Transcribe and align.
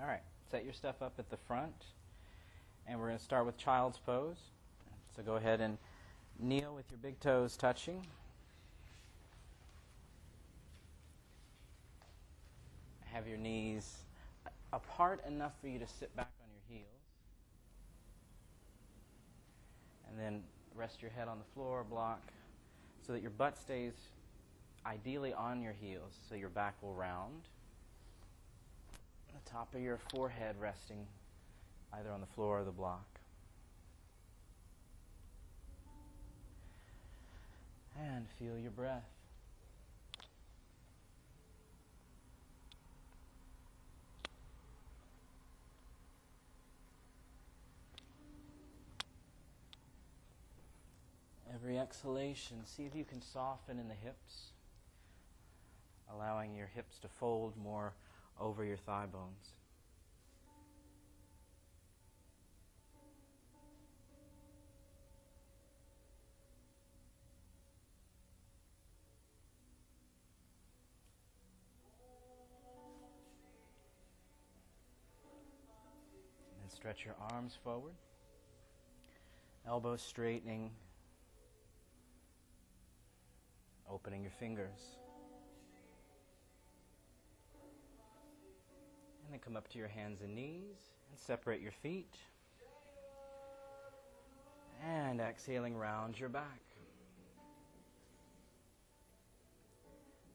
All 0.00 0.06
right, 0.06 0.22
set 0.50 0.64
your 0.64 0.72
stuff 0.72 1.02
up 1.02 1.14
at 1.18 1.28
the 1.28 1.36
front. 1.36 1.86
And 2.86 2.98
we're 2.98 3.06
going 3.08 3.18
to 3.18 3.24
start 3.24 3.46
with 3.46 3.58
child's 3.58 3.98
pose. 3.98 4.36
So 5.16 5.22
go 5.22 5.34
ahead 5.34 5.60
and 5.60 5.76
kneel 6.38 6.74
with 6.74 6.84
your 6.90 6.98
big 6.98 7.18
toes 7.20 7.56
touching. 7.56 8.06
Have 13.06 13.26
your 13.26 13.38
knees 13.38 14.04
apart 14.72 15.20
enough 15.26 15.52
for 15.60 15.66
you 15.66 15.78
to 15.80 15.86
sit 15.86 16.14
back 16.14 16.30
on 16.40 16.48
your 16.52 16.78
heels. 16.78 16.88
And 20.08 20.18
then 20.18 20.42
rest 20.74 21.02
your 21.02 21.10
head 21.10 21.26
on 21.26 21.38
the 21.38 21.44
floor, 21.54 21.84
block, 21.84 22.22
so 23.04 23.12
that 23.12 23.20
your 23.20 23.32
butt 23.32 23.58
stays 23.58 23.94
ideally 24.86 25.32
on 25.32 25.60
your 25.60 25.72
heels, 25.72 26.14
so 26.28 26.36
your 26.36 26.50
back 26.50 26.74
will 26.82 26.94
round. 26.94 27.48
The 29.34 29.50
top 29.50 29.74
of 29.74 29.80
your 29.80 29.98
forehead 30.14 30.56
resting 30.60 31.06
either 31.92 32.10
on 32.10 32.20
the 32.20 32.26
floor 32.26 32.60
or 32.60 32.64
the 32.64 32.70
block. 32.70 33.06
And 37.98 38.26
feel 38.38 38.58
your 38.58 38.70
breath. 38.70 39.02
Every 51.52 51.78
exhalation, 51.78 52.58
see 52.64 52.84
if 52.84 52.94
you 52.94 53.04
can 53.04 53.20
soften 53.20 53.80
in 53.80 53.88
the 53.88 53.94
hips, 53.94 54.52
allowing 56.12 56.54
your 56.54 56.68
hips 56.68 56.98
to 57.00 57.08
fold 57.08 57.54
more 57.60 57.94
over 58.40 58.64
your 58.64 58.76
thigh 58.76 59.06
bones. 59.10 59.52
And 76.62 76.70
stretch 76.70 77.04
your 77.04 77.16
arms 77.32 77.58
forward, 77.64 77.94
elbows 79.66 80.02
straightening, 80.02 80.70
opening 83.90 84.22
your 84.22 84.32
fingers. 84.38 84.98
And 89.28 89.34
then 89.34 89.40
come 89.44 89.58
up 89.58 89.68
to 89.72 89.78
your 89.78 89.88
hands 89.88 90.22
and 90.22 90.34
knees 90.34 90.78
and 91.10 91.18
separate 91.18 91.60
your 91.60 91.72
feet. 91.82 92.14
And 94.82 95.20
exhaling 95.20 95.76
round 95.76 96.18
your 96.18 96.30
back. 96.30 96.62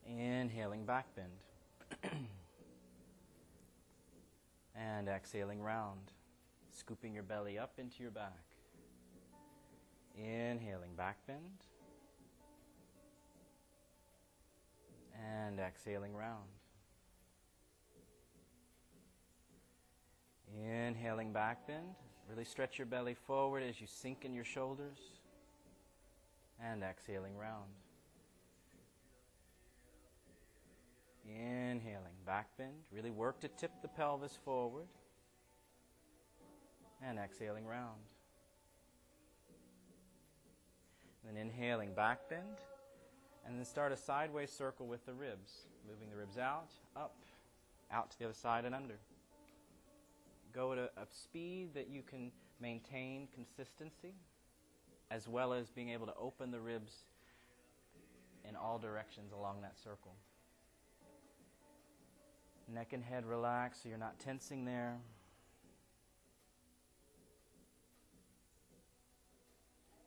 Inhaling 0.06 0.86
back 0.86 1.08
bend. 1.16 2.12
and 4.76 5.08
exhaling 5.08 5.60
round, 5.60 6.12
scooping 6.70 7.16
your 7.16 7.24
belly 7.24 7.58
up 7.58 7.74
into 7.80 8.04
your 8.04 8.12
back. 8.12 8.44
Inhaling 10.16 10.94
back 10.96 11.18
bend. 11.26 11.42
And 15.20 15.60
exhaling 15.60 16.16
round. 16.16 16.62
Inhaling 20.62 21.34
back 21.34 21.66
bend. 21.68 21.96
Really 22.30 22.46
stretch 22.46 22.78
your 22.78 22.86
belly 22.86 23.16
forward 23.16 23.64
as 23.64 23.82
you 23.82 23.88
sink 23.88 24.23
in 24.23 24.34
your 24.34 24.46
shoulders. 24.46 25.00
And 26.64 26.84
exhaling 26.84 27.36
round. 27.38 27.69
Inhaling 31.28 32.16
back 32.25 32.47
bend. 32.58 32.74
Really 32.91 33.12
work 33.12 33.40
to 33.41 33.47
tip 33.47 33.72
the 33.81 33.88
pelvis 33.88 34.38
forward. 34.46 34.88
And 37.02 37.18
exhaling 37.18 37.66
round. 37.66 38.00
Then 41.25 41.38
inhaling 41.38 41.94
back 41.94 42.30
bend. 42.30 42.44
And 43.46 43.58
then 43.58 43.66
start 43.66 43.91
a 43.91 43.97
sideways 43.97 44.52
circle 44.52 44.88
with 44.88 45.06
the 45.06 45.14
ribs, 45.14 45.68
moving 45.90 46.09
the 46.09 46.16
ribs 46.16 46.38
out, 46.38 46.72
up, 46.96 47.16
out 47.91 48.12
to 48.12 48.20
the 48.20 48.25
other 48.25 48.34
side, 48.34 48.64
and 48.64 48.74
under. 48.74 48.96
Go 50.53 50.72
at 50.74 50.78
a, 50.78 50.90
a 50.97 51.06
speed 51.09 51.74
that 51.74 51.90
you 51.90 52.03
can 52.03 52.31
maintain 52.59 53.28
consistency, 53.34 54.14
as 55.09 55.28
well 55.28 55.53
as 55.53 55.69
being 55.69 55.90
able 55.90 56.06
to 56.06 56.14
open 56.16 56.52
the 56.52 56.59
ribs 56.59 56.94
in 58.47 58.56
all 58.56 58.78
directions 58.78 59.31
along 59.31 59.62
that 59.62 59.78
circle. 59.78 60.14
Neck 62.72 62.94
and 62.94 63.03
head 63.03 63.25
relax 63.25 63.80
so 63.84 63.90
you're 63.90 63.97
not 63.97 64.19
tensing 64.19 64.66
there. 64.66 64.97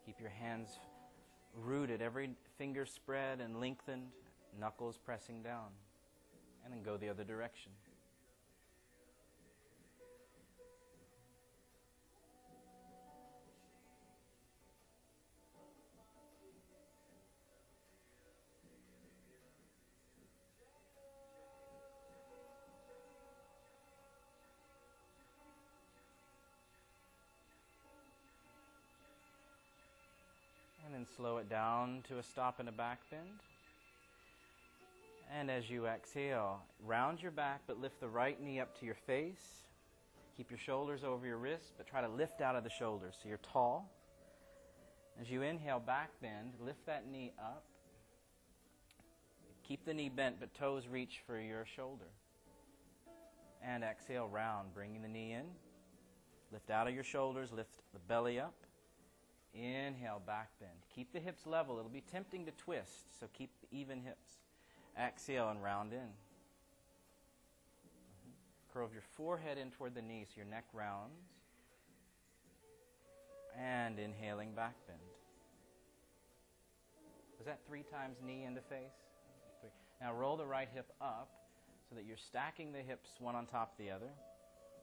Keep 0.05 0.21
your 0.21 0.31
hands 0.31 0.78
rooted, 1.65 2.01
every 2.01 2.31
finger 2.57 2.87
spread 2.87 3.41
and 3.41 3.61
lengthened, 3.61 4.07
knuckles 4.59 4.99
pressing 5.05 5.43
down. 5.43 5.69
And 6.65 6.73
then 6.73 6.83
go 6.83 6.97
the 6.97 7.09
other 7.09 7.25
direction. 7.25 7.73
Slow 31.15 31.39
it 31.39 31.49
down 31.49 32.03
to 32.09 32.19
a 32.19 32.22
stop 32.22 32.59
and 32.59 32.69
a 32.69 32.72
back 32.72 32.99
bend. 33.11 33.41
And 35.34 35.50
as 35.50 35.69
you 35.71 35.87
exhale, 35.87 36.61
round 36.84 37.22
your 37.22 37.31
back, 37.31 37.62
but 37.67 37.81
lift 37.81 38.00
the 38.00 38.09
right 38.09 38.41
knee 38.43 38.61
up 38.61 38.78
to 38.81 38.87
your 38.87 38.94
face. 38.94 39.65
Keep 40.37 40.50
your 40.50 40.59
shoulders 40.59 41.05
over 41.05 41.27
your 41.27 41.39
wrists, 41.39 41.72
but 41.77 41.87
try 41.87 42.00
to 42.00 42.09
lift 42.09 42.41
out 42.41 42.56
of 42.56 42.65
the 42.65 42.71
shoulders 42.71 43.15
so 43.21 43.28
you're 43.28 43.39
tall. 43.39 43.91
As 45.21 45.31
you 45.31 45.43
inhale, 45.43 45.81
back 45.81 46.11
bend, 46.21 46.53
lift 46.61 46.84
that 46.87 47.11
knee 47.11 47.33
up. 47.39 47.65
Keep 49.66 49.87
the 49.87 49.95
knee 49.95 50.11
bent, 50.11 50.39
but 50.39 50.55
toes 50.55 50.87
reach 50.87 51.22
for 51.27 51.41
your 51.41 51.65
shoulder. 51.65 52.05
And 53.65 53.83
exhale, 53.83 54.28
round, 54.28 54.75
bringing 54.75 55.03
the 55.03 55.09
knee 55.09 55.33
in. 55.33 55.47
Lift 56.53 56.71
out 56.71 56.87
of 56.87 56.95
your 56.95 57.03
shoulders, 57.03 57.50
lift 57.50 57.81
the 57.93 57.99
belly 58.00 58.39
up. 58.39 58.66
Inhale, 59.56 60.21
back 60.27 60.50
bend. 60.61 60.72
Keep 60.94 61.12
the 61.12 61.21
hips 61.21 61.47
level. 61.47 61.78
It'll 61.78 61.91
be 61.91 62.03
tempting 62.03 62.44
to 62.47 62.53
twist, 62.53 63.19
so 63.19 63.27
keep 63.33 63.50
even 63.71 64.03
hips. 64.03 64.41
Exhale 65.00 65.49
and 65.49 65.62
round 65.62 65.93
in. 65.93 65.99
Mm-hmm. 65.99 66.11
Curve 68.72 68.93
your 68.93 69.03
forehead 69.16 69.56
in 69.56 69.71
toward 69.71 69.95
the 69.95 70.03
knee 70.03 70.25
so 70.27 70.33
your 70.37 70.47
neck 70.47 70.65
rounds. 70.75 71.22
And 73.59 73.99
inhaling, 73.99 74.53
back 74.53 74.75
bend. 74.87 74.99
Was 77.39 77.47
that 77.47 77.61
three 77.66 77.83
times 77.91 78.19
knee 78.22 78.45
into 78.45 78.61
face? 78.61 78.93
Three. 79.61 79.71
Now 80.00 80.12
roll 80.12 80.37
the 80.37 80.45
right 80.45 80.69
hip 80.75 80.93
up 81.00 81.31
so 81.89 81.95
that 81.95 82.05
you're 82.05 82.19
stacking 82.19 82.72
the 82.72 82.81
hips 82.81 83.11
one 83.21 83.34
on 83.34 83.47
top 83.47 83.72
of 83.72 83.78
the 83.84 83.91
other. 83.91 84.10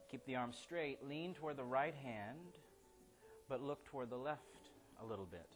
Keep 0.09 0.25
the 0.25 0.35
arms 0.35 0.57
straight. 0.61 1.07
Lean 1.07 1.35
toward 1.35 1.57
the 1.57 1.63
right 1.63 1.93
hand 2.03 2.39
but 3.49 3.61
look 3.61 3.85
toward 3.85 4.09
the 4.09 4.17
left 4.17 4.52
a 5.03 5.05
little 5.05 5.25
bit. 5.25 5.47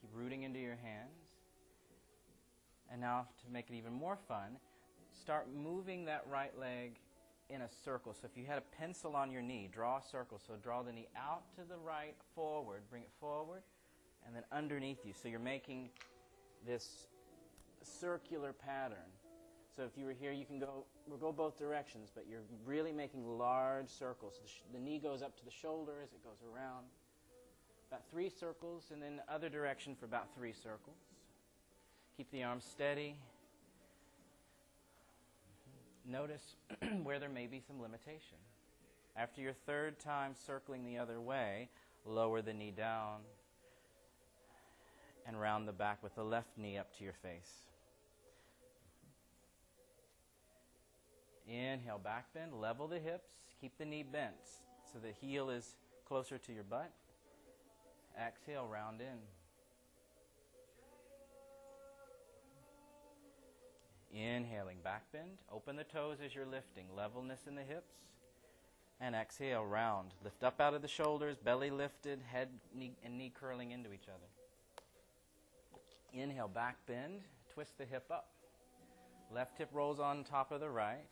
Keep 0.00 0.10
rooting 0.14 0.42
into 0.42 0.58
your 0.58 0.76
hands. 0.76 1.18
And 2.90 3.00
now, 3.00 3.26
to 3.44 3.52
make 3.52 3.70
it 3.70 3.74
even 3.74 3.92
more 3.92 4.18
fun, 4.28 4.56
start 5.20 5.48
moving 5.54 6.04
that 6.06 6.24
right 6.30 6.56
leg 6.58 6.96
in 7.50 7.62
a 7.62 7.68
circle. 7.84 8.14
So, 8.14 8.28
if 8.30 8.36
you 8.36 8.46
had 8.46 8.58
a 8.58 8.76
pencil 8.78 9.16
on 9.16 9.30
your 9.30 9.42
knee, 9.42 9.68
draw 9.72 9.98
a 9.98 10.02
circle. 10.02 10.40
So, 10.44 10.54
draw 10.62 10.82
the 10.82 10.92
knee 10.92 11.08
out 11.16 11.42
to 11.56 11.62
the 11.68 11.76
right, 11.76 12.14
forward, 12.34 12.82
bring 12.90 13.02
it 13.02 13.10
forward, 13.20 13.62
and 14.26 14.34
then 14.34 14.44
underneath 14.52 15.04
you. 15.04 15.12
So, 15.20 15.28
you're 15.28 15.40
making 15.40 15.90
this 16.66 17.06
circular 17.82 18.52
pattern. 18.52 19.10
So 19.76 19.82
if 19.82 19.98
you 19.98 20.06
were 20.06 20.12
here, 20.12 20.32
you 20.32 20.46
can 20.46 20.58
go 20.58 20.84
we'll 21.08 21.18
go 21.18 21.32
both 21.32 21.58
directions, 21.58 22.10
but 22.14 22.24
you're 22.28 22.42
really 22.64 22.92
making 22.92 23.26
large 23.26 23.88
circles. 23.88 24.38
The, 24.42 24.48
sh- 24.48 24.62
the, 24.72 24.80
knee 24.80 24.98
goes 24.98 25.22
up 25.22 25.36
to 25.38 25.44
the 25.44 25.50
shoulder 25.50 25.92
as 26.02 26.12
it 26.12 26.22
goes 26.24 26.38
around. 26.42 26.86
About 27.88 28.02
three 28.10 28.30
circles, 28.30 28.90
and 28.92 29.02
then 29.02 29.16
the 29.16 29.32
other 29.32 29.48
direction 29.48 29.94
for 29.94 30.06
about 30.06 30.34
three 30.34 30.52
circles. 30.52 30.96
Keep 32.16 32.30
the 32.30 32.42
arms 32.42 32.64
steady. 32.64 33.16
notice 36.06 36.56
where 37.02 37.18
there 37.18 37.28
may 37.28 37.46
be 37.46 37.60
some 37.60 37.80
limitation. 37.80 38.38
After 39.16 39.40
your 39.40 39.52
third 39.66 40.00
time 40.00 40.34
circling 40.46 40.84
the 40.84 40.98
other 40.98 41.20
way, 41.20 41.68
lower 42.04 42.42
the 42.42 42.52
knee 42.52 42.72
down 42.76 43.20
and 45.26 45.40
round 45.40 45.66
the 45.66 45.72
back 45.72 46.02
with 46.02 46.14
the 46.14 46.24
left 46.24 46.58
knee 46.58 46.76
up 46.76 46.96
to 46.98 47.04
your 47.04 47.14
face. 47.14 47.64
Inhale, 51.48 52.00
back 52.02 52.32
bend, 52.32 52.54
level 52.54 52.88
the 52.88 52.98
hips, 52.98 53.32
keep 53.60 53.76
the 53.78 53.84
knee 53.84 54.02
bent 54.02 54.34
so 54.94 55.00
the 55.00 55.10
heel 55.10 55.50
is 55.50 55.74
closer 56.06 56.38
to 56.38 56.52
your 56.52 56.62
butt. 56.62 56.92
Exhale, 58.16 58.68
round 58.68 59.00
in. 59.00 59.18
Inhaling, 64.16 64.76
back 64.84 65.02
bend. 65.12 65.38
Open 65.50 65.74
the 65.74 65.82
toes 65.82 66.18
as 66.24 66.32
you're 66.32 66.46
lifting. 66.46 66.84
Levelness 66.96 67.40
in 67.48 67.56
the 67.56 67.62
hips. 67.62 67.94
And 69.00 69.16
exhale, 69.16 69.64
round. 69.64 70.12
Lift 70.22 70.44
up 70.44 70.60
out 70.60 70.74
of 70.74 70.82
the 70.82 70.88
shoulders, 70.88 71.36
belly 71.36 71.70
lifted, 71.70 72.20
head 72.30 72.50
knee, 72.72 72.92
and 73.04 73.18
knee 73.18 73.32
curling 73.34 73.72
into 73.72 73.92
each 73.92 74.08
other. 74.08 74.28
Inhale, 76.12 76.46
back 76.46 76.76
bend. 76.86 77.22
Twist 77.52 77.76
the 77.78 77.84
hip 77.84 78.04
up. 78.12 78.28
Left 79.34 79.58
hip 79.58 79.70
rolls 79.72 79.98
on 79.98 80.22
top 80.22 80.52
of 80.52 80.60
the 80.60 80.70
right. 80.70 81.10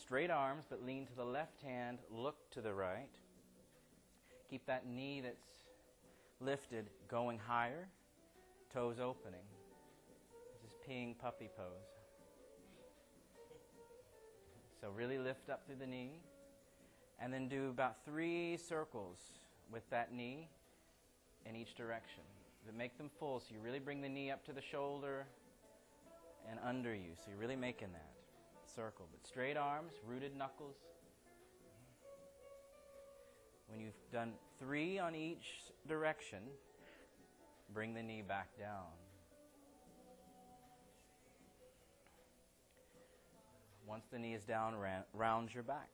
Straight 0.00 0.30
arms, 0.30 0.64
but 0.68 0.84
lean 0.84 1.06
to 1.06 1.14
the 1.14 1.24
left 1.24 1.60
hand. 1.62 1.98
Look 2.10 2.36
to 2.52 2.60
the 2.60 2.72
right. 2.72 3.08
Keep 4.50 4.66
that 4.66 4.86
knee 4.86 5.20
that's 5.20 5.48
lifted 6.40 6.90
going 7.08 7.38
higher. 7.38 7.88
Toes 8.72 8.98
opening. 9.00 9.40
This 10.62 10.70
is 10.70 10.76
peeing 10.88 11.18
puppy 11.18 11.48
pose. 11.56 11.66
So 14.80 14.90
really 14.94 15.18
lift 15.18 15.50
up 15.50 15.66
through 15.66 15.76
the 15.80 15.86
knee. 15.86 16.20
And 17.18 17.32
then 17.32 17.48
do 17.48 17.70
about 17.70 18.04
three 18.04 18.58
circles 18.58 19.18
with 19.72 19.88
that 19.90 20.12
knee 20.12 20.48
in 21.46 21.56
each 21.56 21.74
direction. 21.74 22.22
But 22.66 22.74
make 22.74 22.98
them 22.98 23.10
full 23.18 23.40
so 23.40 23.46
you 23.54 23.60
really 23.60 23.78
bring 23.78 24.02
the 24.02 24.08
knee 24.08 24.30
up 24.30 24.44
to 24.46 24.52
the 24.52 24.60
shoulder 24.60 25.26
and 26.50 26.58
under 26.64 26.94
you. 26.94 27.12
So 27.16 27.30
you're 27.30 27.40
really 27.40 27.56
making 27.56 27.88
that 27.92 28.10
circle. 28.76 29.08
But 29.10 29.26
straight 29.26 29.56
arms, 29.56 29.94
rooted 30.06 30.36
knuckles. 30.36 30.76
When 33.68 33.80
you've 33.80 33.94
done 34.12 34.34
three 34.60 34.98
on 34.98 35.14
each 35.14 35.62
direction, 35.88 36.38
bring 37.72 37.94
the 37.94 38.02
knee 38.02 38.22
back 38.22 38.48
down. 38.58 38.92
Once 43.88 44.04
the 44.12 44.18
knee 44.18 44.34
is 44.34 44.44
down, 44.44 44.74
round 45.14 45.54
your 45.54 45.62
back. 45.62 45.88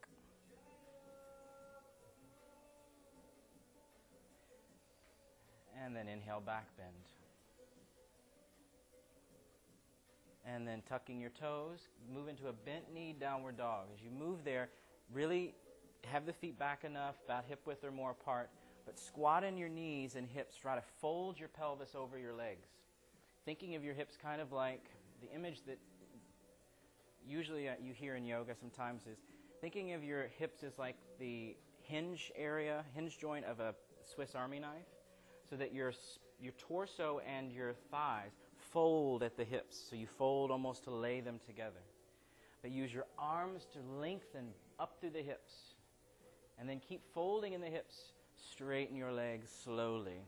And 5.85 5.95
then 5.97 6.09
inhale, 6.09 6.41
back 6.45 6.67
bend. 6.77 6.89
And 10.45 10.67
then 10.67 10.83
tucking 10.89 11.21
your 11.21 11.31
toes, 11.31 11.89
move 12.13 12.29
into 12.29 12.49
a 12.49 12.53
bent 12.53 12.93
knee, 12.93 13.15
downward 13.19 13.57
dog. 13.57 13.87
As 13.95 14.03
you 14.03 14.11
move 14.11 14.45
there, 14.45 14.69
really 15.13 15.55
have 16.05 16.27
the 16.27 16.33
feet 16.33 16.59
back 16.59 16.85
enough, 16.85 17.15
about 17.25 17.45
hip 17.49 17.61
width 17.65 17.85
or 17.85 17.93
more 17.93 18.11
apart, 18.11 18.51
but 18.85 18.99
squat 18.99 19.45
in 19.45 19.57
your 19.57 19.69
knees 19.69 20.17
and 20.17 20.29
hips. 20.29 20.57
Try 20.57 20.75
to 20.75 20.83
fold 21.01 21.39
your 21.39 21.49
pelvis 21.49 21.95
over 21.95 22.19
your 22.19 22.35
legs. 22.35 22.67
Thinking 23.45 23.77
of 23.77 23.85
your 23.85 23.95
hips 23.95 24.17
kind 24.21 24.41
of 24.41 24.53
like 24.53 24.85
the 25.21 25.31
image 25.33 25.63
that 25.67 25.79
usually 27.27 27.69
uh, 27.69 27.75
you 27.81 27.93
hear 27.93 28.17
in 28.17 28.25
yoga 28.25 28.55
sometimes 28.59 29.03
is 29.07 29.19
thinking 29.61 29.93
of 29.93 30.03
your 30.03 30.27
hips 30.39 30.65
as 30.65 30.79
like 30.79 30.97
the 31.21 31.55
hinge 31.83 32.33
area, 32.37 32.85
hinge 32.95 33.19
joint 33.19 33.45
of 33.45 33.61
a 33.61 33.75
Swiss 34.03 34.35
Army 34.35 34.59
knife, 34.59 34.87
so 35.49 35.57
that 35.57 35.73
your, 35.73 35.93
your 36.41 36.53
torso 36.59 37.21
and 37.27 37.53
your 37.53 37.75
thighs 37.91 38.33
fold 38.73 39.23
at 39.23 39.37
the 39.37 39.45
hips. 39.45 39.81
So 39.89 39.97
you 39.97 40.07
fold 40.07 40.51
almost 40.51 40.85
to 40.85 40.91
lay 40.91 41.21
them 41.21 41.39
together. 41.47 41.83
But 42.63 42.71
use 42.71 42.93
your 42.93 43.07
arms 43.19 43.67
to 43.73 43.79
lengthen 44.01 44.49
up 44.79 44.97
through 45.01 45.11
the 45.11 45.23
hips. 45.23 45.53
And 46.59 46.69
then 46.69 46.81
keep 46.81 47.03
folding 47.13 47.53
in 47.53 47.61
the 47.61 47.69
hips. 47.69 47.97
Straighten 48.53 48.97
your 48.97 49.13
legs 49.13 49.49
slowly. 49.65 50.21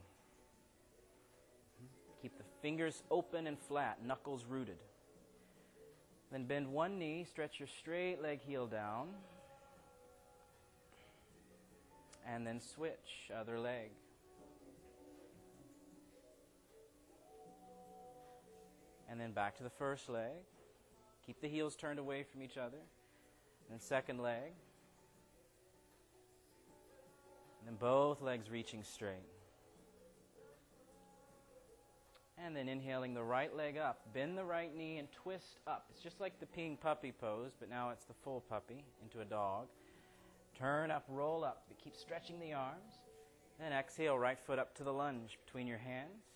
Keep 2.23 2.39
the 2.39 2.45
fingers 2.63 3.03
open 3.11 3.47
and 3.47 3.59
flat, 3.59 3.99
knuckles 4.05 4.45
rooted. 4.49 4.79
Then 6.33 6.45
bend 6.45 6.73
one 6.73 6.99
knee, 6.99 7.27
stretch 7.29 7.61
your 7.61 7.69
straight 7.69 8.21
leg 8.23 8.41
heel 8.41 8.67
down. 8.67 9.09
And 12.27 12.47
then 12.47 12.61
switch, 12.61 13.31
other 13.39 13.59
leg. 13.61 13.91
And 19.11 19.21
then 19.21 19.33
back 19.33 19.57
to 19.59 19.63
the 19.63 19.71
first 19.71 20.09
leg. 20.09 20.33
Keep 21.27 21.41
the 21.41 21.49
heels 21.49 21.77
turned 21.77 21.99
away 21.99 22.25
from 22.25 22.43
each 22.43 22.57
other. 22.57 22.77
And 22.77 23.71
then 23.71 23.81
second 23.81 24.21
leg. 24.21 24.53
And 27.61 27.69
then 27.69 27.77
both 27.77 28.21
legs 28.21 28.51
reaching 28.51 28.83
straight. 28.83 29.25
And 32.37 32.55
then 32.55 32.69
inhaling 32.69 33.15
the 33.15 33.23
right 33.23 33.55
leg 33.57 33.79
up. 33.79 34.01
Bend 34.13 34.37
the 34.37 34.45
right 34.45 34.75
knee 34.77 34.99
and 34.99 35.11
twist 35.13 35.61
up. 35.67 35.87
It's 35.91 36.03
just 36.03 36.21
like 36.21 36.41
the 36.41 36.47
peeing 36.47 36.79
puppy 36.79 37.13
pose, 37.13 37.53
but 37.59 37.71
now 37.71 37.91
it's 37.91 38.05
the 38.05 38.15
full 38.25 38.43
puppy 38.51 38.85
into 39.03 39.21
a 39.21 39.25
dog. 39.25 39.69
Turn 40.59 40.91
up, 40.91 41.05
roll 41.09 41.45
up. 41.45 41.63
But 41.69 41.79
keep 41.83 41.97
stretching 41.97 42.41
the 42.41 42.53
arms. 42.53 42.93
Then 43.59 43.73
exhale, 43.73 44.19
right 44.19 44.39
foot 44.39 44.59
up 44.59 44.75
to 44.77 44.85
the 44.85 44.93
lunge 44.93 45.39
between 45.47 45.67
your 45.67 45.79
hands. 45.79 46.34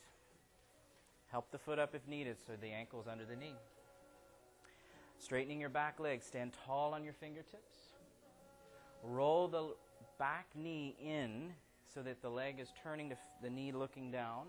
Help 1.30 1.50
the 1.50 1.58
foot 1.58 1.78
up 1.78 1.94
if 1.94 2.06
needed 2.08 2.36
so 2.46 2.54
the 2.60 2.69
ankle's 2.69 3.06
under 3.06 3.25
the 3.25 3.36
knee. 3.36 3.54
Straightening 5.19 5.60
your 5.60 5.69
back 5.69 6.00
leg, 6.00 6.22
stand 6.22 6.52
tall 6.66 6.94
on 6.94 7.04
your 7.04 7.12
fingertips. 7.12 7.92
Roll 9.02 9.48
the 9.48 9.75
back 10.19 10.46
knee 10.54 10.96
in 11.02 11.52
so 11.92 12.02
that 12.02 12.22
the 12.22 12.28
leg 12.28 12.60
is 12.60 12.72
turning 12.82 13.10
to 13.10 13.16
the 13.42 13.50
knee 13.50 13.72
looking 13.72 14.10
down 14.10 14.46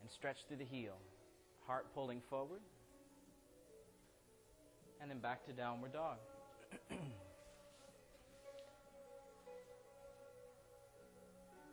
and 0.00 0.10
stretch 0.10 0.46
through 0.46 0.56
the 0.56 0.64
heel. 0.64 0.96
Heart 1.66 1.92
pulling 1.94 2.20
forward. 2.28 2.60
And 5.00 5.10
then 5.10 5.18
back 5.18 5.46
to 5.46 5.52
downward 5.52 5.92
dog. 5.92 6.16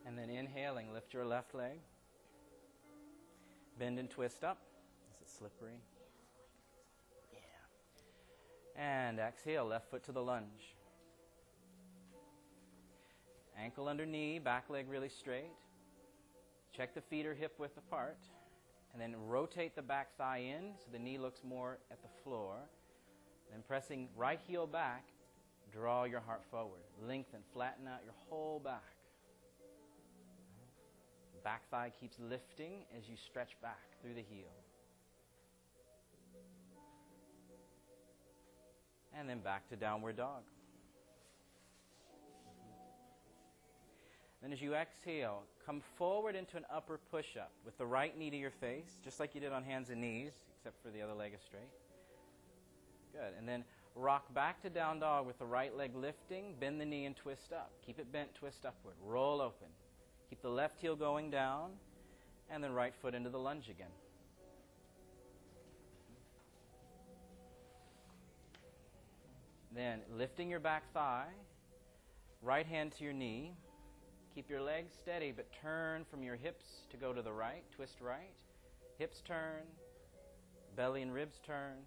and 0.05 0.17
then 0.17 0.29
inhaling, 0.29 0.93
lift 0.93 1.13
your 1.13 1.25
left 1.25 1.55
leg. 1.55 1.79
Bend 3.77 4.00
and 4.00 4.10
twist 4.10 4.44
up. 4.44 4.58
Is 5.13 5.22
it 5.22 5.29
slippery? 5.38 5.82
Yeah. 7.34 8.82
And 8.82 9.20
exhale, 9.20 9.65
left 9.65 9.89
foot 9.89 10.03
to 10.05 10.12
the 10.13 10.22
lunge. 10.22 10.75
Ankle 13.58 13.88
under 13.88 14.05
knee, 14.05 14.39
back 14.39 14.70
leg 14.70 14.86
really 14.89 15.10
straight. 15.10 15.51
Check 16.75 16.94
the 16.94 17.01
feet 17.01 17.25
are 17.25 17.34
hip 17.34 17.55
width 17.58 17.77
apart. 17.77 18.20
And 18.94 19.01
then 19.01 19.15
rotate 19.27 19.75
the 19.75 19.82
back 19.82 20.15
thigh 20.17 20.38
in 20.38 20.72
so 20.77 20.86
the 20.91 21.00
knee 21.00 21.17
looks 21.17 21.41
more 21.44 21.79
at 21.91 22.01
the 22.01 22.08
floor. 22.24 22.55
Then 23.51 23.62
pressing 23.67 24.08
right 24.15 24.39
heel 24.48 24.67
back, 24.67 25.03
draw 25.72 26.05
your 26.05 26.22
heart 26.22 26.44
forward. 26.50 26.79
Lengthen, 27.05 27.41
flatten 27.51 27.88
out 27.88 28.00
your 28.05 28.13
whole 28.29 28.60
back. 28.60 28.94
Back 31.45 31.69
thigh 31.69 31.91
keeps 32.01 32.17
lifting 32.19 32.71
as 32.97 33.07
you 33.07 33.15
stretch 33.15 33.55
back 33.61 33.77
through 34.01 34.15
the 34.15 34.23
heel. 34.27 34.49
And 39.17 39.29
then 39.29 39.39
back 39.39 39.69
to 39.69 39.75
downward 39.75 40.17
dog. 40.17 40.41
Then 44.41 44.51
as 44.53 44.61
you 44.61 44.73
exhale, 44.73 45.43
come 45.63 45.81
forward 45.97 46.35
into 46.35 46.57
an 46.57 46.65
upper 46.73 46.99
push 47.11 47.37
up 47.37 47.51
with 47.63 47.77
the 47.77 47.85
right 47.85 48.17
knee 48.17 48.31
to 48.31 48.37
your 48.37 48.49
face, 48.49 48.99
just 49.03 49.19
like 49.19 49.35
you 49.35 49.39
did 49.39 49.53
on 49.53 49.63
hands 49.63 49.91
and 49.91 50.01
knees, 50.01 50.33
except 50.57 50.81
for 50.83 50.89
the 50.89 51.01
other 51.01 51.13
leg 51.13 51.33
is 51.35 51.41
straight. 51.45 51.71
Good. 53.13 53.33
And 53.37 53.47
then 53.47 53.63
rock 53.93 54.33
back 54.33 54.63
to 54.63 54.69
down 54.71 54.99
dog 54.99 55.27
with 55.27 55.37
the 55.37 55.45
right 55.45 55.75
leg 55.77 55.95
lifting, 55.95 56.55
bend 56.59 56.81
the 56.81 56.85
knee 56.85 57.05
and 57.05 57.15
twist 57.15 57.53
up. 57.53 57.71
Keep 57.85 57.99
it 57.99 58.11
bent, 58.11 58.33
twist 58.33 58.65
upward. 58.65 58.95
Roll 59.05 59.41
open. 59.41 59.67
Keep 60.29 60.41
the 60.41 60.50
left 60.50 60.79
heel 60.79 60.96
going 60.96 61.29
down, 61.29 61.72
and 62.50 62.63
then 62.63 62.74
right 62.74 62.94
foot 63.01 63.13
into 63.13 63.29
the 63.29 63.39
lunge 63.39 63.70
again. 63.70 63.88
Then 69.74 70.00
lifting 70.15 70.50
your 70.50 70.60
back 70.60 70.84
thigh, 70.94 71.27
right 72.41 72.65
hand 72.65 72.94
to 72.98 73.03
your 73.03 73.13
knee, 73.13 73.55
Keep 74.36 74.50
your 74.50 74.62
legs 74.62 74.91
steady, 75.01 75.32
but 75.34 75.48
turn 75.62 76.03
from 76.12 76.22
your 76.22 76.36
hips 76.36 76.65
to 76.91 76.98
go 76.98 77.13
to 77.13 77.22
the 77.22 77.32
right. 77.32 77.63
Twist 77.74 78.01
right. 78.01 78.36
Hips 79.00 79.22
turn. 79.25 79.63
Belly 80.75 81.01
and 81.01 81.13
ribs 81.13 81.39
turn. 81.48 81.77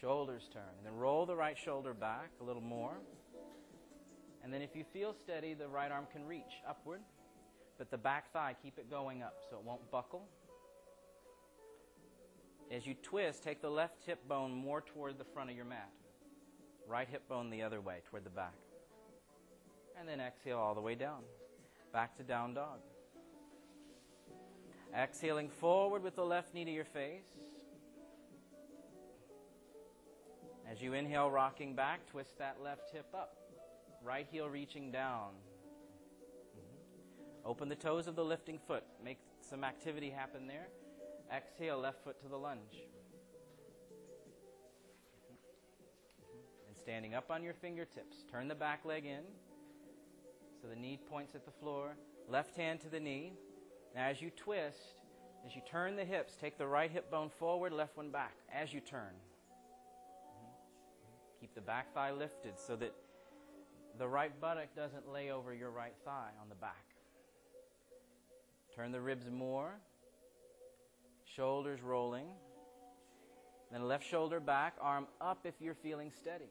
Shoulders 0.00 0.48
turn. 0.52 0.62
And 0.78 0.86
then 0.86 0.94
roll 0.94 1.26
the 1.26 1.34
right 1.34 1.58
shoulder 1.58 1.92
back 1.92 2.30
a 2.40 2.44
little 2.44 2.62
more. 2.62 2.92
And 4.42 4.52
then 4.52 4.62
if 4.62 4.74
you 4.74 4.84
feel 4.84 5.12
steady, 5.12 5.54
the 5.54 5.68
right 5.68 5.90
arm 5.90 6.06
can 6.12 6.26
reach 6.26 6.62
upward. 6.68 7.00
But 7.78 7.90
the 7.90 7.98
back 7.98 8.32
thigh, 8.32 8.54
keep 8.62 8.78
it 8.78 8.90
going 8.90 9.22
up 9.22 9.38
so 9.48 9.56
it 9.56 9.64
won't 9.64 9.90
buckle. 9.90 10.28
As 12.70 12.86
you 12.86 12.94
twist, 13.02 13.42
take 13.42 13.60
the 13.60 13.70
left 13.70 14.04
hip 14.06 14.26
bone 14.28 14.52
more 14.52 14.80
toward 14.80 15.18
the 15.18 15.24
front 15.24 15.50
of 15.50 15.56
your 15.56 15.64
mat. 15.64 15.90
Right 16.86 17.08
hip 17.08 17.28
bone 17.28 17.50
the 17.50 17.62
other 17.62 17.80
way, 17.80 18.02
toward 18.08 18.24
the 18.24 18.30
back. 18.30 18.54
And 19.98 20.08
then 20.08 20.20
exhale 20.20 20.58
all 20.58 20.74
the 20.74 20.80
way 20.80 20.94
down. 20.94 21.22
Back 21.92 22.16
to 22.18 22.22
down 22.22 22.54
dog. 22.54 22.78
Exhaling 24.96 25.48
forward 25.48 26.02
with 26.02 26.16
the 26.16 26.24
left 26.24 26.54
knee 26.54 26.64
to 26.64 26.70
your 26.70 26.84
face. 26.84 27.22
As 30.70 30.80
you 30.80 30.92
inhale, 30.92 31.30
rocking 31.30 31.74
back, 31.74 32.06
twist 32.06 32.38
that 32.38 32.58
left 32.62 32.90
hip 32.92 33.06
up. 33.14 33.39
Right 34.02 34.26
heel 34.30 34.48
reaching 34.48 34.90
down. 34.90 35.32
Mm-hmm. 36.56 37.48
Open 37.48 37.68
the 37.68 37.74
toes 37.74 38.06
of 38.06 38.16
the 38.16 38.24
lifting 38.24 38.58
foot. 38.66 38.84
Make 39.04 39.18
some 39.40 39.62
activity 39.64 40.10
happen 40.10 40.46
there. 40.46 40.68
Exhale, 41.34 41.78
left 41.78 42.02
foot 42.02 42.20
to 42.22 42.28
the 42.28 42.36
lunge. 42.36 42.74
Mm-hmm. 42.74 42.86
And 46.68 46.76
standing 46.76 47.14
up 47.14 47.30
on 47.30 47.42
your 47.42 47.54
fingertips. 47.54 48.24
Turn 48.30 48.48
the 48.48 48.54
back 48.54 48.84
leg 48.84 49.04
in. 49.04 49.22
So 50.60 50.68
the 50.68 50.76
knee 50.76 50.98
points 51.08 51.34
at 51.34 51.44
the 51.44 51.50
floor. 51.50 51.96
Left 52.28 52.56
hand 52.56 52.80
to 52.80 52.88
the 52.88 53.00
knee. 53.00 53.34
Now, 53.94 54.06
as 54.06 54.22
you 54.22 54.30
twist, 54.30 54.94
as 55.46 55.54
you 55.54 55.62
turn 55.68 55.96
the 55.96 56.04
hips, 56.04 56.36
take 56.40 56.58
the 56.58 56.66
right 56.66 56.90
hip 56.90 57.10
bone 57.10 57.30
forward, 57.38 57.72
left 57.72 57.96
one 57.96 58.10
back 58.10 58.34
as 58.52 58.72
you 58.72 58.80
turn. 58.80 59.12
Keep 61.40 61.54
the 61.54 61.60
back 61.60 61.92
thigh 61.94 62.12
lifted 62.12 62.58
so 62.58 62.76
that 62.76 62.94
the 64.00 64.08
right 64.08 64.32
buttock 64.40 64.74
doesn't 64.74 65.12
lay 65.12 65.30
over 65.30 65.52
your 65.52 65.70
right 65.70 65.92
thigh 66.06 66.30
on 66.40 66.48
the 66.48 66.54
back. 66.54 66.86
Turn 68.74 68.92
the 68.92 69.00
ribs 69.00 69.30
more. 69.30 69.74
Shoulders 71.36 71.82
rolling. 71.82 72.24
Then 73.70 73.86
left 73.86 74.08
shoulder 74.08 74.40
back, 74.40 74.74
arm 74.80 75.06
up 75.20 75.40
if 75.44 75.52
you're 75.60 75.74
feeling 75.74 76.10
steady. 76.10 76.48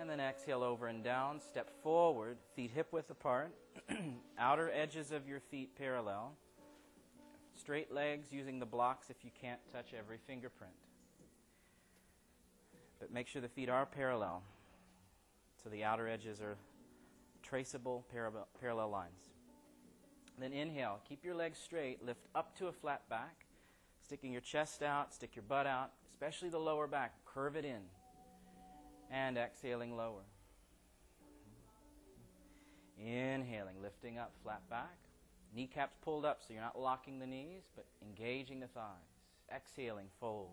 And 0.00 0.08
then 0.08 0.20
exhale 0.20 0.62
over 0.62 0.86
and 0.86 1.02
down. 1.02 1.40
Step 1.40 1.68
forward, 1.82 2.36
feet 2.54 2.70
hip 2.72 2.92
width 2.92 3.10
apart. 3.10 3.52
Outer 4.38 4.70
edges 4.72 5.10
of 5.10 5.26
your 5.26 5.40
feet 5.40 5.76
parallel. 5.76 6.34
Straight 7.58 7.92
legs 7.92 8.28
using 8.32 8.60
the 8.60 8.66
blocks 8.66 9.10
if 9.10 9.16
you 9.24 9.32
can't 9.40 9.60
touch 9.72 9.94
every 9.98 10.18
fingerprint. 10.28 10.74
But 12.98 13.12
make 13.12 13.28
sure 13.28 13.42
the 13.42 13.48
feet 13.48 13.68
are 13.68 13.86
parallel 13.86 14.42
so 15.62 15.70
the 15.70 15.84
outer 15.84 16.08
edges 16.08 16.40
are 16.40 16.56
traceable 17.42 18.04
parallel, 18.12 18.88
lines. 18.90 19.30
Then 20.38 20.52
inhale, 20.52 21.00
keep 21.08 21.24
your 21.24 21.34
legs 21.34 21.58
straight, 21.58 22.04
lift 22.04 22.26
up 22.34 22.56
to 22.58 22.66
a 22.66 22.72
flat 22.72 23.08
back, 23.08 23.46
sticking 24.04 24.32
your 24.32 24.42
chest 24.42 24.82
out, 24.82 25.14
stick 25.14 25.34
your 25.34 25.44
butt 25.48 25.66
out, 25.66 25.90
especially 26.08 26.50
the 26.50 26.58
lower 26.58 26.86
back, 26.86 27.14
curve 27.24 27.56
it 27.56 27.64
in 27.64 27.80
and 29.10 29.38
exhaling 29.38 29.96
lower. 29.96 30.22
Inhaling, 32.98 33.82
lifting 33.82 34.18
up, 34.18 34.32
flat 34.42 34.68
back. 34.70 34.98
Kneecaps 35.54 35.96
pulled 36.02 36.24
up 36.24 36.40
so 36.46 36.52
you're 36.52 36.62
not 36.62 36.78
locking 36.78 37.18
the 37.18 37.26
knees, 37.26 37.64
but 37.74 37.86
engaging 38.02 38.60
the 38.60 38.66
thighs. 38.68 38.84
Exhaling, 39.54 40.06
fold. 40.20 40.50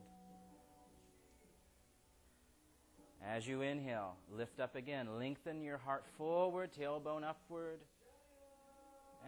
As 3.26 3.48
you 3.48 3.62
inhale, 3.62 4.16
lift 4.32 4.60
up 4.60 4.76
again. 4.76 5.18
Lengthen 5.18 5.62
your 5.62 5.78
heart 5.78 6.06
forward, 6.18 6.72
tailbone 6.78 7.24
upward. 7.24 7.80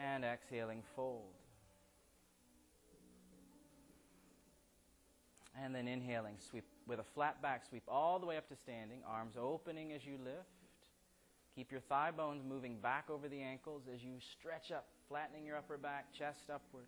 And 0.02 0.26
exhaling, 0.26 0.84
fold. 0.96 1.34
And 5.58 5.74
then 5.74 5.88
inhaling, 5.88 6.36
sweep 6.50 6.66
with 6.86 7.00
a 7.00 7.06
flat 7.16 7.42
back, 7.42 7.64
sweep 7.70 7.84
all 7.88 8.20
the 8.20 8.26
way 8.26 8.36
up 8.36 8.50
to 8.50 8.56
standing, 8.58 9.00
arms 9.08 9.36
opening 9.42 9.94
as 9.94 10.06
you 10.06 10.18
lift. 10.22 10.50
Keep 11.56 11.72
your 11.72 11.80
thigh 11.80 12.12
bones 12.12 12.44
moving 12.46 12.78
back 12.80 13.10
over 13.10 13.30
the 13.30 13.42
ankles 13.42 13.84
as 13.94 14.04
you 14.04 14.16
stretch 14.20 14.74
up, 14.74 14.88
flattening 15.08 15.46
your 15.46 15.56
upper 15.56 15.78
back, 15.78 16.12
chest 16.12 16.50
upward. 16.54 16.84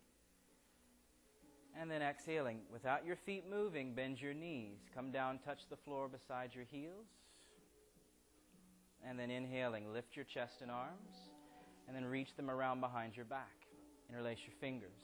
And 1.79 1.91
then 1.91 2.01
exhaling, 2.01 2.60
without 2.74 3.05
your 3.05 3.15
feet 3.15 3.43
moving, 3.50 3.93
bend 3.93 4.19
your 4.19 4.34
knees. 4.34 4.79
Come 4.96 5.12
down, 5.12 5.39
touch 5.46 5.60
the 5.69 5.75
floor 5.75 6.07
beside 6.07 6.55
your 6.55 6.65
heels. 6.65 7.05
And 9.07 9.19
then 9.19 9.29
inhaling, 9.29 9.93
lift 9.93 10.15
your 10.15 10.25
chest 10.25 10.62
and 10.62 10.72
arms. 10.72 11.15
And 11.88 11.96
then 11.96 12.05
reach 12.05 12.36
them 12.36 12.50
around 12.50 12.81
behind 12.81 13.15
your 13.15 13.25
back. 13.25 13.67
Interlace 14.10 14.39
your 14.46 14.55
fingers. 14.60 14.98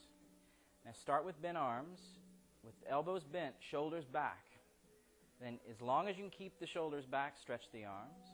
Now 0.83 0.91
start 0.99 1.25
with 1.25 1.39
bent 1.41 1.57
arms, 1.57 1.99
with 2.63 2.73
elbows 2.89 3.23
bent, 3.23 3.55
shoulders 3.59 4.05
back. 4.05 4.43
Then, 5.41 5.59
as 5.69 5.81
long 5.81 6.07
as 6.07 6.17
you 6.17 6.23
can 6.23 6.31
keep 6.31 6.59
the 6.59 6.67
shoulders 6.67 7.05
back, 7.05 7.35
stretch 7.41 7.63
the 7.73 7.85
arms, 7.85 8.27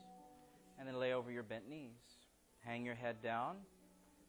and 0.78 0.88
then 0.88 0.98
lay 0.98 1.12
over 1.12 1.30
your 1.30 1.42
bent 1.42 1.68
knees. 1.68 1.90
Hang 2.60 2.84
your 2.84 2.94
head 2.94 3.22
down, 3.22 3.56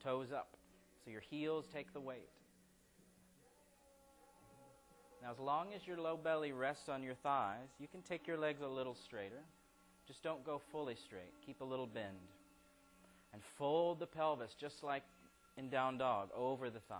toes 0.04 0.32
up, 0.36 0.58
so 1.04 1.12
your 1.12 1.22
heels 1.22 1.66
take 1.74 1.94
the 1.94 2.00
weight. 2.00 2.30
Now, 5.22 5.32
as 5.32 5.40
long 5.40 5.68
as 5.76 5.86
your 5.86 5.98
low 5.98 6.18
belly 6.18 6.52
rests 6.52 6.90
on 6.90 7.04
your 7.04 7.14
thighs, 7.14 7.70
you 7.80 7.88
can 7.88 8.02
take 8.02 8.26
your 8.26 8.38
legs 8.38 8.62
a 8.62 8.68
little 8.68 8.96
straighter. 8.96 9.44
Just 10.08 10.24
don't 10.24 10.44
go 10.44 10.60
fully 10.72 10.96
straight. 10.96 11.32
Keep 11.46 11.62
a 11.62 11.64
little 11.64 11.86
bend. 11.86 12.18
And 13.34 13.42
fold 13.58 14.00
the 14.00 14.08
pelvis, 14.08 14.56
just 14.60 14.84
like 14.84 15.04
in 15.58 15.70
down 15.70 16.00
dog, 16.00 16.30
over 16.36 16.70
the 16.70 16.80
thighs. 16.80 16.98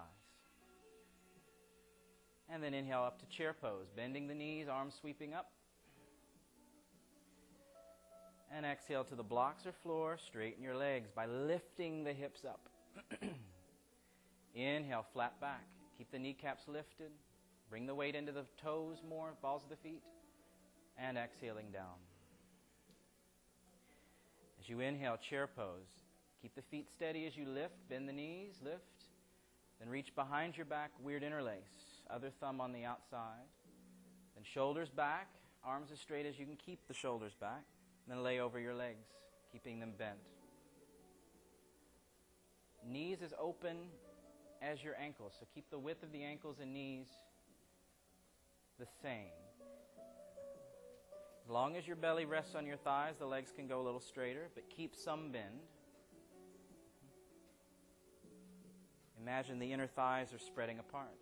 And 2.48 2.62
then 2.62 2.74
inhale 2.74 3.04
up 3.04 3.20
to 3.20 3.26
chair 3.36 3.56
pose, 3.60 3.88
bending 3.96 4.28
the 4.28 4.36
knees, 4.36 4.68
arms 4.68 4.94
sweeping 5.00 5.34
up. 5.34 5.50
And 8.56 8.66
exhale 8.66 9.06
to 9.06 9.16
the 9.16 9.24
blocks 9.24 9.66
or 9.66 9.72
floor. 9.82 10.18
Straighten 10.28 10.62
your 10.62 10.76
legs 10.76 11.10
by 11.16 11.26
lifting 11.26 12.04
the 12.04 12.14
hips 12.14 12.42
up. 12.46 12.60
Inhale, 14.54 15.06
flat 15.14 15.40
back. 15.40 15.66
Keep 15.98 16.12
the 16.12 16.20
kneecaps 16.20 16.68
lifted. 16.68 17.12
Bring 17.72 17.86
the 17.86 17.96
weight 17.96 18.16
into 18.16 18.34
the 18.34 18.44
toes 18.62 18.98
more, 19.08 19.30
balls 19.42 19.64
of 19.64 19.70
the 19.70 19.78
feet. 19.78 20.04
And 20.98 21.18
exhaling 21.18 21.72
down. 21.72 21.98
As 24.60 24.68
you 24.68 24.82
inhale, 24.82 25.18
chair 25.18 25.48
pose. 25.48 25.88
Keep 26.42 26.54
the 26.54 26.62
feet 26.64 26.92
steady 26.92 27.26
as 27.26 27.38
you 27.38 27.48
lift. 27.48 27.74
Bend 27.90 28.10
the 28.10 28.14
knees, 28.14 28.56
lift. 28.62 28.84
Then 29.80 29.90
reach 29.90 30.14
behind 30.14 30.58
your 30.58 30.66
back, 30.66 30.92
weird 31.02 31.24
interlace. 31.24 31.56
Other 32.10 32.30
thumb 32.42 32.60
on 32.60 32.74
the 32.74 32.84
outside. 32.84 33.48
Then 34.36 34.44
shoulders 34.44 34.90
back, 34.90 35.30
arms 35.64 35.92
as 35.94 36.00
straight 36.00 36.26
as 36.26 36.38
you 36.38 36.46
can 36.46 36.58
keep 36.58 36.86
the 36.90 36.94
shoulders 36.94 37.34
back. 37.40 37.64
Then 38.08 38.22
lay 38.22 38.42
over 38.42 38.60
your 38.60 38.76
legs, 38.76 39.08
keeping 39.52 39.80
them 39.80 39.94
bent. 39.98 40.20
Knees 42.86 43.20
as 43.24 43.34
open 43.40 43.78
as 44.62 44.84
your 44.84 44.96
ankles. 45.02 45.34
So 45.40 45.46
keep 45.56 45.70
the 45.72 45.80
width 45.80 46.04
of 46.04 46.12
the 46.12 46.24
ankles 46.24 46.58
and 46.62 46.74
knees 46.74 47.08
the 48.82 48.88
same. 49.04 49.30
As 51.46 51.52
long 51.52 51.78
as 51.78 51.86
your 51.86 51.96
belly 51.96 52.26
rests 52.26 52.56
on 52.56 52.66
your 52.66 52.78
thighs, 52.78 53.14
the 53.20 53.28
legs 53.28 53.52
can 53.56 53.68
go 53.68 53.80
a 53.80 53.84
little 53.84 54.00
straighter, 54.00 54.50
but 54.56 54.64
keep 54.76 54.96
some 54.96 55.32
bend. 55.32 55.60
Imagine 59.22 59.60
the 59.60 59.72
inner 59.72 59.86
thighs 59.86 60.34
are 60.34 60.40
spreading 60.40 60.80
apart. 60.80 61.20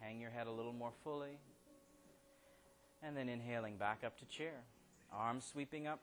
Hang 0.00 0.20
your 0.20 0.30
head 0.30 0.48
a 0.48 0.50
little 0.52 0.72
more 0.72 0.92
fully. 1.04 1.38
And 3.00 3.16
then 3.16 3.28
inhaling 3.28 3.76
back 3.76 4.02
up 4.04 4.18
to 4.18 4.24
chair. 4.26 4.64
Arms 5.12 5.44
sweeping 5.44 5.86
up. 5.86 6.00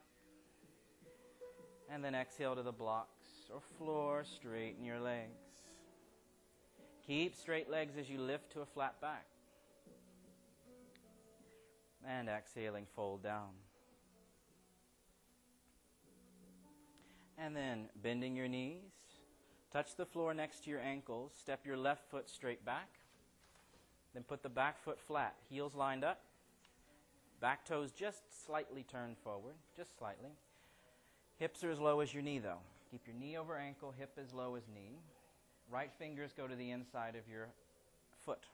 And 1.90 2.02
then 2.02 2.16
exhale 2.16 2.56
to 2.56 2.64
the 2.64 2.72
blocks 2.72 3.28
or 3.54 3.60
floor. 3.78 4.24
Straighten 4.24 4.86
your 4.86 5.02
legs. 5.02 5.43
Keep 7.08 7.36
straight 7.36 7.70
legs 7.70 7.98
as 8.00 8.10
you 8.10 8.20
lift 8.20 8.52
to 8.54 8.62
a 8.62 8.66
flat 8.66 9.00
back. 9.02 9.26
And 12.08 12.30
exhaling, 12.30 12.86
fold 12.96 13.24
down. 13.24 13.50
And 17.38 17.56
then 17.56 17.90
bending 18.02 18.36
your 18.36 18.48
knees. 18.48 18.92
Touch 19.72 19.96
the 19.96 20.06
floor 20.06 20.34
next 20.34 20.64
to 20.64 20.70
your 20.70 20.80
ankles. 20.80 21.32
Step 21.38 21.66
your 21.66 21.78
left 21.78 22.10
foot 22.10 22.30
straight 22.30 22.64
back. 22.64 22.90
Then 24.14 24.24
put 24.24 24.44
the 24.44 24.50
back 24.50 24.80
foot 24.80 25.00
flat, 25.00 25.36
heels 25.50 25.74
lined 25.74 26.04
up, 26.04 26.22
back 27.42 27.66
toes 27.66 27.92
just 27.92 28.46
slightly 28.46 28.84
turned 28.84 29.18
forward, 29.18 29.56
just 29.76 29.98
slightly. 29.98 30.30
Hips 31.38 31.64
are 31.64 31.72
as 31.72 31.80
low 31.80 32.00
as 32.00 32.14
your 32.14 32.22
knee, 32.22 32.38
though. 32.38 32.60
Keep 32.92 33.08
your 33.08 33.16
knee 33.16 33.38
over 33.38 33.58
ankle, 33.58 33.92
hip 33.98 34.12
as 34.24 34.32
low 34.34 34.56
as 34.56 34.64
knee. 34.74 35.00
Right 35.72 35.92
fingers 35.98 36.32
go 36.36 36.48
to 36.48 36.56
the 36.56 36.72
inside 36.72 37.16
of 37.16 37.32
your 37.32 37.48
foot. 38.26 38.46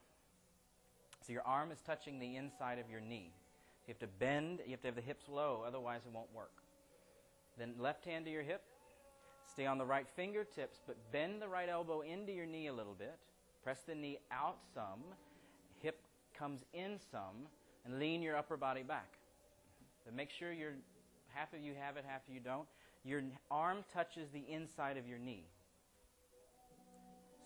So 1.26 1.34
your 1.34 1.44
arm 1.44 1.72
is 1.72 1.80
touching 1.82 2.20
the 2.20 2.36
inside 2.36 2.80
of 2.80 2.90
your 2.90 3.02
knee. 3.02 3.32
You 3.88 3.94
have 3.94 4.00
to 4.00 4.08
bend, 4.20 4.60
you 4.66 4.72
have 4.72 4.82
to 4.82 4.88
have 4.88 4.96
the 4.96 5.02
hips 5.02 5.26
low, 5.28 5.64
otherwise 5.68 6.02
it 6.06 6.14
won't 6.14 6.34
work. 6.34 6.52
Then 7.58 7.74
left 7.78 8.06
hand 8.06 8.26
to 8.26 8.32
your 8.32 8.44
hip. 8.44 8.62
Stay 9.52 9.66
on 9.66 9.78
the 9.78 9.86
right 9.86 10.08
fingertips, 10.16 10.80
but 10.86 10.96
bend 11.12 11.42
the 11.42 11.48
right 11.48 11.68
elbow 11.68 12.02
into 12.02 12.32
your 12.32 12.46
knee 12.46 12.68
a 12.68 12.74
little 12.74 12.94
bit. 12.94 13.18
Press 13.64 13.82
the 13.82 13.96
knee 13.96 14.20
out 14.32 14.58
some. 14.74 15.02
Hip 15.82 16.00
comes 16.38 16.64
in 16.74 17.00
some. 17.12 17.48
And 17.86 18.00
lean 18.00 18.22
your 18.22 18.38
upper 18.38 18.58
body 18.58 18.84
back. 18.84 19.18
But 20.06 20.14
make 20.14 20.30
sure 20.30 20.54
you're 20.54 20.76
half 21.34 21.54
of 21.54 21.62
you 21.62 21.74
have 21.80 21.98
it, 21.98 22.06
half 22.08 22.28
of 22.28 22.34
you 22.34 22.40
don't. 22.40 22.68
Your 23.04 23.24
arm 23.50 23.84
touches 23.94 24.30
the 24.30 24.44
inside 24.50 24.98
of 24.98 25.08
your 25.08 25.18
knee. 25.18 25.46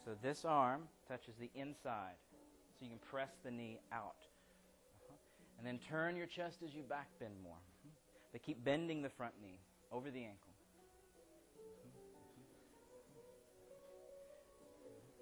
So 0.03 0.11
this 0.21 0.43
arm 0.43 0.83
touches 1.07 1.35
the 1.39 1.49
inside. 1.55 2.15
So 2.77 2.85
you 2.85 2.89
can 2.89 2.99
press 2.99 3.31
the 3.43 3.51
knee 3.51 3.79
out. 3.91 4.15
Uh-huh. 4.19 5.15
And 5.57 5.67
then 5.67 5.79
turn 5.79 6.15
your 6.15 6.27
chest 6.27 6.57
as 6.65 6.73
you 6.73 6.83
back 6.83 7.07
bend 7.19 7.35
more. 7.41 7.61
But 8.31 8.41
keep 8.41 8.63
bending 8.63 9.01
the 9.01 9.09
front 9.09 9.33
knee 9.41 9.59
over 9.91 10.09
the 10.09 10.23
ankle. 10.23 10.53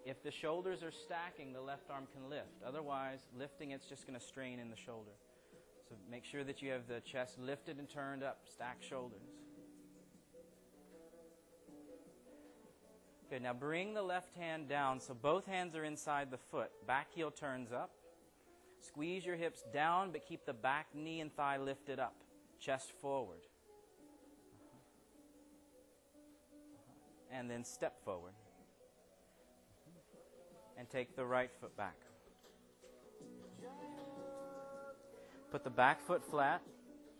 If 0.03 0.23
the 0.23 0.31
shoulders 0.31 0.81
are 0.81 0.91
stacking, 0.91 1.53
the 1.53 1.61
left 1.61 1.91
arm 1.91 2.07
can 2.11 2.27
lift. 2.29 2.63
Otherwise, 2.65 3.19
lifting 3.37 3.71
it's 3.71 3.85
just 3.85 4.07
going 4.07 4.19
to 4.19 4.25
strain 4.25 4.59
in 4.59 4.69
the 4.69 4.75
shoulder. 4.75 5.11
So 5.87 5.95
make 6.09 6.25
sure 6.25 6.43
that 6.43 6.61
you 6.61 6.71
have 6.71 6.87
the 6.87 7.01
chest 7.01 7.37
lifted 7.37 7.77
and 7.77 7.87
turned 7.87 8.23
up, 8.23 8.39
stack 8.51 8.77
shoulders. 8.81 9.40
Good. 13.31 13.43
Now 13.43 13.53
bring 13.53 13.93
the 13.93 14.03
left 14.03 14.35
hand 14.35 14.67
down 14.67 14.99
so 14.99 15.13
both 15.13 15.45
hands 15.45 15.73
are 15.77 15.85
inside 15.85 16.31
the 16.31 16.37
foot. 16.37 16.69
Back 16.85 17.07
heel 17.15 17.31
turns 17.31 17.71
up. 17.71 17.91
Squeeze 18.81 19.25
your 19.25 19.37
hips 19.37 19.63
down, 19.73 20.11
but 20.11 20.27
keep 20.27 20.45
the 20.45 20.53
back 20.53 20.87
knee 20.93 21.21
and 21.21 21.33
thigh 21.33 21.55
lifted 21.55 21.97
up. 21.97 22.13
Chest 22.59 22.91
forward. 23.01 23.39
And 27.31 27.49
then 27.49 27.63
step 27.63 28.03
forward. 28.03 28.33
And 30.77 30.89
take 30.89 31.15
the 31.15 31.25
right 31.25 31.51
foot 31.61 31.77
back. 31.77 31.95
Put 35.51 35.63
the 35.63 35.69
back 35.69 36.01
foot 36.01 36.23
flat, 36.25 36.61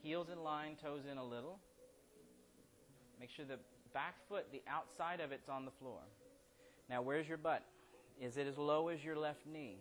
heels 0.04 0.28
in 0.30 0.44
line, 0.44 0.76
toes 0.76 1.04
in 1.10 1.18
a 1.18 1.24
little. 1.24 1.60
Make 3.18 3.30
sure 3.30 3.46
the 3.46 3.60
back 3.94 4.16
foot, 4.28 4.46
the 4.52 4.62
outside 4.68 5.20
of 5.20 5.32
it's 5.32 5.50
on 5.50 5.66
the 5.66 5.72
floor. 5.72 6.02
Now, 6.90 7.02
where's 7.02 7.28
your 7.28 7.38
butt? 7.38 7.64
Is 8.22 8.38
it 8.38 8.48
as 8.48 8.58
low 8.58 8.90
as 8.90 9.04
your 9.04 9.18
left 9.18 9.46
knee? 9.46 9.78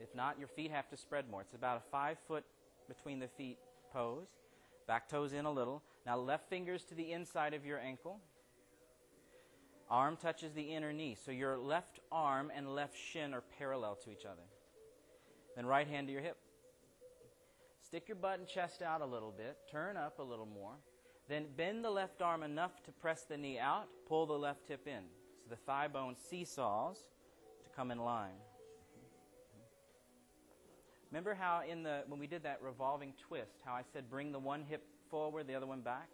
If 0.00 0.14
not, 0.14 0.38
your 0.38 0.48
feet 0.48 0.70
have 0.70 0.88
to 0.90 0.96
spread 0.96 1.30
more. 1.30 1.42
It's 1.42 1.54
about 1.54 1.78
a 1.78 1.90
five 1.90 2.18
foot 2.26 2.44
between 2.88 3.18
the 3.18 3.28
feet 3.28 3.58
pose. 3.92 4.26
Back 4.86 5.08
toes 5.08 5.32
in 5.32 5.44
a 5.44 5.50
little. 5.50 5.82
Now, 6.06 6.18
left 6.18 6.48
fingers 6.48 6.84
to 6.84 6.94
the 6.94 7.12
inside 7.12 7.54
of 7.54 7.64
your 7.64 7.78
ankle. 7.78 8.18
Arm 9.90 10.16
touches 10.16 10.54
the 10.54 10.62
inner 10.62 10.92
knee. 10.92 11.16
So 11.24 11.30
your 11.30 11.58
left 11.58 12.00
arm 12.10 12.50
and 12.54 12.74
left 12.74 12.96
shin 12.96 13.34
are 13.34 13.42
parallel 13.58 13.96
to 14.04 14.10
each 14.10 14.24
other. 14.24 14.42
Then 15.54 15.66
right 15.66 15.86
hand 15.86 16.06
to 16.06 16.12
your 16.12 16.22
hip. 16.22 16.38
Stick 17.84 18.08
your 18.08 18.16
butt 18.16 18.38
and 18.38 18.48
chest 18.48 18.80
out 18.80 19.02
a 19.02 19.06
little 19.06 19.34
bit. 19.36 19.58
Turn 19.70 19.98
up 19.98 20.18
a 20.18 20.22
little 20.22 20.46
more. 20.46 20.72
Then 21.32 21.46
bend 21.56 21.82
the 21.82 21.90
left 21.90 22.20
arm 22.20 22.42
enough 22.42 22.82
to 22.82 22.92
press 22.92 23.22
the 23.22 23.38
knee 23.38 23.58
out. 23.58 23.88
Pull 24.06 24.26
the 24.26 24.34
left 24.34 24.68
hip 24.68 24.86
in. 24.86 25.04
So 25.42 25.48
the 25.48 25.56
thigh 25.56 25.88
bone 25.88 26.14
seesaws 26.28 26.98
to 27.64 27.70
come 27.74 27.90
in 27.90 27.96
line. 27.96 28.36
Remember 31.10 31.32
how 31.32 31.62
in 31.66 31.84
the 31.84 32.02
when 32.06 32.20
we 32.20 32.26
did 32.26 32.42
that 32.42 32.60
revolving 32.60 33.14
twist, 33.16 33.60
how 33.64 33.72
I 33.72 33.80
said 33.94 34.10
bring 34.10 34.30
the 34.30 34.38
one 34.38 34.62
hip 34.68 34.84
forward, 35.08 35.46
the 35.46 35.54
other 35.54 35.64
one 35.66 35.80
back? 35.80 36.10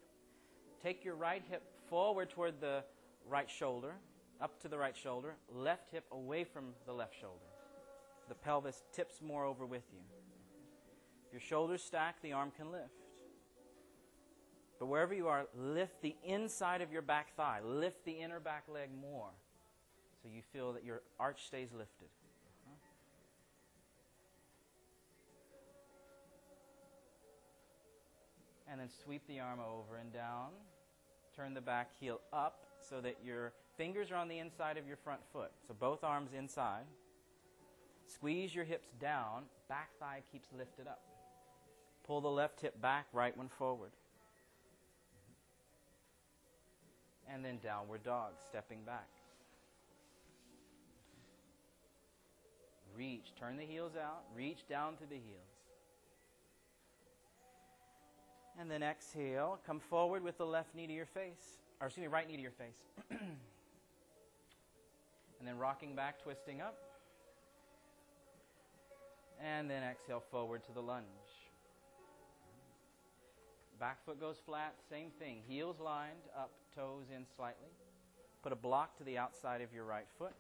Take 0.81 1.05
your 1.05 1.17
right 1.17 1.43
hip 1.51 1.65
forward 1.91 2.31
toward 2.31 2.61
the 2.61 2.85
right 3.29 3.51
shoulder, 3.51 3.95
up 4.41 4.63
to 4.63 4.69
the 4.69 4.79
right 4.79 4.97
shoulder, 4.97 5.35
left 5.53 5.91
hip 5.91 6.05
away 6.13 6.45
from 6.45 6.75
the 6.87 6.93
left 6.93 7.19
shoulder. 7.21 7.47
The 8.29 8.37
pelvis 8.37 8.85
tips 8.93 9.21
more 9.21 9.45
over 9.45 9.67
with 9.67 9.83
you. 9.93 9.99
If 11.27 11.33
your 11.33 11.41
shoulders 11.41 11.83
stack, 11.83 12.23
the 12.23 12.35
arm 12.35 12.53
can 12.57 12.71
lift. 12.71 13.08
But 14.79 14.87
wherever 14.87 15.13
you 15.13 15.29
are, 15.29 15.47
lift 15.57 16.03
the 16.03 16.15
inside 16.25 16.83
of 16.83 16.93
your 16.93 17.03
back 17.03 17.35
thigh. 17.37 17.61
Lift 17.65 18.05
the 18.05 18.13
inner 18.13 18.41
back 18.41 18.65
leg 18.73 18.91
more 19.01 19.31
so 20.23 20.29
you 20.29 20.43
feel 20.53 20.73
that 20.73 20.85
your 20.85 21.03
arch 21.19 21.47
stays 21.47 21.69
lifted. 21.73 22.09
And 28.71 28.81
then 28.81 28.89
sweep 29.05 29.23
the 29.27 29.41
arm 29.41 29.61
over 29.61 29.97
and 29.97 30.13
down. 30.13 30.51
Turn 31.35 31.55
the 31.55 31.61
back 31.61 31.91
heel 31.99 32.21
up 32.33 32.67
so 32.81 33.01
that 33.01 33.17
your 33.25 33.53
fingers 33.77 34.11
are 34.11 34.17
on 34.17 34.29
the 34.29 34.39
inside 34.39 34.77
of 34.77 34.87
your 34.87 34.99
front 34.99 35.21
foot. 35.33 35.51
So 35.67 35.75
both 35.79 36.05
arms 36.05 36.31
inside. 36.37 36.85
Squeeze 38.07 38.55
your 38.55 38.65
hips 38.65 38.89
down. 39.01 39.45
Back 39.69 39.91
thigh 39.99 40.23
keeps 40.31 40.49
lifted 40.57 40.87
up. 40.87 41.01
Pull 42.07 42.21
the 42.21 42.29
left 42.29 42.61
hip 42.61 42.81
back, 42.81 43.07
right 43.13 43.37
one 43.37 43.49
forward. 43.49 43.91
And 47.33 47.45
then 47.45 47.59
downward 47.63 48.03
dog, 48.03 48.33
stepping 48.49 48.83
back. 48.85 49.09
Reach, 52.97 53.33
turn 53.39 53.57
the 53.57 53.65
heels 53.65 53.93
out, 53.97 54.25
reach 54.35 54.67
down 54.69 54.97
to 54.97 55.05
the 55.05 55.15
heels. 55.15 55.59
And 58.59 58.69
then 58.71 58.83
exhale, 58.83 59.61
come 59.65 59.79
forward 59.79 60.25
with 60.25 60.37
the 60.37 60.47
left 60.47 60.75
knee 60.75 60.89
to 60.89 60.93
your 60.93 61.07
face, 61.07 61.61
or 61.81 61.87
excuse 61.87 62.03
me, 62.03 62.09
right 62.09 62.27
knee 62.27 62.37
to 62.37 62.43
your 62.43 62.51
face. 62.51 62.77
and 63.11 63.21
then 65.45 65.57
rocking 65.59 65.95
back, 65.95 66.21
twisting 66.23 66.61
up. 66.61 66.77
And 69.41 69.71
then 69.71 69.85
exhale 69.85 70.25
forward 70.33 70.65
to 70.65 70.73
the 70.73 70.83
lunge. 70.83 71.07
Back 73.79 74.05
foot 74.05 74.19
goes 74.19 74.37
flat, 74.45 74.75
same 74.91 75.11
thing. 75.21 75.43
Heels 75.47 75.77
lined, 75.79 76.27
up, 76.37 76.51
toes 76.75 77.07
in 77.15 77.25
slightly. 77.37 77.69
Put 78.43 78.53
a 78.53 78.57
block 78.57 78.97
to 78.99 79.05
the 79.05 79.19
outside 79.19 79.61
of 79.61 79.73
your 79.73 79.85
right 79.85 80.07
foot. 80.19 80.35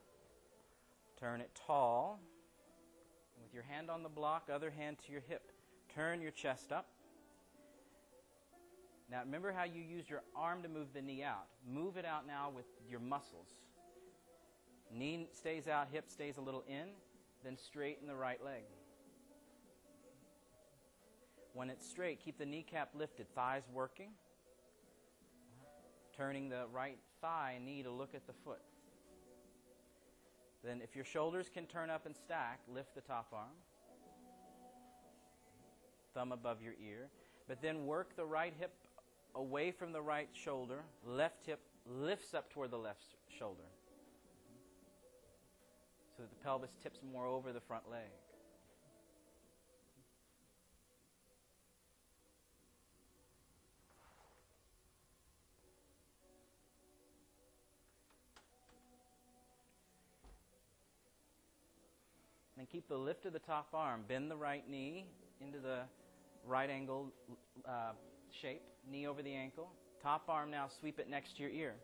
Turn 1.20 1.40
it 1.40 1.50
tall. 1.66 2.20
With 3.40 3.54
your 3.54 3.62
hand 3.62 3.90
on 3.90 4.02
the 4.02 4.08
block, 4.08 4.48
other 4.52 4.70
hand 4.70 4.96
to 5.06 5.12
your 5.12 5.22
hip. 5.28 5.52
Turn 5.94 6.20
your 6.20 6.32
chest 6.32 6.72
up. 6.72 6.86
Now, 9.10 9.20
remember 9.24 9.52
how 9.52 9.64
you 9.64 9.80
used 9.80 10.10
your 10.10 10.22
arm 10.36 10.62
to 10.62 10.68
move 10.68 10.88
the 10.92 11.00
knee 11.00 11.22
out. 11.22 11.46
Move 11.66 11.96
it 11.96 12.04
out 12.04 12.26
now 12.26 12.50
with 12.54 12.66
your 12.90 13.00
muscles. 13.00 13.48
Knee 14.92 15.28
stays 15.32 15.68
out, 15.68 15.88
hip 15.92 16.10
stays 16.10 16.36
a 16.38 16.40
little 16.40 16.64
in, 16.68 16.88
then 17.44 17.56
straighten 17.56 18.06
the 18.06 18.16
right 18.16 18.42
leg. 18.44 18.62
When 21.58 21.70
it's 21.70 21.84
straight, 21.84 22.20
keep 22.24 22.38
the 22.38 22.46
kneecap 22.46 22.90
lifted, 22.94 23.26
thighs 23.34 23.64
working. 23.74 24.10
Turning 26.16 26.48
the 26.48 26.66
right 26.72 26.98
thigh 27.20 27.54
and 27.56 27.66
knee 27.66 27.82
to 27.82 27.90
look 27.90 28.14
at 28.14 28.28
the 28.28 28.32
foot. 28.44 28.60
Then, 30.62 30.80
if 30.84 30.94
your 30.94 31.04
shoulders 31.04 31.50
can 31.52 31.66
turn 31.66 31.90
up 31.90 32.06
and 32.06 32.14
stack, 32.14 32.60
lift 32.72 32.94
the 32.94 33.00
top 33.00 33.32
arm. 33.32 33.56
Thumb 36.14 36.30
above 36.30 36.62
your 36.62 36.74
ear. 36.74 37.08
But 37.48 37.60
then 37.60 37.86
work 37.86 38.14
the 38.14 38.24
right 38.24 38.54
hip 38.56 38.74
away 39.34 39.72
from 39.72 39.90
the 39.90 40.00
right 40.00 40.28
shoulder. 40.32 40.84
Left 41.04 41.44
hip 41.44 41.58
lifts 41.84 42.34
up 42.34 42.52
toward 42.52 42.70
the 42.70 42.78
left 42.78 43.02
shoulder. 43.36 43.66
So 46.16 46.22
that 46.22 46.30
the 46.30 46.44
pelvis 46.44 46.76
tips 46.80 47.00
more 47.12 47.26
over 47.26 47.52
the 47.52 47.60
front 47.60 47.90
leg. 47.90 48.10
Keep 62.70 62.88
the 62.88 62.96
lift 62.96 63.24
of 63.24 63.32
the 63.32 63.38
top 63.38 63.68
arm. 63.72 64.04
Bend 64.06 64.30
the 64.30 64.36
right 64.36 64.68
knee 64.68 65.06
into 65.40 65.58
the 65.58 65.80
right 66.46 66.68
angle 66.68 67.12
uh, 67.66 67.92
shape, 68.30 68.62
knee 68.90 69.06
over 69.06 69.22
the 69.22 69.34
ankle. 69.34 69.70
Top 70.02 70.24
arm 70.28 70.50
now, 70.50 70.66
sweep 70.80 70.98
it 70.98 71.08
next 71.08 71.36
to 71.36 71.42
your 71.42 71.50
ear. 71.50 71.74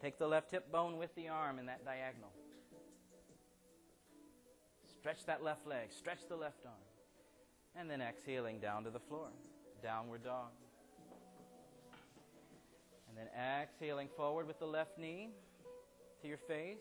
Take 0.00 0.18
the 0.18 0.26
left 0.26 0.50
hip 0.50 0.72
bone 0.72 0.96
with 0.96 1.14
the 1.14 1.28
arm 1.28 1.58
in 1.58 1.66
that 1.66 1.84
diagonal. 1.84 2.30
Stretch 4.98 5.24
that 5.26 5.42
left 5.42 5.66
leg, 5.66 5.88
stretch 5.90 6.20
the 6.28 6.36
left 6.36 6.64
arm. 6.64 6.74
And 7.76 7.88
then 7.88 8.00
exhaling 8.00 8.60
down 8.60 8.84
to 8.84 8.90
the 8.90 8.98
floor. 8.98 9.28
Downward 9.82 10.24
dog. 10.24 10.48
And 13.08 13.16
then 13.16 13.26
Exhaling 13.62 14.08
forward 14.16 14.46
with 14.46 14.58
the 14.58 14.66
left 14.66 14.98
knee 14.98 15.30
to 16.22 16.28
your 16.28 16.38
face. 16.38 16.78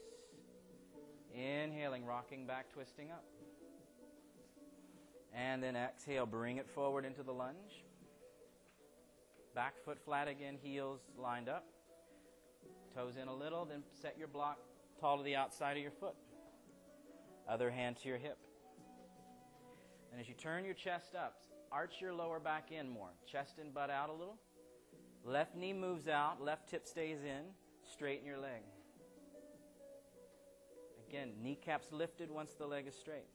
Inhaling, 1.34 2.06
rocking 2.06 2.48
back, 2.48 2.74
twisting 2.74 3.12
up. 3.12 3.24
And 5.34 5.62
then 5.62 5.76
exhale, 5.76 6.26
bring 6.26 6.58
it 6.58 6.68
forward 6.70 7.06
into 7.06 7.24
the 7.24 7.32
lunge. 7.32 7.84
Back 9.56 9.74
foot 9.84 10.00
flat 10.04 10.28
again, 10.28 10.58
heels 10.62 11.02
lined 11.18 11.50
up. 11.50 11.66
Toes 12.96 13.16
in 13.22 13.28
a 13.28 13.36
little, 13.36 13.66
then 13.66 13.84
set 14.02 14.18
your 14.18 14.28
block 14.28 14.58
tall 15.00 15.18
to 15.18 15.24
the 15.24 15.36
outside 15.36 15.78
of 15.78 15.84
your 15.84 15.92
foot. 15.92 16.16
Other 17.48 17.72
hand 17.72 17.98
to 18.04 18.08
your 18.08 18.18
hip. 18.18 18.38
And 20.12 20.20
as 20.20 20.28
you 20.28 20.34
turn 20.34 20.66
your 20.66 20.74
chest 20.74 21.16
up, 21.16 21.44
arch 21.72 21.96
your 22.02 22.14
lower 22.14 22.40
back 22.40 22.72
in 22.72 22.90
more. 22.90 23.10
Chest 23.26 23.60
and 23.60 23.74
butt 23.74 23.90
out 23.90 24.10
a 24.10 24.14
little. 24.14 24.38
Left 25.24 25.56
knee 25.56 25.74
moves 25.74 26.08
out, 26.08 26.42
left 26.42 26.72
hip 26.72 26.88
stays 26.88 27.20
in. 27.24 27.42
Straighten 27.92 28.26
your 28.26 28.38
leg. 28.38 28.62
Again, 31.08 31.32
kneecaps 31.42 31.92
lifted 31.92 32.30
once 32.30 32.54
the 32.54 32.68
leg 32.68 32.88
is 32.88 32.96
straight. 32.96 33.26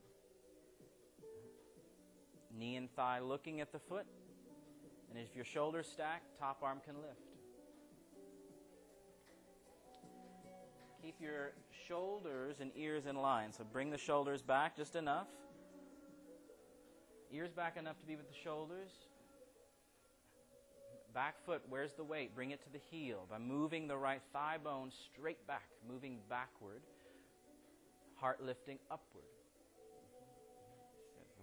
Knee 2.56 2.76
and 2.76 2.94
thigh 2.94 3.18
looking 3.20 3.60
at 3.60 3.72
the 3.72 3.78
foot. 3.78 4.06
And 5.10 5.18
if 5.18 5.34
your 5.34 5.44
shoulders 5.44 5.88
stack, 5.90 6.22
top 6.38 6.60
arm 6.62 6.80
can 6.84 6.96
lift. 6.96 7.20
Keep 11.02 11.20
your 11.20 11.52
shoulders 11.86 12.56
and 12.60 12.70
ears 12.76 13.06
in 13.06 13.16
line. 13.16 13.52
So 13.52 13.64
bring 13.70 13.90
the 13.90 13.98
shoulders 13.98 14.40
back 14.40 14.76
just 14.76 14.96
enough. 14.96 15.26
Ears 17.32 17.50
back 17.50 17.76
enough 17.76 18.00
to 18.00 18.06
be 18.06 18.16
with 18.16 18.28
the 18.28 18.38
shoulders. 18.42 18.90
Back 21.12 21.44
foot, 21.44 21.62
where's 21.68 21.92
the 21.92 22.04
weight? 22.04 22.34
Bring 22.34 22.52
it 22.52 22.62
to 22.64 22.72
the 22.72 22.80
heel 22.90 23.26
by 23.30 23.38
moving 23.38 23.86
the 23.86 23.96
right 23.96 24.22
thigh 24.32 24.56
bone 24.62 24.90
straight 24.90 25.46
back, 25.46 25.68
moving 25.88 26.18
backward. 26.28 26.82
Heart 28.16 28.42
lifting 28.42 28.78
upward. 28.90 29.24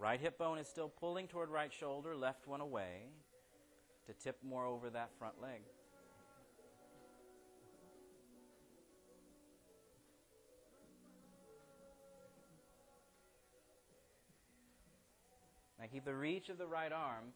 Right 0.02 0.20
hip 0.20 0.36
bone 0.36 0.58
is 0.58 0.66
still 0.66 0.88
pulling 0.88 1.28
toward 1.28 1.48
right 1.48 1.72
shoulder, 1.72 2.16
left 2.16 2.48
one 2.48 2.60
away 2.60 3.02
to 4.08 4.12
tip 4.12 4.36
more 4.42 4.66
over 4.66 4.90
that 4.90 5.10
front 5.16 5.40
leg. 5.40 5.60
Now 15.78 15.84
keep 15.92 16.04
the 16.04 16.16
reach 16.16 16.48
of 16.48 16.58
the 16.58 16.66
right 16.66 16.90
arm. 16.90 17.26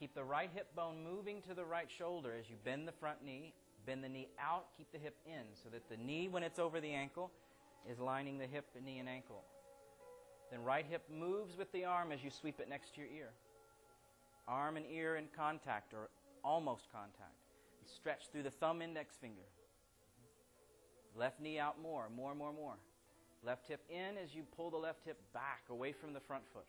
Keep 0.00 0.14
the 0.14 0.24
right 0.24 0.48
hip 0.54 0.74
bone 0.74 1.04
moving 1.04 1.42
to 1.42 1.52
the 1.52 1.66
right 1.66 1.90
shoulder 1.90 2.32
as 2.40 2.48
you 2.48 2.56
bend 2.64 2.88
the 2.88 2.92
front 2.92 3.22
knee. 3.22 3.52
Bend 3.84 4.02
the 4.02 4.08
knee 4.08 4.28
out, 4.40 4.68
keep 4.78 4.90
the 4.92 4.98
hip 4.98 5.16
in 5.26 5.42
so 5.62 5.68
that 5.68 5.90
the 5.90 6.02
knee, 6.02 6.28
when 6.28 6.42
it's 6.42 6.58
over 6.58 6.80
the 6.80 6.90
ankle, 6.90 7.30
is 7.86 7.98
lining 7.98 8.38
the 8.38 8.46
hip, 8.46 8.64
knee, 8.82 8.98
and 8.98 9.10
ankle. 9.10 9.44
Then 10.50 10.62
right 10.62 10.86
hip 10.88 11.02
moves 11.10 11.56
with 11.56 11.70
the 11.72 11.84
arm 11.84 12.12
as 12.12 12.22
you 12.22 12.30
sweep 12.30 12.60
it 12.60 12.68
next 12.68 12.94
to 12.94 13.00
your 13.00 13.10
ear. 13.10 13.30
Arm 14.46 14.76
and 14.76 14.86
ear 14.90 15.16
in 15.16 15.24
contact 15.36 15.94
or 15.94 16.10
almost 16.44 16.88
contact. 16.92 17.34
Stretch 17.86 18.28
through 18.30 18.42
the 18.42 18.50
thumb 18.50 18.82
index 18.82 19.16
finger. 19.16 19.46
Left 21.16 21.40
knee 21.40 21.58
out 21.58 21.80
more, 21.80 22.08
more, 22.14 22.34
more, 22.34 22.52
more. 22.52 22.76
Left 23.44 23.66
hip 23.66 23.80
in 23.88 24.16
as 24.22 24.34
you 24.34 24.42
pull 24.56 24.70
the 24.70 24.76
left 24.76 25.04
hip 25.04 25.18
back 25.32 25.62
away 25.68 25.92
from 25.92 26.12
the 26.12 26.20
front 26.20 26.44
foot. 26.52 26.66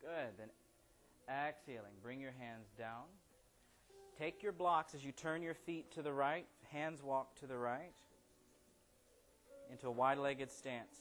Good. 0.00 0.38
Then 0.38 0.48
exhaling, 1.28 1.92
bring 2.02 2.20
your 2.20 2.32
hands 2.38 2.68
down. 2.78 3.04
Take 4.18 4.42
your 4.42 4.52
blocks 4.52 4.94
as 4.94 5.04
you 5.04 5.12
turn 5.12 5.42
your 5.42 5.54
feet 5.54 5.92
to 5.92 6.02
the 6.02 6.12
right, 6.12 6.46
hands 6.72 7.02
walk 7.02 7.38
to 7.40 7.46
the 7.46 7.56
right 7.56 7.92
into 9.70 9.86
a 9.86 9.90
wide 9.90 10.18
legged 10.18 10.50
stance. 10.50 10.96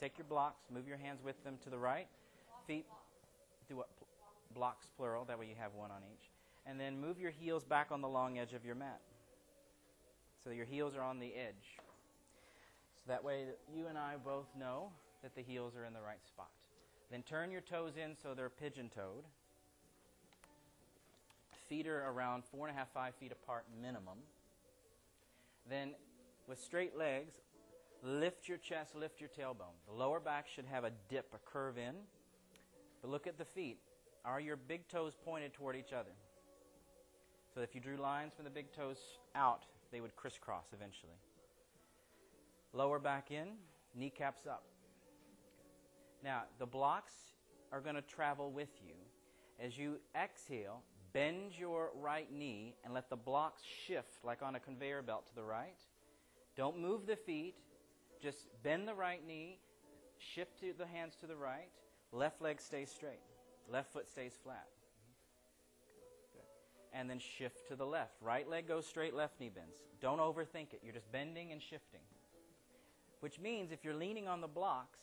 Take 0.00 0.18
your 0.18 0.26
blocks, 0.26 0.64
move 0.72 0.86
your 0.86 0.98
hands 0.98 1.20
with 1.24 1.42
them 1.44 1.56
to 1.64 1.70
the 1.70 1.78
right. 1.78 2.06
Feet, 2.66 2.86
do 3.68 3.76
what? 3.76 3.88
Blocks 4.54 4.88
plural, 4.96 5.24
that 5.26 5.38
way 5.38 5.46
you 5.46 5.54
have 5.58 5.74
one 5.74 5.90
on 5.90 6.02
each. 6.12 6.30
And 6.66 6.78
then 6.80 7.00
move 7.00 7.18
your 7.18 7.30
heels 7.30 7.64
back 7.64 7.88
on 7.90 8.00
the 8.00 8.08
long 8.08 8.38
edge 8.38 8.52
of 8.52 8.64
your 8.64 8.74
mat. 8.74 9.00
So 10.44 10.50
your 10.50 10.64
heels 10.64 10.94
are 10.94 11.02
on 11.02 11.18
the 11.18 11.32
edge. 11.34 11.78
So 12.96 13.08
that 13.08 13.24
way 13.24 13.46
you 13.74 13.86
and 13.86 13.96
I 13.96 14.14
both 14.22 14.46
know 14.58 14.90
that 15.22 15.34
the 15.34 15.42
heels 15.42 15.74
are 15.76 15.84
in 15.84 15.92
the 15.92 16.00
right 16.00 16.24
spot. 16.26 16.50
Then 17.10 17.22
turn 17.22 17.50
your 17.50 17.60
toes 17.60 17.92
in 18.02 18.16
so 18.20 18.34
they're 18.34 18.50
pigeon 18.50 18.90
toed. 18.94 19.24
Feet 21.68 21.86
are 21.86 22.10
around 22.10 22.44
four 22.44 22.68
and 22.68 22.76
a 22.76 22.78
half, 22.78 22.92
five 22.92 23.14
feet 23.16 23.32
apart 23.32 23.64
minimum. 23.82 24.18
Then, 25.68 25.94
with 26.46 26.60
straight 26.60 26.96
legs, 26.96 27.32
lift 28.02 28.48
your 28.48 28.58
chest, 28.58 28.94
lift 28.94 29.20
your 29.20 29.30
tailbone. 29.30 29.74
The 29.86 29.94
lower 29.94 30.20
back 30.20 30.46
should 30.48 30.66
have 30.66 30.84
a 30.84 30.90
dip, 31.08 31.32
a 31.34 31.38
curve 31.50 31.78
in. 31.78 31.94
But 33.02 33.10
look 33.10 33.26
at 33.26 33.38
the 33.38 33.44
feet. 33.44 33.78
Are 34.24 34.40
your 34.40 34.56
big 34.56 34.88
toes 34.88 35.14
pointed 35.24 35.54
toward 35.54 35.76
each 35.76 35.92
other? 35.92 36.10
So 37.54 37.60
if 37.60 37.74
you 37.74 37.80
drew 37.80 37.96
lines 37.96 38.34
from 38.34 38.44
the 38.44 38.50
big 38.50 38.72
toes 38.72 38.98
out, 39.34 39.64
they 39.92 40.00
would 40.00 40.14
crisscross 40.16 40.66
eventually. 40.72 41.16
Lower 42.72 42.98
back 42.98 43.30
in, 43.30 43.48
kneecaps 43.94 44.46
up. 44.46 44.64
Now, 46.22 46.42
the 46.58 46.66
blocks 46.66 47.14
are 47.72 47.80
going 47.80 47.94
to 47.94 48.02
travel 48.02 48.50
with 48.50 48.68
you. 48.84 48.94
As 49.58 49.78
you 49.78 49.98
exhale, 50.14 50.82
bend 51.12 51.58
your 51.58 51.90
right 51.94 52.30
knee 52.30 52.74
and 52.84 52.92
let 52.92 53.08
the 53.08 53.16
blocks 53.16 53.62
shift 53.86 54.18
like 54.22 54.42
on 54.42 54.54
a 54.56 54.60
conveyor 54.60 55.02
belt 55.02 55.26
to 55.28 55.34
the 55.34 55.44
right. 55.44 55.78
Don't 56.56 56.78
move 56.78 57.06
the 57.06 57.16
feet. 57.16 57.54
Just 58.22 58.46
bend 58.62 58.88
the 58.88 58.94
right 58.94 59.24
knee, 59.26 59.58
shift 60.18 60.60
the 60.60 60.86
hands 60.86 61.16
to 61.16 61.26
the 61.26 61.36
right. 61.36 61.68
Left 62.12 62.40
leg 62.40 62.60
stays 62.60 62.90
straight. 62.90 63.20
Left 63.70 63.92
foot 63.92 64.08
stays 64.08 64.32
flat. 64.42 64.66
And 66.92 67.10
then 67.10 67.18
shift 67.18 67.68
to 67.68 67.76
the 67.76 67.84
left. 67.84 68.14
Right 68.22 68.48
leg 68.48 68.66
goes 68.66 68.86
straight, 68.86 69.14
left 69.14 69.38
knee 69.38 69.50
bends. 69.54 69.76
Don't 70.00 70.18
overthink 70.18 70.72
it. 70.72 70.80
You're 70.82 70.94
just 70.94 71.10
bending 71.12 71.52
and 71.52 71.60
shifting. 71.60 72.00
Which 73.20 73.38
means 73.38 73.72
if 73.72 73.84
you're 73.84 73.94
leaning 73.94 74.28
on 74.28 74.40
the 74.40 74.48
blocks, 74.48 75.00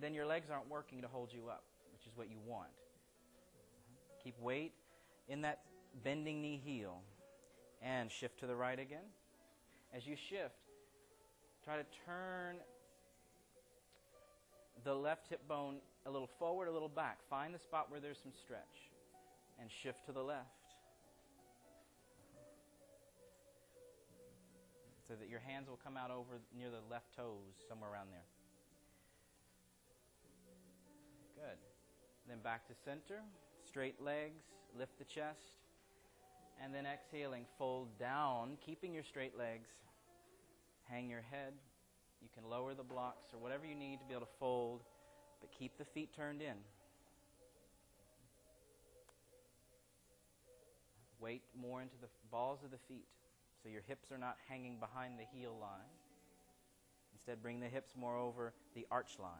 then 0.00 0.14
your 0.14 0.26
legs 0.26 0.48
aren't 0.52 0.68
working 0.68 1.00
to 1.02 1.08
hold 1.08 1.32
you 1.32 1.48
up, 1.48 1.64
which 1.92 2.06
is 2.06 2.16
what 2.16 2.30
you 2.30 2.38
want. 2.46 2.68
Keep 4.22 4.38
weight 4.40 4.72
in 5.28 5.40
that 5.42 5.62
bending 6.04 6.42
knee 6.42 6.60
heel 6.62 7.00
and 7.82 8.10
shift 8.10 8.38
to 8.40 8.46
the 8.46 8.54
right 8.54 8.78
again. 8.78 9.04
As 9.94 10.06
you 10.06 10.16
shift, 10.16 10.54
try 11.66 11.76
to 11.76 11.84
turn 12.06 12.62
the 14.84 14.94
left 14.94 15.26
hip 15.28 15.40
bone 15.48 15.78
a 16.06 16.10
little 16.10 16.30
forward, 16.38 16.68
a 16.68 16.70
little 16.70 16.88
back. 16.88 17.18
Find 17.28 17.52
the 17.52 17.58
spot 17.58 17.90
where 17.90 17.98
there's 17.98 18.18
some 18.22 18.30
stretch 18.44 18.86
and 19.60 19.68
shift 19.82 20.06
to 20.06 20.12
the 20.12 20.22
left. 20.22 20.46
So 25.08 25.14
that 25.18 25.28
your 25.28 25.40
hands 25.40 25.68
will 25.68 25.80
come 25.82 25.96
out 25.96 26.12
over 26.12 26.38
near 26.56 26.70
the 26.70 26.82
left 26.88 27.16
toes, 27.16 27.58
somewhere 27.68 27.90
around 27.90 28.08
there. 28.12 28.26
Good. 31.34 31.58
Then 32.28 32.38
back 32.44 32.68
to 32.68 32.74
center. 32.84 33.22
Straight 33.66 34.00
legs. 34.00 34.44
Lift 34.78 34.98
the 34.98 35.04
chest. 35.04 35.58
And 36.62 36.72
then 36.72 36.86
exhaling, 36.86 37.44
fold 37.58 37.88
down, 37.98 38.56
keeping 38.64 38.94
your 38.94 39.02
straight 39.02 39.36
legs. 39.36 39.68
Hang 40.88 41.10
your 41.10 41.22
head. 41.30 41.52
You 42.22 42.28
can 42.32 42.48
lower 42.48 42.74
the 42.74 42.84
blocks 42.84 43.34
or 43.34 43.38
whatever 43.38 43.66
you 43.66 43.74
need 43.74 43.98
to 44.00 44.04
be 44.06 44.14
able 44.14 44.26
to 44.26 44.32
fold, 44.38 44.82
but 45.40 45.50
keep 45.50 45.76
the 45.78 45.84
feet 45.84 46.14
turned 46.14 46.40
in. 46.40 46.54
Weight 51.18 51.42
more 51.60 51.82
into 51.82 51.96
the 52.00 52.08
balls 52.30 52.60
of 52.64 52.70
the 52.70 52.78
feet 52.88 53.06
so 53.62 53.68
your 53.68 53.82
hips 53.88 54.12
are 54.12 54.18
not 54.18 54.36
hanging 54.48 54.78
behind 54.78 55.18
the 55.18 55.24
heel 55.24 55.56
line. 55.60 55.90
Instead, 57.14 57.42
bring 57.42 57.58
the 57.58 57.66
hips 57.66 57.94
more 57.98 58.16
over 58.16 58.52
the 58.74 58.86
arch 58.90 59.18
line. 59.18 59.30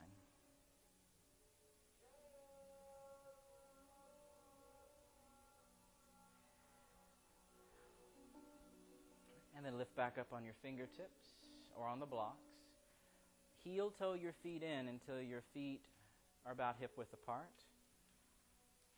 And 9.57 9.65
then 9.65 9.79
lift 9.79 9.95
back 9.95 10.19
up 10.19 10.29
on 10.33 10.45
your 10.45 10.55
fingertips 10.63 11.36
or 11.79 11.87
on 11.87 12.01
the 12.01 12.07
blocks. 12.07 12.49
Heel 13.63 13.91
toe 13.91 14.15
your 14.15 14.33
feet 14.33 14.63
in 14.63 14.89
until 14.89 15.21
your 15.21 15.43
feet 15.53 15.81
are 16.45 16.53
about 16.53 16.77
hip 16.81 16.93
width 16.97 17.13
apart 17.13 17.65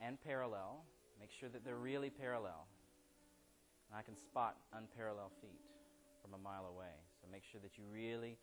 and 0.00 0.20
parallel. 0.22 0.84
Make 1.18 1.32
sure 1.32 1.48
that 1.48 1.64
they're 1.64 1.76
really 1.76 2.10
parallel. 2.10 2.66
And 3.90 3.98
I 3.98 4.02
can 4.02 4.16
spot 4.16 4.56
unparalleled 4.72 5.32
feet 5.40 5.60
from 6.22 6.34
a 6.34 6.38
mile 6.38 6.66
away. 6.66 6.94
So 7.20 7.26
make 7.32 7.44
sure 7.44 7.60
that 7.62 7.78
you 7.78 7.84
really 7.90 8.36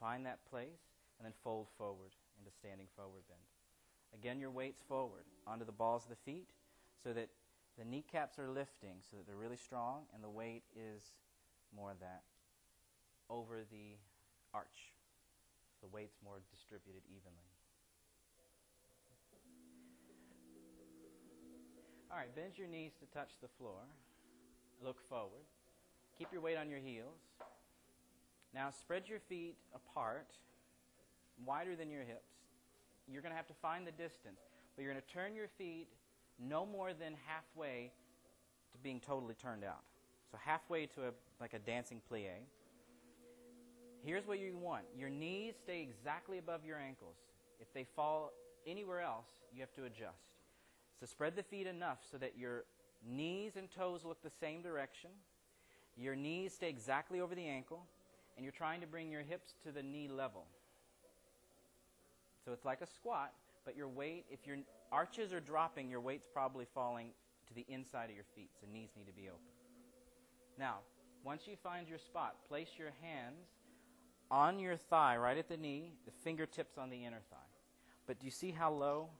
find 0.00 0.26
that 0.26 0.44
place 0.50 0.82
and 1.18 1.24
then 1.24 1.32
fold 1.44 1.68
forward 1.78 2.10
into 2.38 2.50
standing 2.50 2.88
forward 2.96 3.22
bend. 3.28 3.40
Again, 4.12 4.40
your 4.40 4.50
weight's 4.50 4.82
forward 4.82 5.24
onto 5.46 5.64
the 5.64 5.72
balls 5.72 6.02
of 6.02 6.10
the 6.10 6.16
feet 6.16 6.50
so 7.02 7.12
that 7.12 7.28
The 7.78 7.84
kneecaps 7.84 8.38
are 8.38 8.48
lifting 8.50 9.00
so 9.00 9.16
that 9.16 9.26
they're 9.26 9.36
really 9.36 9.56
strong, 9.56 10.04
and 10.12 10.22
the 10.22 10.28
weight 10.28 10.62
is 10.76 11.12
more 11.74 11.92
that 12.00 12.22
over 13.32 13.64
the 13.72 13.96
arch. 14.52 14.92
So 15.80 15.88
the 15.88 15.92
weight's 15.96 16.16
more 16.22 16.44
distributed 16.52 17.00
evenly. 17.08 17.48
All 22.10 22.18
right, 22.18 22.34
bend 22.36 22.58
your 22.58 22.68
knees 22.68 22.92
to 23.00 23.06
touch 23.06 23.30
the 23.40 23.48
floor. 23.58 23.80
Look 24.84 25.00
forward. 25.08 25.48
Keep 26.18 26.28
your 26.30 26.42
weight 26.42 26.58
on 26.58 26.68
your 26.68 26.78
heels. 26.78 27.16
Now 28.54 28.68
spread 28.70 29.08
your 29.08 29.18
feet 29.18 29.56
apart, 29.74 30.28
wider 31.46 31.74
than 31.74 31.88
your 31.90 32.02
hips. 32.02 32.28
You're 33.08 33.22
going 33.22 33.32
to 33.32 33.36
have 33.36 33.46
to 33.46 33.54
find 33.54 33.86
the 33.86 33.92
distance, 33.92 34.40
but 34.76 34.82
you're 34.82 34.92
going 34.92 35.02
to 35.02 35.12
turn 35.12 35.34
your 35.34 35.48
feet 35.56 35.88
no 36.38 36.66
more 36.66 36.92
than 36.92 37.14
halfway 37.26 37.90
to 38.72 38.78
being 38.78 39.00
totally 39.00 39.34
turned 39.34 39.64
out. 39.64 39.82
So 40.30 40.38
halfway 40.44 40.86
to 40.86 41.08
a 41.08 41.12
like 41.40 41.54
a 41.54 41.58
dancing 41.58 42.00
plie. 42.10 42.44
Here's 44.04 44.26
what 44.26 44.40
you 44.40 44.56
want. 44.56 44.84
Your 44.98 45.08
knees 45.08 45.54
stay 45.62 45.80
exactly 45.80 46.38
above 46.38 46.64
your 46.64 46.76
ankles. 46.76 47.16
If 47.60 47.72
they 47.72 47.86
fall 47.94 48.32
anywhere 48.66 49.00
else, 49.00 49.28
you 49.54 49.60
have 49.60 49.72
to 49.74 49.84
adjust. 49.84 50.34
So 50.98 51.06
spread 51.06 51.36
the 51.36 51.42
feet 51.42 51.66
enough 51.66 51.98
so 52.10 52.18
that 52.18 52.36
your 52.36 52.64
knees 53.08 53.52
and 53.56 53.70
toes 53.70 54.04
look 54.04 54.22
the 54.22 54.30
same 54.40 54.60
direction. 54.60 55.10
Your 55.96 56.16
knees 56.16 56.52
stay 56.52 56.68
exactly 56.68 57.20
over 57.20 57.34
the 57.34 57.46
ankle, 57.46 57.86
and 58.36 58.44
you're 58.44 58.52
trying 58.52 58.80
to 58.80 58.86
bring 58.86 59.10
your 59.10 59.22
hips 59.22 59.54
to 59.64 59.72
the 59.72 59.82
knee 59.82 60.08
level. 60.08 60.46
So 62.44 62.52
it's 62.52 62.64
like 62.64 62.80
a 62.80 62.86
squat, 62.86 63.32
but 63.64 63.76
your 63.76 63.88
weight, 63.88 64.24
if 64.30 64.46
your 64.46 64.56
arches 64.90 65.32
are 65.32 65.40
dropping, 65.40 65.88
your 65.88 66.00
weight's 66.00 66.26
probably 66.32 66.66
falling 66.74 67.10
to 67.46 67.54
the 67.54 67.64
inside 67.68 68.10
of 68.10 68.16
your 68.16 68.24
feet, 68.34 68.50
so 68.60 68.66
knees 68.72 68.90
need 68.96 69.06
to 69.06 69.12
be 69.12 69.28
open. 69.28 69.40
Now, 70.58 70.78
once 71.24 71.42
you 71.46 71.54
find 71.62 71.88
your 71.88 71.98
spot, 71.98 72.36
place 72.48 72.68
your 72.78 72.90
hands 73.00 73.46
on 74.32 74.58
your 74.58 74.76
thigh, 74.76 75.16
right 75.18 75.36
at 75.36 75.48
the 75.48 75.58
knee, 75.58 75.92
the 76.06 76.10
fingertips 76.24 76.78
on 76.78 76.88
the 76.88 77.04
inner 77.04 77.20
thigh. 77.30 77.36
But 78.06 78.18
do 78.18 78.24
you 78.24 78.32
see 78.32 78.50
how 78.50 78.72
low? 78.72 79.10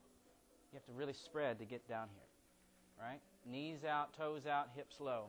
You 0.73 0.79
have 0.79 0.87
to 0.87 0.93
really 0.93 1.13
spread 1.13 1.59
to 1.59 1.67
get 1.67 1.87
down 1.87 2.09
here, 2.15 3.07
right? 3.07 3.21
Knees 3.47 3.85
out, 3.85 4.17
toes 4.17 4.47
out, 4.47 4.69
hips 4.75 4.97
low. 5.01 5.27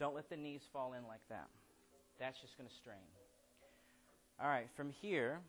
Don't 0.00 0.14
let 0.14 0.30
the 0.30 0.36
knees 0.36 0.62
fall 0.72 0.94
in 0.94 1.06
like 1.06 1.20
that. 1.28 1.48
That's 2.18 2.40
just 2.40 2.56
going 2.56 2.68
to 2.68 2.74
strain. 2.74 2.96
All 4.40 4.48
right, 4.48 4.68
from 4.74 4.88
here, 4.88 5.40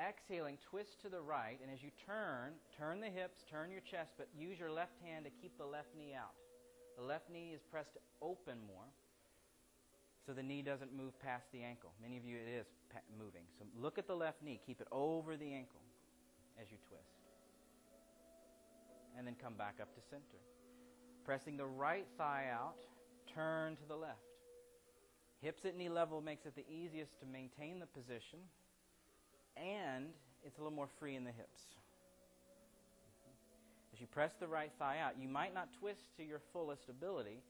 exhaling, 0.00 0.56
twist 0.70 1.02
to 1.02 1.10
the 1.10 1.20
right, 1.20 1.58
and 1.62 1.70
as 1.70 1.82
you 1.82 1.90
turn, 2.06 2.52
turn 2.78 3.00
the 3.00 3.10
hips, 3.10 3.44
turn 3.50 3.70
your 3.70 3.82
chest, 3.82 4.12
but 4.16 4.28
use 4.38 4.58
your 4.58 4.70
left 4.70 4.94
hand 5.04 5.26
to 5.26 5.30
keep 5.42 5.58
the 5.58 5.66
left 5.66 5.88
knee 5.98 6.14
out. 6.16 6.32
The 6.96 7.04
left 7.04 7.28
knee 7.30 7.52
is 7.54 7.60
pressed 7.70 7.98
open 8.22 8.56
more, 8.66 8.86
so 10.26 10.32
the 10.32 10.42
knee 10.42 10.60
doesn't 10.60 10.94
move 10.94 11.18
past 11.20 11.46
the 11.52 11.62
ankle. 11.62 11.92
Many 12.02 12.16
of 12.16 12.24
you, 12.24 12.36
it 12.36 12.50
is 12.60 12.66
moving. 13.16 13.42
So 13.58 13.64
look 13.80 13.96
at 13.96 14.08
the 14.08 14.14
left 14.14 14.42
knee, 14.42 14.60
keep 14.66 14.80
it 14.80 14.88
over 14.90 15.36
the 15.36 15.52
ankle 15.52 15.80
as 16.60 16.66
you 16.70 16.78
twist. 16.88 17.04
And 19.16 19.26
then 19.26 19.36
come 19.40 19.54
back 19.54 19.76
up 19.80 19.94
to 19.94 20.00
center. 20.10 20.42
Pressing 21.24 21.56
the 21.56 21.66
right 21.66 22.06
thigh 22.18 22.46
out, 22.52 22.74
turn 23.32 23.76
to 23.76 23.82
the 23.88 23.96
left. 23.96 24.18
Hips 25.40 25.64
at 25.64 25.76
knee 25.76 25.88
level 25.88 26.20
makes 26.20 26.44
it 26.44 26.56
the 26.56 26.64
easiest 26.68 27.18
to 27.20 27.26
maintain 27.26 27.78
the 27.78 27.86
position, 27.86 28.40
and 29.56 30.06
it's 30.42 30.58
a 30.58 30.60
little 30.60 30.74
more 30.74 30.88
free 30.98 31.14
in 31.14 31.24
the 31.24 31.30
hips. 31.30 31.60
Mm-hmm. 33.04 33.94
As 33.94 34.00
you 34.00 34.06
press 34.06 34.32
the 34.40 34.48
right 34.48 34.72
thigh 34.78 34.98
out, 34.98 35.12
you 35.20 35.28
might 35.28 35.54
not 35.54 35.68
twist 35.78 36.00
to 36.16 36.24
your 36.24 36.40
fullest 36.52 36.88
ability 36.88 37.42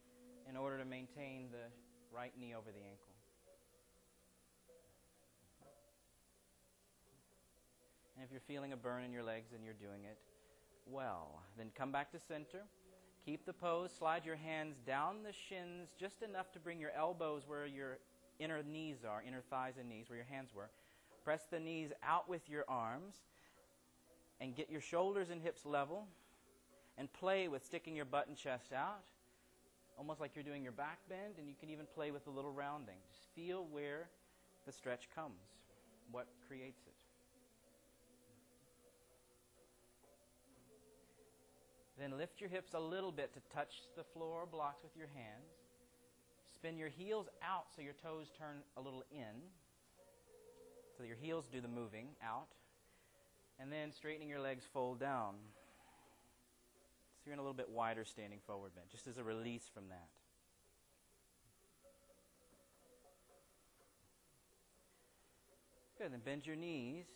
in 0.48 0.56
order 0.56 0.78
to 0.78 0.84
maintain 0.84 1.48
the 1.50 1.70
right 2.16 2.32
knee 2.40 2.54
over 2.56 2.70
the 2.72 2.80
ankle. 2.80 3.12
And 8.16 8.24
if 8.24 8.30
you're 8.30 8.40
feeling 8.40 8.72
a 8.72 8.76
burn 8.76 9.04
in 9.04 9.12
your 9.12 9.22
legs 9.22 9.52
and 9.54 9.62
you're 9.62 9.74
doing 9.74 10.04
it 10.04 10.16
well, 10.86 11.42
then 11.58 11.70
come 11.76 11.92
back 11.92 12.10
to 12.12 12.18
center. 12.18 12.62
Keep 13.26 13.44
the 13.44 13.52
pose. 13.52 13.90
Slide 13.96 14.24
your 14.24 14.36
hands 14.36 14.76
down 14.86 15.16
the 15.22 15.32
shins 15.32 15.90
just 15.98 16.22
enough 16.22 16.50
to 16.52 16.58
bring 16.58 16.80
your 16.80 16.92
elbows 16.96 17.42
where 17.46 17.66
your 17.66 17.98
inner 18.38 18.62
knees 18.62 18.98
are, 19.06 19.22
inner 19.26 19.42
thighs 19.50 19.74
and 19.78 19.88
knees, 19.88 20.08
where 20.08 20.16
your 20.16 20.26
hands 20.26 20.50
were. 20.54 20.70
Press 21.24 21.42
the 21.50 21.60
knees 21.60 21.90
out 22.02 22.28
with 22.28 22.48
your 22.48 22.64
arms 22.68 23.16
and 24.40 24.54
get 24.54 24.70
your 24.70 24.80
shoulders 24.80 25.28
and 25.28 25.42
hips 25.42 25.66
level 25.66 26.06
and 26.96 27.12
play 27.12 27.48
with 27.48 27.64
sticking 27.64 27.94
your 27.94 28.04
butt 28.04 28.28
and 28.28 28.36
chest 28.36 28.72
out, 28.72 29.02
almost 29.96 30.20
like 30.20 30.32
you're 30.34 30.44
doing 30.44 30.62
your 30.62 30.72
back 30.72 30.98
bend, 31.08 31.34
and 31.38 31.48
you 31.48 31.54
can 31.58 31.70
even 31.70 31.86
play 31.94 32.10
with 32.10 32.26
a 32.26 32.30
little 32.30 32.52
rounding. 32.52 32.96
Just 33.10 33.26
feel 33.34 33.66
where 33.70 34.08
the 34.66 34.72
stretch 34.72 35.08
comes, 35.14 35.40
what 36.10 36.26
creates 36.48 36.82
it. 36.86 36.92
Then 41.98 42.18
lift 42.18 42.40
your 42.40 42.50
hips 42.50 42.74
a 42.74 42.80
little 42.80 43.12
bit 43.12 43.32
to 43.34 43.40
touch 43.54 43.72
the 43.96 44.04
floor 44.04 44.46
blocks 44.50 44.82
with 44.82 44.94
your 44.96 45.08
hands. 45.14 45.48
Spin 46.54 46.76
your 46.76 46.90
heels 46.90 47.28
out 47.42 47.66
so 47.74 47.80
your 47.80 47.94
toes 48.02 48.26
turn 48.38 48.56
a 48.76 48.80
little 48.80 49.04
in. 49.10 49.40
So 50.98 51.04
your 51.04 51.16
heels 51.16 51.46
do 51.50 51.60
the 51.60 51.68
moving 51.68 52.08
out. 52.22 52.48
And 53.58 53.72
then 53.72 53.92
straightening 53.92 54.28
your 54.28 54.40
legs 54.40 54.64
fold 54.72 55.00
down. 55.00 55.36
You're 57.26 57.32
in 57.32 57.38
a 57.38 57.42
little 57.42 57.52
bit 57.52 57.68
wider 57.68 58.04
standing 58.04 58.38
forward 58.46 58.72
bend, 58.74 58.86
just 58.90 59.06
as 59.06 59.18
a 59.18 59.24
release 59.24 59.68
from 59.74 59.88
that. 59.88 60.08
Good, 65.98 66.12
then 66.12 66.20
bend 66.24 66.46
your 66.46 66.56
knees 66.56 67.06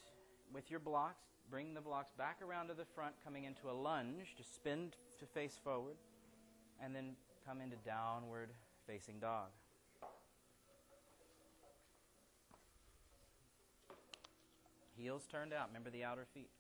with 0.53 0.71
your 0.71 0.81
blocks 0.81 1.31
Bring 1.51 1.75
the 1.75 1.81
blocks 1.81 2.13
back 2.17 2.39
around 2.43 2.69
to 2.69 2.75
the 2.75 2.85
front, 2.85 3.15
coming 3.25 3.43
into 3.43 3.69
a 3.71 3.75
lunge. 3.75 4.37
Just 4.37 4.55
spin 4.55 4.93
to 5.19 5.27
face 5.27 5.59
forward. 5.65 5.97
And 6.81 6.95
then 6.95 7.17
come 7.45 7.61
into 7.61 7.77
downward 7.85 8.51
facing 8.87 9.19
dog. 9.19 9.49
Heels 14.97 15.27
turned 15.31 15.53
out. 15.53 15.69
Remember 15.69 15.91
the 15.91 16.05
outer 16.05 16.27
feet. 16.33 16.51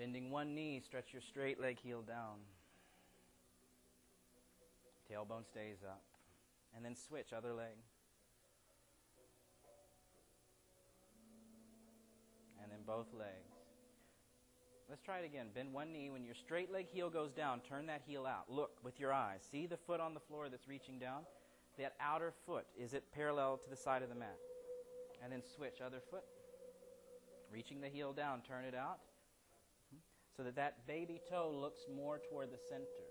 Bending 0.00 0.30
one 0.30 0.54
knee, 0.54 0.80
stretch 0.82 1.12
your 1.12 1.20
straight 1.20 1.60
leg 1.60 1.78
heel 1.78 2.00
down. 2.00 2.38
Tailbone 5.12 5.46
stays 5.46 5.76
up. 5.86 6.00
And 6.74 6.82
then 6.82 6.96
switch, 6.96 7.34
other 7.36 7.52
leg. 7.52 7.76
And 12.62 12.72
then 12.72 12.78
both 12.86 13.12
legs. 13.12 13.52
Let's 14.88 15.02
try 15.02 15.18
it 15.18 15.26
again. 15.26 15.48
Bend 15.54 15.70
one 15.74 15.92
knee. 15.92 16.08
When 16.08 16.24
your 16.24 16.34
straight 16.34 16.72
leg 16.72 16.86
heel 16.88 17.10
goes 17.10 17.32
down, 17.32 17.60
turn 17.60 17.84
that 17.88 18.00
heel 18.06 18.24
out. 18.24 18.44
Look 18.48 18.78
with 18.82 18.98
your 18.98 19.12
eyes. 19.12 19.40
See 19.52 19.66
the 19.66 19.76
foot 19.76 20.00
on 20.00 20.14
the 20.14 20.20
floor 20.20 20.48
that's 20.48 20.66
reaching 20.66 20.98
down? 20.98 21.24
That 21.76 21.92
outer 22.00 22.32
foot, 22.46 22.64
is 22.78 22.94
it 22.94 23.04
parallel 23.14 23.58
to 23.58 23.68
the 23.68 23.76
side 23.76 24.02
of 24.02 24.08
the 24.08 24.14
mat? 24.14 24.38
And 25.22 25.30
then 25.30 25.42
switch, 25.54 25.82
other 25.84 26.00
foot. 26.10 26.24
Reaching 27.52 27.82
the 27.82 27.88
heel 27.88 28.14
down, 28.14 28.40
turn 28.48 28.64
it 28.64 28.74
out. 28.74 29.00
So 30.40 30.44
that 30.44 30.56
that 30.56 30.86
baby 30.86 31.20
toe 31.28 31.52
looks 31.54 31.82
more 31.94 32.18
toward 32.30 32.50
the 32.50 32.56
center. 32.70 33.04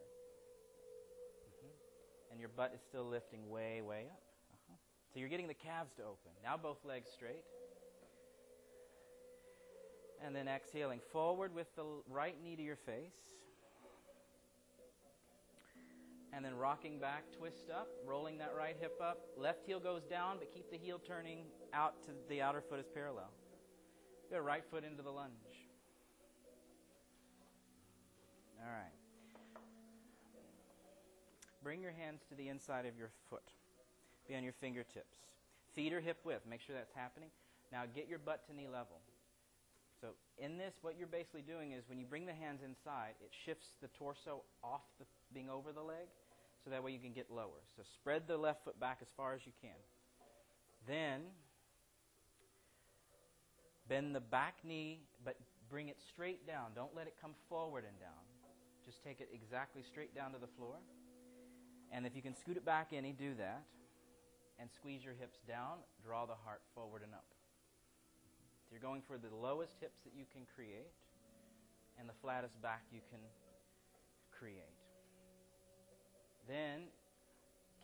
Mm-hmm. 1.46 2.32
And 2.32 2.40
your 2.40 2.50
butt 2.50 2.72
is 2.74 2.82
still 2.82 3.06
lifting 3.06 3.48
way, 3.48 3.84
way 3.84 4.08
up. 4.10 4.18
Uh-huh. 4.52 4.74
So 5.14 5.20
you're 5.20 5.30
getting 5.30 5.48
the 5.48 5.54
calves 5.54 5.92
to 5.98 6.02
open. 6.02 6.32
Now 6.44 6.58
both 6.58 6.84
legs 6.84 7.12
straight 7.14 7.46
and 10.26 10.36
then 10.36 10.48
exhaling 10.48 11.02
forward 11.12 11.54
with 11.54 11.68
the 11.76 11.86
right 12.10 12.36
knee 12.44 12.56
to 12.56 12.64
your 12.64 12.78
face. 12.78 13.38
And 16.34 16.44
then 16.44 16.56
rocking 16.56 16.98
back, 16.98 17.26
twist 17.38 17.70
up, 17.70 17.90
rolling 18.08 18.40
that 18.40 18.56
right 18.58 18.76
hip 18.82 19.00
up. 19.00 19.20
Left 19.38 19.68
heel 19.68 19.80
goes 19.80 20.02
down, 20.10 20.38
but 20.40 20.52
keep 20.52 20.72
the 20.72 20.78
heel 20.78 21.00
turning 21.06 21.44
out 21.76 22.02
to 22.08 22.12
the 22.28 22.42
outer 22.42 22.64
foot 22.68 22.80
is 22.80 22.88
parallel. 22.92 23.30
Go 24.32 24.40
right 24.40 24.64
foot 24.72 24.84
into 24.84 25.04
the 25.04 25.12
lunge. 25.12 25.49
All 28.62 28.72
right. 28.72 29.64
Bring 31.64 31.82
your 31.82 31.92
hands 31.92 32.22
to 32.30 32.36
the 32.36 32.48
inside 32.48 32.86
of 32.86 32.98
your 32.98 33.10
foot. 33.30 33.44
Be 34.28 34.36
on 34.36 34.44
your 34.44 34.54
fingertips. 34.60 35.18
Feet 35.76 35.94
are 35.94 36.00
hip 36.00 36.20
width. 36.24 36.46
Make 36.50 36.62
sure 36.62 36.76
that's 36.76 36.94
happening. 36.96 37.30
Now 37.72 37.84
get 37.94 38.08
your 38.08 38.20
butt 38.20 38.46
to 38.48 38.56
knee 38.56 38.68
level. 38.68 39.02
So 40.02 40.10
in 40.38 40.58
this, 40.58 40.74
what 40.82 40.96
you're 40.98 41.08
basically 41.08 41.42
doing 41.42 41.74
is 41.74 41.84
when 41.88 42.00
you 42.00 42.06
bring 42.06 42.26
the 42.26 42.34
hands 42.34 42.62
inside, 42.64 43.16
it 43.22 43.32
shifts 43.46 43.68
the 43.82 43.90
torso 43.90 44.44
off 44.64 44.82
the, 44.98 45.06
being 45.34 45.50
over 45.50 45.74
the 45.74 45.82
leg, 45.82 46.08
so 46.64 46.70
that 46.70 46.84
way 46.84 46.92
you 46.92 47.00
can 47.00 47.12
get 47.12 47.30
lower. 47.30 47.60
So 47.76 47.84
spread 47.96 48.24
the 48.28 48.38
left 48.38 48.64
foot 48.64 48.80
back 48.80 49.00
as 49.02 49.10
far 49.18 49.34
as 49.34 49.42
you 49.46 49.52
can. 49.62 49.76
Then 50.88 51.22
bend 53.90 54.16
the 54.16 54.22
back 54.22 54.56
knee, 54.64 55.02
but 55.26 55.36
bring 55.70 55.90
it 55.90 55.98
straight 56.14 56.48
down. 56.48 56.72
Don't 56.76 56.96
let 56.96 57.08
it 57.08 57.16
come 57.22 57.34
forward 57.50 57.84
and 57.86 58.00
down. 58.00 58.29
Just 58.90 59.04
take 59.04 59.22
it 59.22 59.30
exactly 59.30 59.84
straight 59.84 60.16
down 60.16 60.34
to 60.34 60.40
the 60.40 60.50
floor. 60.58 60.82
And 61.92 62.08
if 62.08 62.16
you 62.16 62.24
can 62.24 62.34
scoot 62.34 62.58
it 62.58 62.66
back 62.66 62.90
any, 62.90 63.14
do 63.14 63.36
that. 63.38 63.62
And 64.58 64.70
squeeze 64.74 65.06
your 65.06 65.14
hips 65.14 65.38
down. 65.48 65.86
Draw 66.04 66.26
the 66.26 66.34
heart 66.44 66.62
forward 66.74 67.04
and 67.04 67.14
up. 67.14 67.30
So 68.66 68.74
you're 68.74 68.82
going 68.82 69.04
for 69.06 69.18
the 69.20 69.30
lowest 69.30 69.76
hips 69.80 70.02
that 70.06 70.14
you 70.18 70.26
can 70.34 70.42
create 70.56 70.90
and 72.00 72.10
the 72.10 72.18
flattest 72.22 72.60
back 72.62 72.82
you 72.92 73.02
can 73.12 73.20
create. 74.32 74.74
Then 76.48 76.90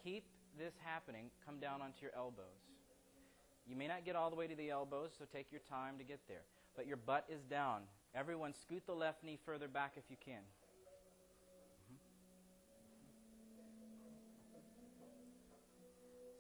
keep 0.04 0.26
this 0.58 0.74
happening. 0.84 1.30
Come 1.46 1.60
down 1.60 1.82
onto 1.82 2.02
your 2.02 2.16
elbows. 2.18 2.66
You 3.68 3.76
may 3.76 3.88
not 3.88 4.06
get 4.06 4.16
all 4.16 4.30
the 4.30 4.36
way 4.36 4.48
to 4.48 4.56
the 4.56 4.70
elbows, 4.70 5.12
so 5.18 5.26
take 5.26 5.52
your 5.52 5.62
time 5.70 5.98
to 5.98 6.04
get 6.04 6.20
there. 6.28 6.46
But 6.76 6.88
your 6.88 6.98
butt 6.98 7.26
is 7.30 7.44
down. 7.44 7.82
Everyone, 8.14 8.54
scoot 8.54 8.86
the 8.86 8.96
left 8.96 9.24
knee 9.24 9.38
further 9.46 9.68
back 9.68 9.94
if 9.98 10.04
you 10.10 10.16
can. 10.24 10.40
Mm-hmm. 11.84 12.00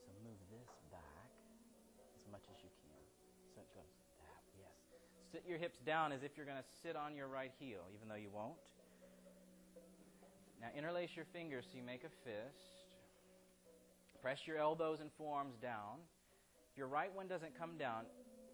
So 0.05 0.11
move 0.23 0.39
this 0.47 0.71
back 0.91 1.29
as 2.15 2.23
much 2.31 2.47
as 2.47 2.63
you 2.63 2.71
can. 2.79 3.01
So 3.51 3.59
it 3.59 3.71
goes 3.75 3.91
that, 4.23 4.41
yes. 4.55 5.34
Your 5.47 5.59
hips 5.59 5.77
down 5.85 6.11
as 6.11 6.23
if 6.23 6.31
you're 6.35 6.45
going 6.45 6.57
to 6.57 6.69
sit 6.81 6.95
on 6.95 7.15
your 7.15 7.27
right 7.27 7.51
heel, 7.59 7.81
even 7.93 8.09
though 8.09 8.15
you 8.15 8.29
won't. 8.33 8.57
Now 10.59 10.67
interlace 10.75 11.11
your 11.15 11.25
fingers 11.31 11.65
so 11.69 11.77
you 11.77 11.83
make 11.83 12.03
a 12.03 12.09
fist. 12.23 12.89
Press 14.21 14.39
your 14.47 14.57
elbows 14.57 15.01
and 15.01 15.11
forearms 15.17 15.55
down. 15.61 16.01
If 16.71 16.77
your 16.77 16.87
right 16.87 17.13
one 17.13 17.27
doesn't 17.27 17.57
come 17.57 17.77
down, 17.77 18.05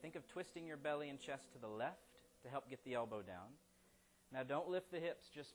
think 0.02 0.18
of 0.18 0.28
twisting 0.28 0.68
your 0.68 0.76
belly 0.76 1.08
and 1.08 1.18
chest 1.20 1.54
to 1.54 1.60
the 1.60 1.68
left 1.68 2.20
to 2.44 2.50
help 2.50 2.70
get 2.70 2.84
the 2.84 2.94
elbow 2.94 3.22
down. 3.22 3.56
Now 4.34 4.44
don't 4.44 4.70
lift 4.70 4.92
the 4.92 5.00
hips, 5.00 5.28
just 5.34 5.54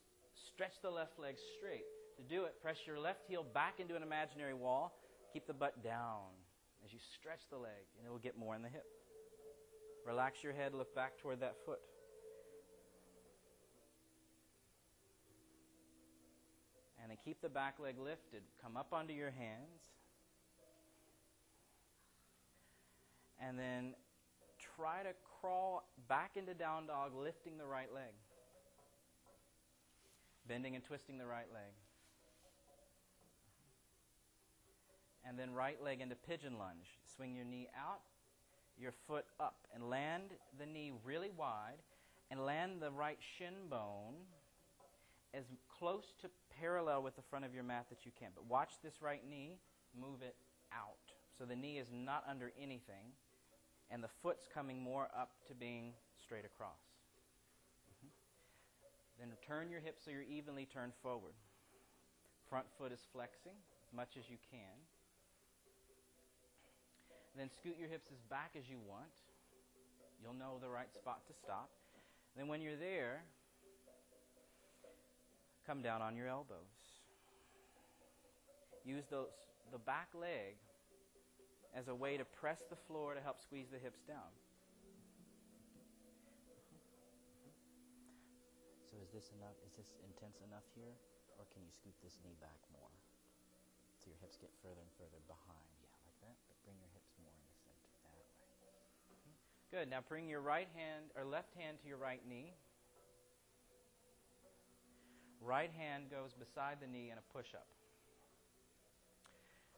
stretch 0.48 0.80
the 0.82 0.90
left 0.90 1.18
leg 1.18 1.36
straight. 1.58 1.84
To 2.16 2.22
do 2.22 2.44
it, 2.44 2.54
press 2.62 2.78
your 2.86 2.98
left 2.98 3.20
heel 3.28 3.44
back 3.52 3.78
into 3.78 3.94
an 3.94 4.02
imaginary 4.02 4.54
wall. 4.54 4.98
Keep 5.34 5.46
the 5.46 5.54
butt 5.54 5.84
down 5.84 6.32
as 6.82 6.92
you 6.92 6.98
stretch 7.20 7.40
the 7.50 7.58
leg, 7.58 7.84
and 7.98 8.06
it 8.06 8.10
will 8.10 8.18
get 8.18 8.38
more 8.38 8.54
in 8.54 8.62
the 8.62 8.68
hip. 8.68 8.86
Relax 10.06 10.42
your 10.42 10.52
head, 10.52 10.72
look 10.74 10.94
back 10.94 11.18
toward 11.18 11.40
that 11.40 11.56
foot. 11.64 11.80
And 17.02 17.10
then 17.10 17.18
keep 17.24 17.40
the 17.42 17.48
back 17.48 17.78
leg 17.80 17.96
lifted. 17.98 18.42
Come 18.62 18.76
up 18.76 18.92
onto 18.92 19.12
your 19.12 19.30
hands. 19.30 19.90
and 23.40 23.58
then 23.58 23.94
try 24.76 25.02
to 25.02 25.10
crawl 25.40 25.88
back 26.08 26.32
into 26.36 26.54
down 26.54 26.86
dog, 26.86 27.12
lifting 27.14 27.58
the 27.58 27.66
right 27.66 27.92
leg. 27.92 28.12
Bending 30.48 30.74
and 30.74 30.84
twisting 30.84 31.18
the 31.18 31.26
right 31.26 31.48
leg. 31.52 31.72
And 35.28 35.38
then 35.38 35.52
right 35.52 35.82
leg 35.82 36.00
into 36.00 36.14
pigeon 36.14 36.58
lunge. 36.58 36.86
Swing 37.16 37.34
your 37.34 37.44
knee 37.44 37.68
out, 37.76 38.00
your 38.78 38.92
foot 39.06 39.24
up, 39.40 39.66
and 39.74 39.88
land 39.88 40.30
the 40.58 40.66
knee 40.66 40.92
really 41.04 41.30
wide, 41.36 41.78
and 42.30 42.44
land 42.44 42.80
the 42.80 42.90
right 42.90 43.18
shin 43.38 43.68
bone 43.70 44.14
as 45.34 45.44
close 45.78 46.14
to 46.22 46.30
parallel 46.60 47.02
with 47.02 47.16
the 47.16 47.22
front 47.22 47.44
of 47.44 47.54
your 47.54 47.62
mat 47.62 47.86
that 47.90 48.04
you 48.04 48.12
can. 48.18 48.28
But 48.34 48.46
watch 48.46 48.72
this 48.82 49.02
right 49.02 49.22
knee, 49.28 49.58
move 49.98 50.22
it 50.22 50.36
out. 50.72 51.12
So 51.38 51.44
the 51.44 51.56
knee 51.56 51.78
is 51.78 51.88
not 51.92 52.24
under 52.28 52.52
anything 52.60 53.12
and 53.90 54.02
the 54.02 54.10
foot's 54.22 54.48
coming 54.52 54.82
more 54.82 55.08
up 55.16 55.30
to 55.48 55.54
being 55.54 55.92
straight 56.22 56.44
across. 56.44 56.82
Mm-hmm. 57.90 58.10
Then 59.20 59.36
turn 59.46 59.70
your 59.70 59.80
hips 59.80 60.02
so 60.04 60.10
you're 60.10 60.22
evenly 60.22 60.66
turned 60.66 60.92
forward. 61.02 61.34
Front 62.48 62.66
foot 62.78 62.92
is 62.92 63.00
flexing 63.12 63.58
as 63.86 63.92
much 63.94 64.16
as 64.18 64.28
you 64.28 64.36
can. 64.50 64.74
Then 67.36 67.50
scoot 67.50 67.76
your 67.78 67.88
hips 67.88 68.08
as 68.10 68.18
back 68.30 68.52
as 68.56 68.68
you 68.68 68.78
want. 68.80 69.12
You'll 70.22 70.34
know 70.34 70.56
the 70.60 70.70
right 70.70 70.92
spot 70.92 71.26
to 71.28 71.34
stop. 71.34 71.70
Then 72.36 72.48
when 72.48 72.60
you're 72.60 72.76
there, 72.76 73.22
come 75.66 75.82
down 75.82 76.00
on 76.00 76.16
your 76.16 76.28
elbows. 76.28 76.96
Use 78.84 79.04
those 79.10 79.28
the 79.72 79.82
back 79.82 80.14
leg 80.14 80.56
as 81.74 81.88
a 81.88 81.94
way 81.94 82.16
to 82.16 82.24
press 82.24 82.62
the 82.70 82.78
floor 82.88 83.12
to 83.12 83.20
help 83.20 83.42
squeeze 83.42 83.66
the 83.68 83.82
hips 83.82 84.00
down. 84.06 84.30
So 88.86 88.94
is 89.02 89.10
this 89.10 89.34
enough? 89.34 89.58
Is 89.66 89.74
this 89.74 89.90
intense 90.06 90.38
enough 90.40 90.64
here? 90.72 90.94
Or 91.36 91.44
can 91.52 91.60
you 91.66 91.72
scoot 91.74 91.92
this 92.00 92.16
knee 92.22 92.38
back 92.38 92.62
more? 92.72 92.94
So 94.00 94.08
your 94.14 94.20
hips 94.22 94.38
get 94.38 94.54
further 94.62 94.80
and 94.80 94.92
further 94.96 95.18
behind. 95.26 95.68
Yeah, 95.82 95.92
like 96.06 96.16
that. 96.24 96.36
But 96.46 96.56
bring 96.62 96.78
your 96.78 96.88
hips 96.94 97.12
more 97.18 97.34
in 97.34 97.44
the 97.44 97.58
center 97.58 97.90
that 98.06 98.14
way. 98.14 98.30
Good. 99.76 99.90
Now 99.90 99.98
bring 100.08 100.26
your 100.26 100.40
right 100.40 100.68
hand 100.74 101.04
or 101.18 101.26
left 101.26 101.52
hand 101.54 101.76
to 101.82 101.86
your 101.86 101.98
right 101.98 102.22
knee. 102.26 102.54
Right 105.42 105.70
hand 105.76 106.04
goes 106.10 106.32
beside 106.32 106.78
the 106.80 106.86
knee 106.86 107.10
in 107.12 107.18
a 107.18 107.36
push 107.36 107.52
up. 107.52 107.66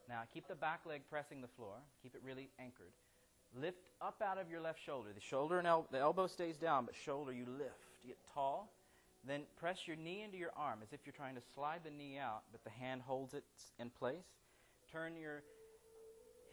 Now 0.09 0.21
keep 0.33 0.47
the 0.47 0.55
back 0.55 0.83
leg 0.87 1.03
pressing 1.11 1.41
the 1.41 1.49
floor. 1.49 1.75
Keep 2.01 2.15
it 2.15 2.21
really 2.25 2.49
anchored. 2.61 2.93
Lift 3.61 3.89
up 4.01 4.23
out 4.25 4.39
of 4.39 4.49
your 4.49 4.61
left 4.61 4.79
shoulder. 4.81 5.09
The 5.13 5.21
shoulder 5.21 5.59
and 5.59 5.67
el- 5.67 5.89
the 5.91 5.99
elbow 5.99 6.29
stays 6.29 6.57
down, 6.57 6.85
but 6.85 6.95
shoulder 6.95 7.33
you 7.33 7.47
lift. 7.59 7.91
You 8.05 8.11
get 8.11 8.19
tall. 8.33 8.73
Then 9.27 9.43
press 9.57 9.89
your 9.89 9.97
knee 9.97 10.23
into 10.23 10.37
your 10.37 10.53
arm 10.57 10.79
as 10.81 10.93
if 10.93 11.01
you're 11.07 11.13
trying 11.13 11.35
to 11.35 11.43
slide 11.57 11.81
the 11.83 11.91
knee 11.91 12.19
out, 12.19 12.45
but 12.53 12.63
the 12.63 12.71
hand 12.71 13.03
holds 13.03 13.35
it 13.35 13.43
in 13.81 13.91
place. 13.91 14.29
Turn 14.93 15.17
your 15.17 15.43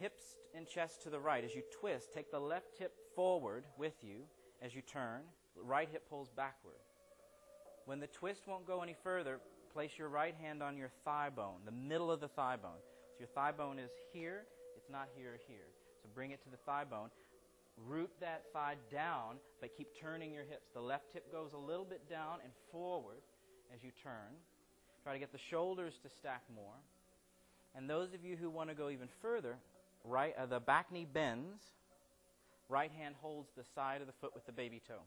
hips 0.00 0.34
and 0.52 0.66
chest 0.66 1.04
to 1.04 1.10
the 1.10 1.20
right. 1.20 1.44
As 1.44 1.54
you 1.54 1.62
twist, 1.80 2.12
take 2.12 2.32
the 2.32 2.40
left 2.40 2.76
hip 2.76 2.92
forward 3.16 3.64
with 3.76 3.94
you 4.02 4.18
as 4.62 4.74
you 4.74 4.82
turn. 4.82 5.22
Right 5.56 5.88
hip 5.90 6.08
pulls 6.08 6.28
backward. 6.28 6.74
When 7.86 7.98
the 7.98 8.06
twist 8.06 8.42
won't 8.46 8.66
go 8.66 8.82
any 8.82 8.94
further, 9.02 9.40
place 9.72 9.92
your 9.98 10.08
right 10.08 10.34
hand 10.40 10.62
on 10.62 10.76
your 10.76 10.90
thigh 11.04 11.30
bone, 11.34 11.60
the 11.64 11.72
middle 11.72 12.10
of 12.10 12.20
the 12.20 12.28
thigh 12.28 12.56
bone. 12.56 12.78
So 13.12 13.20
your 13.20 13.28
thigh 13.28 13.52
bone 13.52 13.78
is 13.78 13.90
here, 14.12 14.44
it's 14.76 14.90
not 14.90 15.08
here 15.16 15.30
or 15.30 15.38
here. 15.48 15.66
So 16.02 16.08
bring 16.14 16.30
it 16.30 16.42
to 16.44 16.50
the 16.50 16.58
thigh 16.58 16.84
bone. 16.84 17.08
Root 17.86 18.10
that 18.20 18.44
thigh 18.52 18.76
down, 18.90 19.36
but 19.60 19.76
keep 19.76 19.88
turning 20.00 20.32
your 20.32 20.44
hips. 20.44 20.68
The 20.74 20.80
left 20.80 21.12
hip 21.12 21.30
goes 21.32 21.52
a 21.52 21.58
little 21.58 21.84
bit 21.84 22.08
down 22.08 22.38
and 22.42 22.52
forward 22.70 23.22
as 23.74 23.82
you 23.82 23.90
turn. 24.02 24.36
Try 25.02 25.12
to 25.12 25.18
get 25.18 25.32
the 25.32 25.38
shoulders 25.38 25.94
to 26.02 26.08
stack 26.08 26.42
more. 26.54 26.74
And 27.74 27.88
those 27.88 28.14
of 28.14 28.24
you 28.24 28.36
who 28.36 28.48
want 28.48 28.70
to 28.70 28.74
go 28.74 28.88
even 28.88 29.08
further, 29.20 29.58
right, 30.04 30.34
uh, 30.38 30.46
the 30.46 30.60
back 30.60 30.90
knee 30.90 31.06
bends. 31.10 31.62
Right 32.68 32.90
hand 32.90 33.14
holds 33.20 33.50
the 33.56 33.64
side 33.74 34.00
of 34.00 34.06
the 34.06 34.12
foot 34.12 34.34
with 34.34 34.46
the 34.46 34.52
baby 34.52 34.82
toe. 34.86 35.04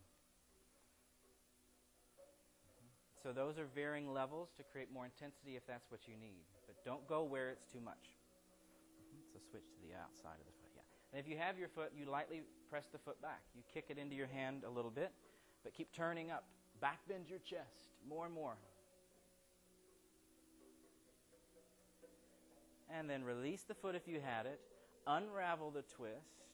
So 3.21 3.33
those 3.33 3.59
are 3.59 3.67
varying 3.75 4.13
levels 4.13 4.49
to 4.55 4.63
create 4.63 4.93
more 4.93 5.03
intensity 5.03 5.57
if 5.57 5.67
that's 5.67 5.91
what 5.91 6.07
you 6.07 6.15
need. 6.15 6.47
But 6.67 6.77
don't 6.85 7.05
go 7.07 7.23
where 7.23 7.49
it's 7.49 7.65
too 7.65 7.81
much. 7.81 8.15
Mm-hmm. 8.95 9.33
So 9.33 9.39
switch 9.51 9.67
to 9.75 9.81
the 9.83 9.93
outside 9.99 10.39
of 10.39 10.47
the 10.47 10.55
foot. 10.63 10.71
Yeah. 10.75 10.87
And 11.11 11.19
if 11.19 11.29
you 11.29 11.37
have 11.37 11.59
your 11.59 11.67
foot, 11.67 11.91
you 11.93 12.05
lightly 12.05 12.43
press 12.69 12.87
the 12.91 12.97
foot 12.97 13.21
back. 13.21 13.41
You 13.55 13.63
kick 13.73 13.85
it 13.89 13.97
into 13.97 14.15
your 14.15 14.27
hand 14.27 14.63
a 14.65 14.69
little 14.69 14.91
bit, 14.91 15.11
but 15.63 15.73
keep 15.73 15.91
turning 15.91 16.31
up. 16.31 16.45
Back 16.79 16.99
bend 17.09 17.25
your 17.27 17.39
chest 17.39 17.91
more 18.07 18.25
and 18.25 18.33
more. 18.33 18.55
And 22.89 23.09
then 23.09 23.23
release 23.23 23.63
the 23.63 23.75
foot 23.75 23.95
if 23.95 24.07
you 24.07 24.21
had 24.23 24.45
it. 24.45 24.61
Unravel 25.05 25.71
the 25.71 25.81
twist. 25.81 26.48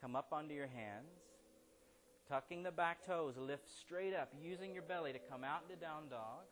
Come 0.00 0.16
up 0.16 0.28
onto 0.32 0.54
your 0.54 0.68
hands. 0.68 1.20
Tucking 2.28 2.62
the 2.62 2.70
back 2.70 3.04
toes, 3.04 3.34
lift 3.36 3.68
straight 3.68 4.14
up, 4.14 4.32
using 4.40 4.72
your 4.72 4.84
belly 4.84 5.12
to 5.12 5.18
come 5.18 5.42
out 5.42 5.62
into 5.68 5.80
down 5.80 6.08
dog. 6.08 6.46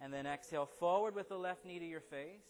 And 0.00 0.12
then 0.12 0.26
exhale 0.26 0.66
forward 0.66 1.14
with 1.14 1.28
the 1.28 1.36
left 1.36 1.64
knee 1.64 1.78
to 1.78 1.84
your 1.86 2.00
face. 2.00 2.42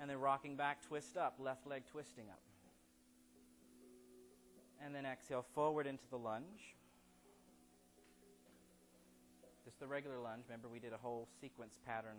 And 0.00 0.08
then 0.08 0.18
rocking 0.18 0.56
back, 0.56 0.86
twist 0.86 1.16
up, 1.16 1.34
left 1.38 1.66
leg 1.66 1.82
twisting 1.90 2.26
up. 2.30 2.40
And 4.84 4.94
then 4.94 5.06
exhale 5.06 5.44
forward 5.54 5.86
into 5.86 6.04
the 6.10 6.18
lunge. 6.18 6.76
Just 9.64 9.80
the 9.80 9.86
regular 9.86 10.18
lunge. 10.18 10.44
Remember, 10.48 10.68
we 10.68 10.78
did 10.78 10.92
a 10.92 10.98
whole 10.98 11.28
sequence 11.40 11.78
pattern, 11.86 12.16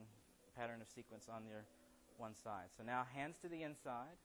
pattern 0.58 0.82
of 0.82 0.88
sequence 0.88 1.28
on 1.34 1.46
your 1.46 1.66
one 2.18 2.36
side. 2.36 2.68
So 2.78 2.84
now 2.84 3.06
hands 3.14 3.38
to 3.42 3.48
the 3.48 3.64
inside. 3.64 4.18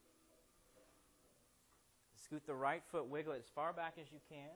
Scoot 2.25 2.47
the 2.47 2.55
right 2.55 2.83
foot, 2.93 3.09
wiggle 3.09 3.33
it 3.33 3.43
as 3.45 3.51
far 3.55 3.73
back 3.73 3.95
as 4.01 4.07
you 4.13 4.19
can. 4.29 4.55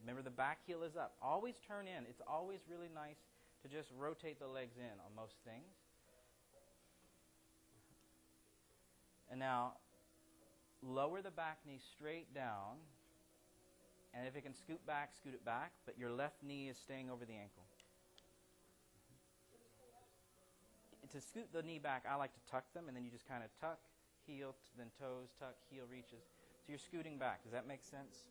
Remember, 0.00 0.22
the 0.22 0.30
back 0.30 0.58
heel 0.66 0.82
is 0.82 0.96
up. 0.96 1.14
Always 1.22 1.54
turn 1.66 1.86
in. 1.86 2.04
It's 2.08 2.22
always 2.28 2.60
really 2.70 2.90
nice 2.94 3.16
to 3.62 3.68
just 3.68 3.90
rotate 3.98 4.38
the 4.38 4.46
legs 4.46 4.76
in 4.78 4.84
on 4.84 5.14
most 5.16 5.34
things. 5.44 5.74
And 9.30 9.40
now, 9.40 9.74
lower 10.82 11.22
the 11.22 11.30
back 11.30 11.58
knee 11.66 11.80
straight 11.94 12.32
down 12.34 12.78
And 14.16 14.26
if 14.26 14.34
it 14.34 14.44
can 14.44 14.54
scoot 14.54 14.84
back, 14.86 15.12
scoot 15.14 15.34
it 15.34 15.44
back, 15.44 15.72
but 15.84 15.98
your 15.98 16.10
left 16.10 16.42
knee 16.42 16.68
is 16.70 16.78
staying 16.78 17.10
over 17.10 17.26
the 17.26 17.34
ankle. 17.34 17.64
To 21.12 21.20
scoot 21.20 21.52
the 21.52 21.62
knee 21.62 21.78
back, 21.78 22.04
I 22.10 22.16
like 22.16 22.32
to 22.32 22.40
tuck 22.50 22.64
them, 22.72 22.88
and 22.88 22.96
then 22.96 23.04
you 23.04 23.10
just 23.10 23.28
kind 23.28 23.44
of 23.44 23.50
tuck, 23.60 23.78
heel, 24.26 24.54
then 24.76 24.90
toes, 24.98 25.30
tuck, 25.38 25.54
heel 25.70 25.86
reaches. 25.90 26.26
So 26.66 26.74
you're 26.74 26.82
scooting 26.82 27.16
back. 27.16 27.46
Does 27.46 27.54
that 27.54 27.66
make 27.66 27.82
sense? 27.82 28.26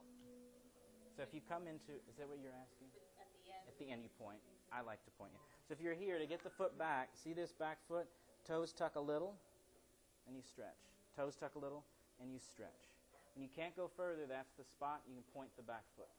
So 1.16 1.24
if 1.24 1.32
you 1.32 1.40
come 1.48 1.64
into, 1.72 1.96
is 2.12 2.20
that 2.20 2.28
what 2.28 2.44
you're 2.44 2.56
asking? 2.60 2.92
At 3.16 3.32
the 3.32 3.48
end. 3.48 3.64
At 3.72 3.76
the 3.80 3.88
end, 3.88 4.04
you 4.04 4.12
point. 4.20 4.44
I 4.76 4.84
like 4.84 5.00
to 5.08 5.12
point 5.16 5.32
you. 5.32 5.40
So 5.64 5.72
if 5.72 5.80
you're 5.80 5.96
here 5.96 6.20
to 6.20 6.28
get 6.28 6.44
the 6.44 6.52
foot 6.52 6.78
back, 6.78 7.16
see 7.16 7.32
this 7.32 7.56
back 7.56 7.80
foot? 7.88 8.08
Toes 8.44 8.74
tuck 8.76 9.00
a 9.00 9.02
little, 9.02 9.34
and 10.28 10.36
you 10.36 10.44
stretch. 10.44 10.92
Toes 11.16 11.40
tuck 11.40 11.56
a 11.56 11.60
little, 11.60 11.84
and 12.22 12.32
you 12.32 12.40
stretch. 12.40 12.92
When 13.34 13.44
you 13.44 13.50
can't 13.56 13.76
go 13.76 13.90
further, 13.96 14.28
that's 14.28 14.52
the 14.60 14.64
spot. 14.64 15.02
You 15.08 15.16
can 15.16 15.24
point 15.34 15.50
the 15.56 15.64
back 15.64 15.84
foot. 15.96 16.12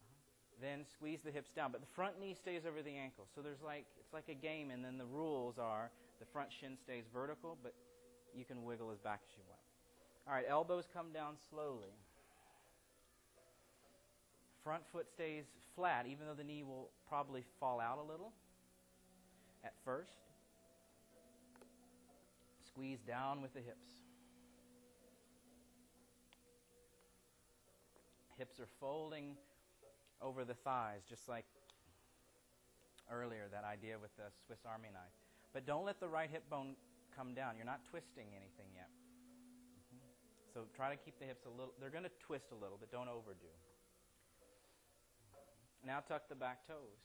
Uh-huh. 0.00 0.64
Then 0.64 0.84
squeeze 0.88 1.20
the 1.20 1.30
hips 1.30 1.52
down, 1.52 1.72
but 1.72 1.80
the 1.80 1.92
front 1.92 2.18
knee 2.20 2.34
stays 2.34 2.64
over 2.66 2.82
the 2.82 2.96
ankle. 2.96 3.28
So 3.34 3.40
there's 3.40 3.62
like 3.62 3.84
it's 4.00 4.12
like 4.12 4.28
a 4.28 4.34
game, 4.34 4.70
and 4.70 4.84
then 4.84 4.98
the 4.98 5.06
rules 5.06 5.58
are 5.58 5.90
the 6.20 6.26
front 6.26 6.48
shin 6.52 6.76
stays 6.76 7.04
vertical, 7.12 7.56
but 7.62 7.74
you 8.34 8.44
can 8.44 8.64
wiggle 8.64 8.90
as 8.90 8.98
back 8.98 9.20
as 9.24 9.36
you 9.36 9.42
want. 9.48 9.60
All 10.26 10.34
right, 10.34 10.44
elbows 10.48 10.86
come 10.92 11.12
down 11.12 11.34
slowly. 11.50 11.94
Front 14.62 14.82
foot 14.92 15.08
stays 15.08 15.44
flat, 15.74 16.06
even 16.06 16.26
though 16.26 16.34
the 16.34 16.44
knee 16.44 16.62
will 16.62 16.90
probably 17.08 17.44
fall 17.58 17.80
out 17.80 17.98
a 17.98 18.02
little 18.02 18.32
at 19.64 19.72
first. 19.84 20.12
Squeeze 22.66 23.00
down 23.00 23.40
with 23.40 23.54
the 23.54 23.60
hips. 23.60 23.88
Hips 28.36 28.60
are 28.60 28.68
folding 28.78 29.36
over 30.20 30.44
the 30.44 30.54
thighs, 30.54 31.00
just 31.08 31.28
like 31.28 31.46
earlier, 33.10 33.48
that 33.50 33.64
idea 33.64 33.96
with 33.98 34.14
the 34.16 34.24
Swiss 34.46 34.60
Army 34.66 34.88
knife. 34.92 35.27
But 35.52 35.66
don't 35.66 35.84
let 35.84 36.00
the 36.00 36.08
right 36.08 36.30
hip 36.30 36.48
bone 36.50 36.76
come 37.16 37.34
down. 37.34 37.56
You're 37.56 37.66
not 37.66 37.84
twisting 37.90 38.28
anything 38.34 38.70
yet. 38.74 38.90
Mhm. 39.78 40.00
So 40.52 40.66
try 40.74 40.94
to 40.94 40.96
keep 40.96 41.18
the 41.18 41.24
hips 41.24 41.44
a 41.46 41.50
little, 41.50 41.74
they're 41.78 41.90
going 41.90 42.04
to 42.04 42.14
twist 42.20 42.52
a 42.52 42.54
little, 42.54 42.78
but 42.78 42.90
don't 42.90 43.08
overdo. 43.08 43.50
Now 45.82 46.00
tuck 46.00 46.28
the 46.28 46.34
back 46.34 46.66
toes. 46.66 46.98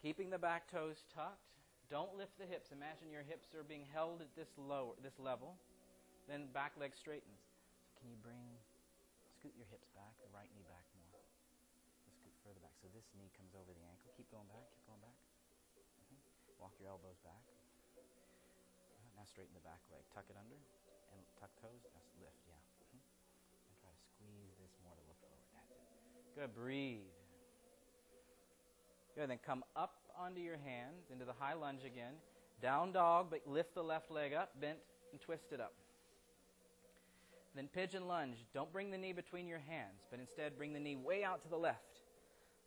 Keeping 0.00 0.30
the 0.30 0.38
back 0.38 0.70
toes 0.70 1.04
tucked, 1.14 1.42
don't 1.90 2.14
lift 2.14 2.38
the 2.38 2.46
hips. 2.46 2.70
Imagine 2.70 3.10
your 3.10 3.22
hips 3.22 3.54
are 3.54 3.64
being 3.64 3.84
held 3.92 4.20
at 4.20 4.34
this 4.36 4.48
lower, 4.56 4.94
this 5.02 5.18
level. 5.18 5.58
Then 6.28 6.46
back 6.52 6.72
leg 6.78 6.94
straightens. 6.94 7.40
So 7.88 8.00
can 8.00 8.10
you 8.10 8.16
bring, 8.16 8.58
scoot 9.38 9.54
your 9.56 9.66
hips 9.72 9.88
back, 9.96 10.14
the 10.22 10.30
right 10.30 10.48
knee 10.54 10.64
back 10.68 10.84
more. 10.94 11.18
Scoot 12.20 12.36
further 12.44 12.60
back. 12.60 12.76
So 12.80 12.88
this 12.94 13.04
knee 13.16 13.30
comes 13.36 13.54
over 13.56 13.72
the 13.72 13.84
ankle. 13.88 14.12
Keep 14.16 14.30
going 14.30 14.46
back. 14.46 14.62
Keep 14.76 14.86
going 14.86 15.00
back. 15.00 15.16
Mhm. 15.98 16.18
Walk 16.58 16.74
your 16.78 16.90
elbows 16.90 17.18
back. 17.22 17.42
Uh, 17.96 19.16
Now 19.16 19.24
straighten 19.26 19.54
the 19.54 19.64
back 19.66 19.80
leg. 19.90 20.02
Tuck 20.14 20.26
it 20.28 20.36
under 20.38 20.58
and 21.14 21.20
tuck 21.38 21.50
toes. 21.62 21.82
That's 21.94 22.10
lift. 22.20 22.42
Yeah. 22.46 22.58
Mhm. 22.92 23.00
And 23.00 23.74
try 23.78 23.90
to 23.90 24.00
squeeze 24.14 24.54
this 24.58 24.74
more 24.82 24.94
to 24.94 25.02
look 25.06 25.18
forward. 25.22 25.46
That's 25.54 25.70
it. 25.70 25.80
Good. 26.34 26.54
Breathe. 26.54 27.10
Good. 29.14 29.30
Then 29.30 29.38
come 29.38 29.64
up 29.76 29.94
onto 30.16 30.40
your 30.40 30.58
hands 30.58 31.10
into 31.10 31.24
the 31.24 31.32
high 31.32 31.54
lunge 31.54 31.84
again. 31.84 32.14
Down 32.60 32.92
dog, 32.92 33.30
but 33.30 33.46
lift 33.46 33.74
the 33.74 33.82
left 33.84 34.10
leg 34.10 34.32
up, 34.34 34.58
bent, 34.60 34.78
and 35.12 35.20
twist 35.20 35.52
it 35.52 35.60
up. 35.60 35.74
Then 37.54 37.68
pigeon 37.68 38.06
lunge. 38.06 38.36
Don't 38.52 38.72
bring 38.72 38.90
the 38.90 38.98
knee 38.98 39.12
between 39.12 39.46
your 39.48 39.60
hands, 39.60 40.02
but 40.10 40.20
instead 40.20 40.56
bring 40.56 40.72
the 40.72 40.80
knee 40.80 40.96
way 40.96 41.24
out 41.24 41.42
to 41.42 41.48
the 41.48 41.56
left. 41.56 42.02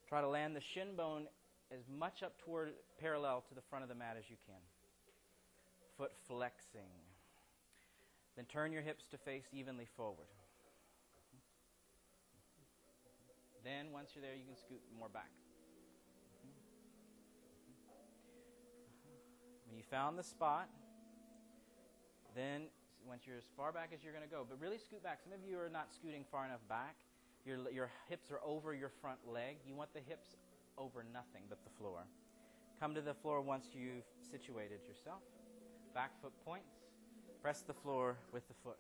Try 0.08 0.22
to 0.22 0.28
land 0.28 0.56
the 0.56 0.62
shin 0.62 0.96
bone 0.96 1.28
as 1.72 1.88
much 1.88 2.22
up 2.24 2.38
toward 2.38 2.74
parallel 3.00 3.44
to 3.48 3.56
the 3.56 3.62
front 3.62 3.84
of 3.84 3.90
the 3.90 3.96
mat 3.96 4.16
as 4.20 4.30
you 4.30 4.36
can. 4.46 4.60
Foot 5.98 6.12
flexing. 6.28 6.92
Then 8.36 8.46
turn 8.46 8.72
your 8.72 8.82
hips 8.82 9.06
to 9.12 9.18
face 9.18 9.46
evenly 9.54 9.88
forward. 9.96 10.28
Then, 13.64 13.92
once 13.94 14.12
you're 14.16 14.24
there, 14.24 14.36
you 14.36 14.46
can 14.46 14.58
scoot 14.58 14.82
more 14.98 15.10
back. 15.10 15.30
When 19.68 19.78
you 19.78 19.84
found 19.84 20.18
the 20.18 20.24
spot, 20.24 20.68
then 22.36 22.64
once 23.08 23.24
you're 23.28 23.38
as 23.38 23.50
far 23.56 23.72
back 23.72 23.92
as 23.94 24.04
you're 24.04 24.14
going 24.14 24.28
to 24.28 24.30
go, 24.30 24.46
but 24.48 24.60
really 24.60 24.78
scoot 24.78 25.04
back. 25.04 25.20
Some 25.24 25.34
of 25.34 25.40
you 25.48 25.60
are 25.60 25.70
not 25.70 25.94
scooting 25.94 26.26
far 26.32 26.46
enough 26.46 26.62
back. 26.68 26.96
Your, 27.46 27.58
your 27.72 27.90
hips 28.10 28.32
are 28.32 28.40
over 28.44 28.74
your 28.74 28.90
front 29.02 29.20
leg. 29.28 29.58
You 29.66 29.76
want 29.76 29.94
the 29.94 30.02
hips 30.02 30.36
over 30.78 31.06
nothing 31.14 31.44
but 31.50 31.64
the 31.64 31.70
floor. 31.78 32.06
Come 32.80 32.96
to 32.96 33.02
the 33.02 33.14
floor 33.14 33.42
once 33.42 33.68
you've 33.74 34.06
situated 34.30 34.80
yourself. 34.88 35.22
Back 35.94 36.12
foot 36.22 36.34
points. 36.46 36.74
Press 37.42 37.62
the 37.62 37.74
floor 37.74 38.18
with 38.32 38.48
the 38.48 38.54
foot. 38.64 38.78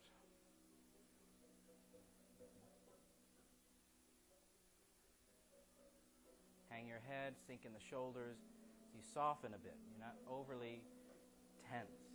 Hang 6.70 6.88
your 6.88 7.02
head, 7.08 7.34
sink 7.48 7.62
in 7.66 7.74
the 7.74 7.86
shoulders. 7.90 8.38
You 8.94 9.02
soften 9.14 9.54
a 9.54 9.58
bit. 9.58 9.76
You're 9.90 10.00
not 10.00 10.16
overly 10.30 10.82
tense. 11.70 12.11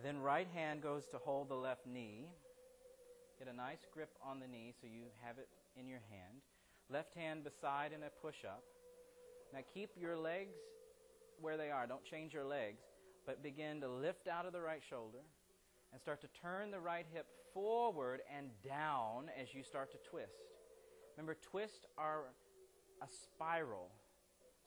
And 0.00 0.16
then 0.16 0.22
right 0.22 0.48
hand 0.54 0.80
goes 0.80 1.06
to 1.08 1.18
hold 1.18 1.50
the 1.50 1.54
left 1.54 1.86
knee. 1.86 2.32
Get 3.38 3.52
a 3.52 3.54
nice 3.54 3.84
grip 3.92 4.08
on 4.24 4.40
the 4.40 4.46
knee 4.46 4.72
so 4.80 4.86
you 4.86 5.02
have 5.22 5.36
it 5.36 5.48
in 5.78 5.86
your 5.86 6.00
hand. 6.08 6.40
Left 6.88 7.14
hand 7.14 7.44
beside 7.44 7.92
in 7.92 8.02
a 8.02 8.08
push 8.22 8.46
up. 8.46 8.64
Now 9.52 9.58
keep 9.74 9.90
your 10.00 10.16
legs 10.16 10.56
where 11.38 11.58
they 11.58 11.70
are. 11.70 11.86
Don't 11.86 12.02
change 12.02 12.32
your 12.32 12.46
legs, 12.46 12.80
but 13.26 13.42
begin 13.42 13.82
to 13.82 13.90
lift 13.90 14.26
out 14.26 14.46
of 14.46 14.54
the 14.54 14.60
right 14.62 14.80
shoulder 14.88 15.18
and 15.92 16.00
start 16.00 16.22
to 16.22 16.28
turn 16.40 16.70
the 16.70 16.80
right 16.80 17.04
hip 17.12 17.26
forward 17.52 18.22
and 18.34 18.48
down 18.66 19.26
as 19.38 19.52
you 19.52 19.62
start 19.62 19.92
to 19.92 19.98
twist. 20.08 20.32
Remember, 21.14 21.36
twists 21.42 21.84
are 21.98 22.22
a 23.02 23.06
spiral. 23.22 23.90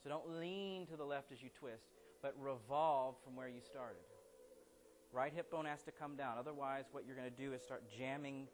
So 0.03 0.09
don't 0.09 0.39
lean 0.39 0.85
to 0.85 0.95
the 0.95 1.05
left 1.05 1.31
as 1.31 1.41
you 1.41 1.49
twist, 1.57 1.87
but 2.21 2.35
revolve 2.39 3.15
from 3.23 3.35
where 3.35 3.47
you 3.47 3.61
started. 3.61 4.03
Right 5.13 5.31
hip 5.31 5.51
bone 5.51 5.65
has 5.65 5.83
to 5.83 5.91
come 5.91 6.17
down. 6.17 6.41
Otherwise, 6.41 6.85
what 6.91 7.05
you're 7.05 7.15
going 7.15 7.29
to 7.29 7.37
do 7.37 7.53
is 7.53 7.61
start 7.61 7.83
jamming 7.85 8.47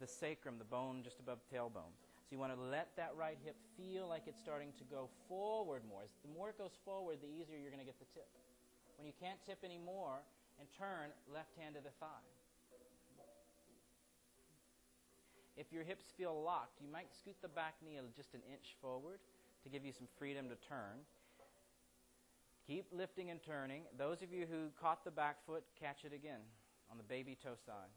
the 0.00 0.06
sacrum, 0.08 0.56
the 0.56 0.64
bone 0.64 1.04
just 1.04 1.20
above 1.20 1.36
the 1.44 1.52
tailbone. 1.52 1.92
So 2.24 2.32
you 2.32 2.38
want 2.38 2.56
to 2.56 2.60
let 2.60 2.96
that 2.96 3.12
right 3.12 3.36
hip 3.44 3.56
feel 3.76 4.08
like 4.08 4.22
it's 4.24 4.40
starting 4.40 4.72
to 4.78 4.84
go 4.84 5.10
forward 5.28 5.82
more. 5.84 6.08
The 6.24 6.32
more 6.32 6.48
it 6.48 6.56
goes 6.56 6.72
forward, 6.82 7.18
the 7.20 7.28
easier 7.28 7.60
you're 7.60 7.68
going 7.68 7.84
to 7.84 7.86
get 7.86 8.00
the 8.00 8.08
tip. 8.16 8.32
When 8.96 9.04
you 9.04 9.12
can't 9.20 9.36
tip 9.44 9.60
anymore 9.60 10.24
and 10.58 10.64
turn, 10.72 11.12
left 11.28 11.52
hand 11.60 11.76
to 11.76 11.84
the 11.84 11.92
thigh. 12.00 12.24
If 15.60 15.68
your 15.72 15.84
hips 15.84 16.08
feel 16.16 16.32
locked, 16.32 16.80
you 16.80 16.88
might 16.88 17.12
scoot 17.12 17.36
the 17.42 17.52
back 17.52 17.74
knee 17.84 18.00
just 18.16 18.32
an 18.32 18.40
inch 18.48 18.80
forward 18.80 19.20
to 19.62 19.68
give 19.68 19.84
you 19.84 19.92
some 19.92 20.08
freedom 20.16 20.48
to 20.48 20.56
turn. 20.56 21.04
Keep 22.70 22.86
lifting 22.92 23.32
and 23.32 23.42
turning. 23.42 23.82
Those 23.98 24.22
of 24.22 24.32
you 24.32 24.46
who 24.48 24.68
caught 24.80 25.04
the 25.04 25.10
back 25.10 25.44
foot, 25.44 25.64
catch 25.80 26.04
it 26.04 26.12
again 26.12 26.38
on 26.88 26.98
the 26.98 27.02
baby 27.02 27.36
toe 27.42 27.56
side. 27.66 27.90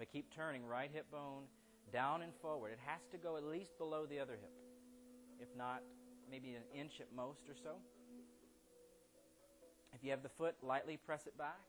But 0.00 0.10
keep 0.10 0.34
turning, 0.34 0.66
right 0.66 0.90
hip 0.92 1.06
bone 1.12 1.44
down 1.92 2.22
and 2.22 2.32
forward. 2.42 2.72
It 2.72 2.80
has 2.84 3.02
to 3.12 3.18
go 3.18 3.36
at 3.36 3.44
least 3.44 3.78
below 3.78 4.04
the 4.04 4.18
other 4.18 4.32
hip. 4.32 4.50
If 5.38 5.46
not, 5.56 5.84
maybe 6.28 6.56
an 6.56 6.64
inch 6.74 6.94
at 7.00 7.06
most 7.14 7.48
or 7.48 7.54
so. 7.54 7.76
If 9.94 10.02
you 10.02 10.10
have 10.10 10.24
the 10.24 10.28
foot, 10.28 10.56
lightly 10.60 10.96
press 10.96 11.28
it 11.28 11.38
back. 11.38 11.60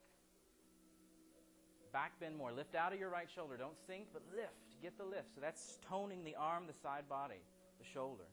Back 1.93 2.19
bend 2.19 2.35
more. 2.35 2.51
Lift 2.51 2.73
out 2.73 2.91
of 2.91 2.99
your 2.99 3.11
right 3.11 3.29
shoulder. 3.29 3.55
Don't 3.55 3.77
sink, 3.85 4.07
but 4.11 4.23
lift. 4.35 4.81
Get 4.81 4.97
the 4.97 5.05
lift. 5.05 5.35
So 5.35 5.41
that's 5.41 5.77
toning 5.87 6.23
the 6.23 6.33
arm, 6.33 6.63
the 6.65 6.73
side 6.73 7.07
body, 7.07 7.43
the 7.77 7.85
shoulder. 7.85 8.25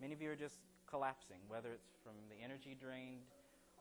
Many 0.00 0.14
of 0.14 0.22
you 0.22 0.30
are 0.30 0.36
just 0.36 0.56
collapsing, 0.88 1.38
whether 1.48 1.70
it's 1.72 1.88
from 2.02 2.14
the 2.28 2.42
energy 2.42 2.76
drained 2.80 3.20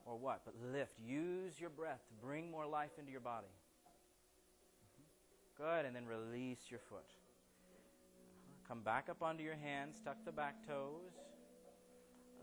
or 0.05 0.17
what. 0.17 0.41
But 0.45 0.55
lift. 0.74 0.93
Use 0.99 1.59
your 1.59 1.70
breath 1.70 2.01
to 2.07 2.26
bring 2.26 2.51
more 2.51 2.65
life 2.65 2.91
into 2.99 3.11
your 3.11 3.22
body. 3.22 3.47
Good. 5.57 5.86
And 5.86 5.95
then 5.95 6.05
release 6.05 6.59
your 6.70 6.80
foot. 6.89 7.09
Come 8.67 8.82
back 8.82 9.07
up 9.09 9.24
onto 9.24 9.43
your 9.43 9.55
hands. 9.55 10.01
Tuck 10.03 10.17
the 10.26 10.32
back 10.32 10.67
toes. 10.67 11.11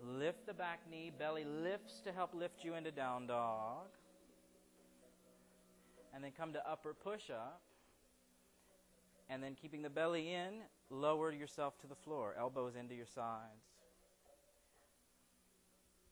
Lift 0.03 0.47
the 0.47 0.55
back 0.55 0.81
knee. 0.91 1.12
Belly 1.16 1.45
lifts 1.45 2.01
to 2.01 2.12
help 2.12 2.35
lift 2.35 2.64
you 2.64 2.74
into 2.74 2.91
down 2.91 3.27
dog. 3.27 3.87
And 6.14 6.24
then 6.24 6.33
come 6.37 6.53
to 6.55 6.70
upper 6.70 6.95
push 6.95 7.31
up. 7.31 7.61
And 9.29 9.43
then 9.43 9.57
keeping 9.61 9.83
the 9.83 9.91
belly 9.91 10.33
in, 10.33 10.61
lower 10.91 11.32
yourself 11.32 11.78
to 11.80 11.87
the 11.87 11.95
floor, 11.95 12.34
elbows 12.39 12.74
into 12.78 12.95
your 12.95 13.07
sides. 13.07 13.64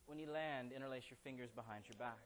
When 0.07 0.19
you 0.19 0.31
land, 0.31 0.73
interlace 0.75 1.05
your 1.09 1.19
fingers 1.25 1.51
behind 1.55 1.85
your 1.89 1.97
back. 1.99 2.19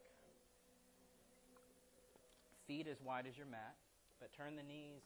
Feet 2.67 2.87
as 2.91 3.01
wide 3.01 3.27
as 3.29 3.37
your 3.37 3.47
mat, 3.47 3.77
but 4.21 4.33
turn 4.33 4.57
the 4.57 4.63
knees 4.63 5.03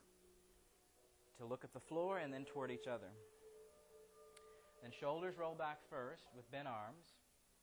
to 1.38 1.44
look 1.44 1.64
at 1.64 1.72
the 1.72 1.80
floor 1.80 2.18
and 2.18 2.32
then 2.32 2.44
toward 2.44 2.70
each 2.70 2.86
other. 2.86 3.12
Then 4.82 4.90
shoulders 4.90 5.34
roll 5.38 5.54
back 5.54 5.78
first 5.88 6.24
with 6.34 6.50
bent 6.50 6.66
arms. 6.66 7.14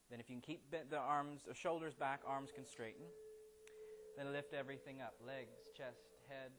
Then 0.09 0.19
if 0.19 0.30
you 0.30 0.36
can 0.36 0.41
keep 0.41 0.71
the 0.71 0.97
arms 0.97 1.41
or 1.47 1.53
shoulders 1.53 1.93
back, 1.93 2.21
arms 2.25 2.51
can 2.53 2.65
straighten. 2.65 3.05
Then 4.17 4.32
lift 4.32 4.53
everything 4.53 5.01
up. 5.01 5.15
Legs, 5.25 5.69
chest, 5.75 6.01
head, 6.27 6.51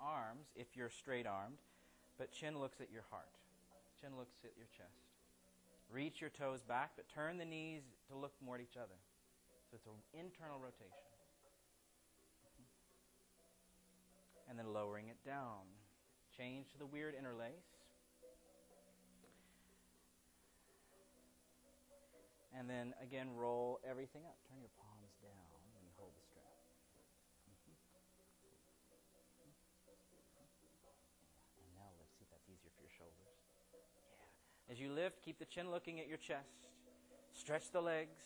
arms 0.00 0.46
if 0.56 0.68
you're 0.74 0.90
straight 0.90 1.26
armed, 1.26 1.58
but 2.20 2.30
chin 2.30 2.60
looks 2.60 2.82
at 2.84 2.92
your 2.92 3.08
heart. 3.08 3.32
Chin 3.96 4.12
looks 4.20 4.36
at 4.44 4.52
your 4.60 4.68
chest. 4.76 5.08
Reach 5.88 6.20
your 6.20 6.28
toes 6.28 6.60
back, 6.60 6.92
but 6.94 7.08
turn 7.08 7.40
the 7.40 7.48
knees 7.48 7.80
to 8.12 8.14
look 8.14 8.36
more 8.44 8.56
at 8.56 8.60
each 8.60 8.76
other. 8.76 9.00
So 9.72 9.80
it's 9.80 9.88
an 9.88 9.96
internal 10.12 10.60
rotation. 10.60 11.08
And 14.52 14.58
then 14.58 14.68
lowering 14.74 15.08
it 15.08 15.16
down. 15.24 15.64
Change 16.36 16.68
to 16.72 16.78
the 16.78 16.84
weird 16.84 17.14
interlace. 17.16 17.72
And 22.50 22.68
then 22.68 22.92
again, 23.00 23.30
roll 23.32 23.80
everything 23.86 24.26
up. 24.26 24.36
Turn 24.50 24.58
your 24.60 24.74
palms 24.76 25.14
down 25.22 25.48
when 25.72 25.86
you 25.86 25.94
hold 25.96 26.12
the 26.18 26.24
strap. 26.28 26.50
Mm-hmm. 27.46 27.78
And 31.56 31.70
now 31.78 31.94
let's 32.02 32.10
see 32.18 32.26
if 32.26 32.30
that's 32.34 32.50
easier 32.50 32.74
for 32.74 32.82
your 32.82 32.90
shoulders. 32.90 33.22
Yeah. 33.22 34.59
As 34.70 34.78
you 34.78 34.92
lift, 34.92 35.22
keep 35.24 35.38
the 35.38 35.44
chin 35.44 35.70
looking 35.70 35.98
at 35.98 36.06
your 36.06 36.16
chest. 36.16 36.68
Stretch 37.32 37.72
the 37.72 37.80
legs. 37.80 38.20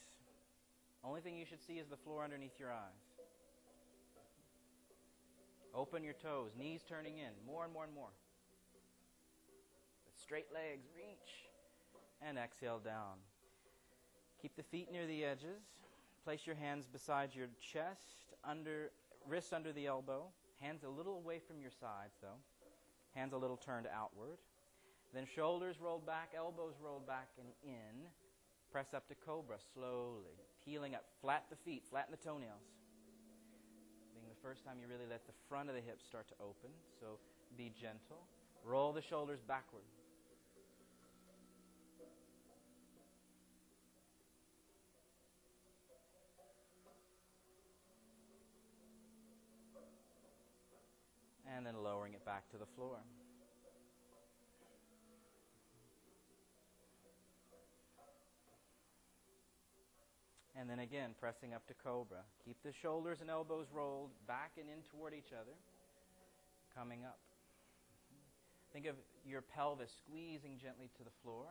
Only 1.03 1.21
thing 1.23 1.37
you 1.37 1.47
should 1.47 1.63
see 1.63 1.75
is 1.75 1.89
the 1.89 1.97
floor 1.97 2.23
underneath 2.23 2.59
your 2.59 2.71
eyes. 2.71 3.15
Open 5.75 6.05
your 6.05 6.15
toes, 6.15 6.51
knees 6.57 6.83
turning 6.87 7.19
in, 7.19 7.31
more 7.47 7.65
and 7.65 7.73
more 7.73 7.85
and 7.85 7.95
more. 7.95 8.13
With 10.05 10.21
straight 10.21 10.47
legs, 10.53 10.87
reach. 10.95 11.51
And 12.27 12.39
exhale 12.39 12.79
down. 12.79 13.19
Keep 14.41 14.57
the 14.57 14.63
feet 14.63 14.93
near 14.93 15.07
the 15.07 15.25
edges. 15.25 15.63
Place 16.25 16.47
your 16.47 16.57
hands 16.57 16.87
beside 16.87 17.35
your 17.35 17.49
chest, 17.61 18.35
under 18.45 18.91
wrists 19.27 19.53
under 19.53 19.73
the 19.73 19.87
elbow. 19.87 20.27
Hands 20.61 20.83
a 20.85 20.89
little 20.89 21.17
away 21.17 21.39
from 21.39 21.61
your 21.61 21.71
sides, 21.71 22.17
though. 22.23 22.39
Hands 23.15 23.33
a 23.33 23.37
little 23.37 23.57
turned 23.57 23.87
outward. 23.93 24.39
Then 25.15 25.27
shoulders 25.33 25.77
rolled 25.81 26.05
back, 26.05 26.35
elbows 26.37 26.75
rolled 26.83 27.07
back 27.07 27.29
and 27.39 27.47
in. 27.63 28.11
Press 28.73 28.93
up 28.93 29.07
to 29.07 29.15
cobra 29.15 29.59
slowly, 29.73 30.35
peeling 30.67 30.97
up. 30.97 31.05
Flat 31.21 31.45
the 31.49 31.57
feet, 31.65 31.85
flatten 31.89 32.11
the 32.11 32.19
toenails. 32.19 32.67
Being 34.13 34.27
the 34.29 34.43
first 34.43 34.65
time 34.65 34.79
you 34.83 34.89
really 34.89 35.09
let 35.09 35.25
the 35.29 35.33
front 35.49 35.69
of 35.69 35.77
the 35.77 35.81
hips 35.81 36.05
start 36.05 36.27
to 36.29 36.35
open, 36.43 36.71
so 36.99 37.19
be 37.57 37.71
gentle. 37.81 38.27
Roll 38.65 38.93
the 38.93 39.03
shoulders 39.03 39.39
backward. 39.47 39.85
And 51.57 51.65
then 51.65 51.75
lowering 51.85 52.15
it 52.15 52.25
back 52.25 52.51
to 52.51 52.57
the 52.57 52.67
floor. 52.75 52.99
And 60.59 60.71
then 60.71 60.79
again, 60.79 61.11
pressing 61.19 61.53
up 61.53 61.67
to 61.67 61.75
cobra. 61.75 62.23
Keep 62.45 62.63
the 62.63 62.73
shoulders 62.73 63.21
and 63.21 63.29
elbows 63.29 63.67
rolled 63.75 64.11
back 64.29 64.53
and 64.59 64.69
in 64.69 64.83
toward 64.91 65.13
each 65.13 65.33
other. 65.33 65.55
Coming 66.77 67.05
up. 67.05 67.19
Think 68.73 68.87
of 68.87 68.97
your 69.25 69.43
pelvis 69.43 69.91
squeezing 69.99 70.59
gently 70.59 70.91
to 70.97 71.05
the 71.05 71.15
floor, 71.23 71.47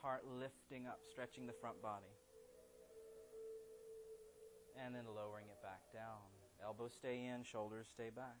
heart 0.00 0.22
lifting 0.38 0.86
up, 0.86 1.00
stretching 1.10 1.46
the 1.46 1.52
front 1.52 1.82
body. 1.82 2.14
And 4.84 4.94
then 4.94 5.04
lowering 5.14 5.46
it 5.50 5.60
back 5.62 5.80
down. 5.92 6.22
Elbows 6.64 6.92
stay 6.94 7.26
in, 7.26 7.42
shoulders 7.42 7.86
stay 7.92 8.10
back. 8.14 8.38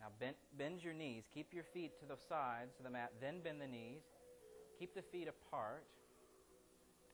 Now 0.00 0.08
bend, 0.18 0.34
bend 0.58 0.82
your 0.82 0.94
knees. 0.94 1.24
Keep 1.32 1.52
your 1.52 1.64
feet 1.64 1.98
to 2.00 2.06
the 2.06 2.16
sides 2.28 2.78
of 2.78 2.84
the 2.84 2.90
mat, 2.90 3.12
then 3.20 3.40
bend 3.42 3.60
the 3.60 3.68
knees. 3.68 4.02
Keep 4.82 4.98
the 4.98 5.06
feet 5.14 5.30
apart, 5.30 5.86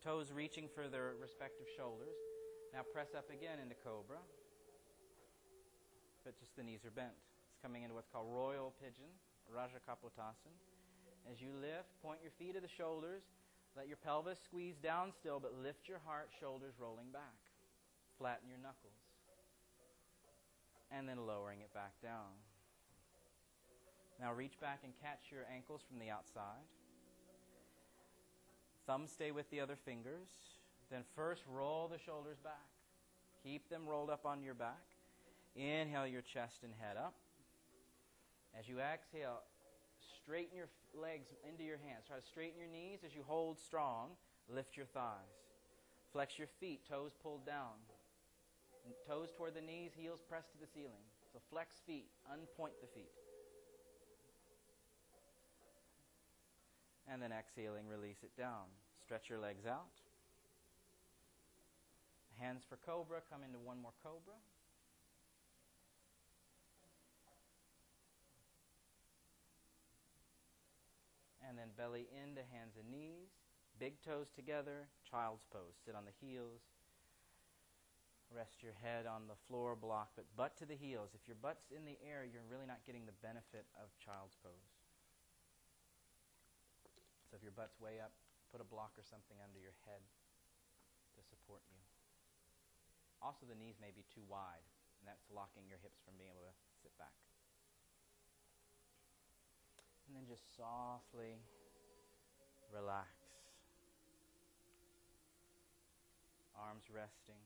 toes 0.01 0.33
reaching 0.33 0.73
for 0.73 0.89
their 0.89 1.13
respective 1.21 1.69
shoulders. 1.77 2.17
Now 2.73 2.81
press 2.81 3.13
up 3.13 3.29
again 3.29 3.61
into 3.61 3.77
cobra, 3.85 4.25
but 6.25 6.33
just 6.41 6.57
the 6.57 6.65
knees 6.65 6.89
are 6.89 6.97
bent. 6.97 7.13
It's 7.13 7.61
coming 7.61 7.83
into 7.83 7.93
what's 7.93 8.09
called 8.09 8.33
royal 8.33 8.73
pigeon, 8.81 9.13
Raja 9.53 9.85
Kapotasana. 9.85 10.57
As 11.31 11.45
you 11.45 11.53
lift, 11.61 11.93
point 12.01 12.25
your 12.25 12.33
feet 12.41 12.55
to 12.57 12.65
the 12.65 12.73
shoulders. 12.73 13.21
Let 13.77 13.87
your 13.87 14.01
pelvis 14.01 14.41
squeeze 14.41 14.81
down 14.81 15.13
still, 15.13 15.37
but 15.37 15.53
lift 15.53 15.93
your 15.93 16.01
heart, 16.09 16.31
shoulders 16.41 16.73
rolling 16.81 17.13
back. 17.13 17.37
Flatten 18.17 18.49
your 18.49 18.65
knuckles. 18.65 18.97
And 20.89 21.07
then 21.07 21.27
lowering 21.27 21.61
it 21.61 21.75
back 21.75 21.93
down. 22.03 22.33
Now 24.19 24.33
reach 24.33 24.59
back 24.59 24.81
and 24.85 24.95
catch 25.05 25.29
your 25.29 25.45
ankles 25.53 25.83
from 25.87 26.01
the 26.01 26.09
outside. 26.09 26.65
Thumbs 28.89 29.13
stay 29.13 29.33
with 29.33 29.51
the 29.51 29.61
other 29.61 29.77
fingers. 29.77 30.29
Then 30.91 31.03
first 31.15 31.43
roll 31.47 31.89
the 31.93 31.99
shoulders 31.99 32.39
back. 32.43 32.73
Keep 33.45 33.69
them 33.69 33.83
rolled 33.87 34.09
up 34.09 34.25
on 34.25 34.43
your 34.43 34.55
back. 34.55 34.81
Inhale 35.55 36.07
your 36.07 36.23
chest 36.23 36.65
and 36.65 36.73
head 36.81 36.97
up. 36.97 37.13
As 38.59 38.67
you 38.67 38.81
exhale, 38.81 39.43
straighten 40.17 40.57
your 40.57 40.69
legs 40.99 41.29
into 41.47 41.65
your 41.65 41.77
hands. 41.77 42.05
Try 42.09 42.17
to 42.17 42.25
straighten 42.25 42.59
your 42.59 42.73
knees 42.73 43.01
as 43.05 43.15
you 43.15 43.23
hold 43.27 43.59
strong. 43.59 44.17
Lift 44.49 44.75
your 44.75 44.87
thighs. 44.87 45.37
Flex 46.11 46.39
your 46.39 46.49
feet, 46.59 46.81
toes 46.89 47.13
pulled 47.23 47.45
down. 47.45 47.77
Toes 49.07 49.29
toward 49.37 49.53
the 49.53 49.61
knees, 49.61 49.93
heels 49.95 50.23
pressed 50.27 50.51
to 50.53 50.59
the 50.59 50.67
ceiling. 50.67 51.05
So 51.31 51.41
flex 51.51 51.77
feet, 51.87 52.09
unpoint 52.33 52.81
the 52.81 52.89
feet. 52.95 53.13
And 57.11 57.23
then 57.23 57.33
exhaling, 57.33 57.89
release 57.89 58.23
it 58.23 58.37
down. 58.37 58.69
Stretch 59.03 59.31
your 59.31 59.39
legs 59.39 59.65
out. 59.67 59.89
Hands 62.39 62.63
for 62.69 62.77
cobra. 62.77 63.21
Come 63.33 63.43
into 63.43 63.59
one 63.59 63.81
more 63.81 63.97
cobra. 64.03 64.37
And 71.49 71.57
then 71.57 71.73
belly 71.77 72.07
into 72.13 72.43
hands 72.53 72.77
and 72.79 72.93
knees. 72.93 73.33
Big 73.81 74.03
toes 74.03 74.29
together. 74.37 74.87
Child's 75.09 75.47
pose. 75.51 75.81
Sit 75.87 75.97
on 75.97 76.05
the 76.05 76.15
heels. 76.21 76.61
Rest 78.37 78.61
your 78.63 78.77
head 78.85 79.07
on 79.07 79.25
the 79.27 79.41
floor 79.49 79.75
block, 79.75 80.13
but 80.15 80.29
butt 80.37 80.53
to 80.59 80.67
the 80.67 80.77
heels. 80.77 81.17
If 81.17 81.27
your 81.27 81.41
butt's 81.41 81.73
in 81.73 81.87
the 81.89 81.97
air, 82.05 82.29
you're 82.29 82.45
really 82.53 82.67
not 82.67 82.85
getting 82.85 83.07
the 83.07 83.17
benefit 83.25 83.65
of 83.81 83.89
child's 84.05 84.37
pose. 84.45 84.78
If 87.39 87.47
your 87.47 87.55
butt's 87.55 87.79
way 87.79 88.03
up, 88.03 88.11
put 88.51 88.59
a 88.59 88.67
block 88.67 88.99
or 88.99 89.07
something 89.07 89.39
under 89.39 89.63
your 89.63 89.79
head 89.87 90.03
to 91.15 91.23
support 91.23 91.63
you. 91.71 91.79
Also, 93.23 93.47
the 93.47 93.55
knees 93.55 93.79
may 93.79 93.95
be 93.95 94.03
too 94.11 94.27
wide, 94.27 94.67
and 94.99 95.07
that's 95.07 95.23
locking 95.31 95.63
your 95.71 95.79
hips 95.79 96.03
from 96.03 96.19
being 96.19 96.35
able 96.35 96.51
to 96.51 96.57
sit 96.83 96.91
back. 96.99 97.15
And 100.11 100.19
then 100.19 100.27
just 100.27 100.43
softly 100.59 101.39
relax. 102.75 103.15
Arms 106.59 106.91
resting. 106.91 107.39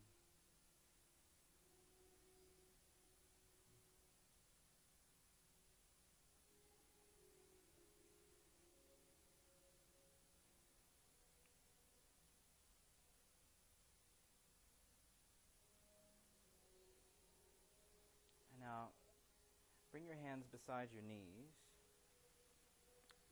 Bring 19.93 20.09
your 20.09 20.17
hands 20.33 20.49
beside 20.49 20.89
your 20.97 21.05
knees. 21.05 21.53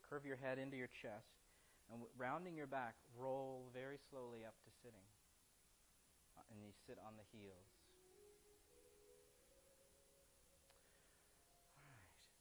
Curve 0.04 0.28
your 0.28 0.36
head 0.36 0.60
into 0.60 0.76
your 0.76 0.92
chest. 1.00 1.32
And 1.88 2.04
rounding 2.20 2.60
your 2.60 2.68
back, 2.68 2.92
roll 3.16 3.72
very 3.72 3.96
slowly 4.12 4.44
up 4.44 4.52
to 4.68 4.70
sitting. 4.84 5.08
Uh, 6.36 6.44
and 6.52 6.60
you 6.60 6.76
sit 6.84 7.00
on 7.00 7.16
the 7.16 7.24
heels. 7.32 7.72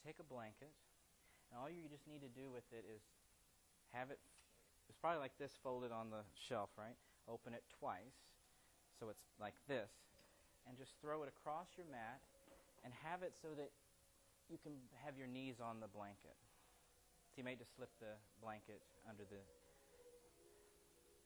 take 0.08 0.16
a 0.18 0.26
blanket, 0.26 0.74
and 1.52 1.60
all 1.60 1.70
you 1.70 1.86
just 1.86 2.08
need 2.08 2.24
to 2.24 2.32
do 2.32 2.50
with 2.50 2.66
it 2.74 2.82
is 2.88 3.04
have 3.94 4.10
it, 4.10 4.18
it's 4.88 4.98
probably 4.98 5.20
like 5.20 5.36
this 5.38 5.54
folded 5.62 5.92
on 5.92 6.10
the 6.10 6.24
shelf, 6.34 6.72
right? 6.80 6.98
Open 7.28 7.54
it 7.54 7.62
twice, 7.78 8.18
so 8.98 9.12
it's 9.12 9.22
like 9.38 9.54
this, 9.68 9.92
and 10.66 10.80
just 10.80 10.98
throw 10.98 11.22
it 11.22 11.30
across 11.30 11.68
your 11.78 11.86
mat 11.94 12.24
and 12.82 12.90
have 13.06 13.22
it 13.22 13.36
so 13.38 13.54
that 13.54 13.70
you 14.50 14.58
can 14.58 14.74
have 15.06 15.18
your 15.18 15.28
knees 15.28 15.62
on 15.62 15.80
the 15.80 15.88
blanket. 15.88 16.36
So 17.30 17.38
you 17.38 17.44
may 17.44 17.56
just 17.56 17.76
slip 17.76 17.90
the 18.02 18.18
blanket 18.42 18.82
under 19.08 19.24
the 19.24 19.42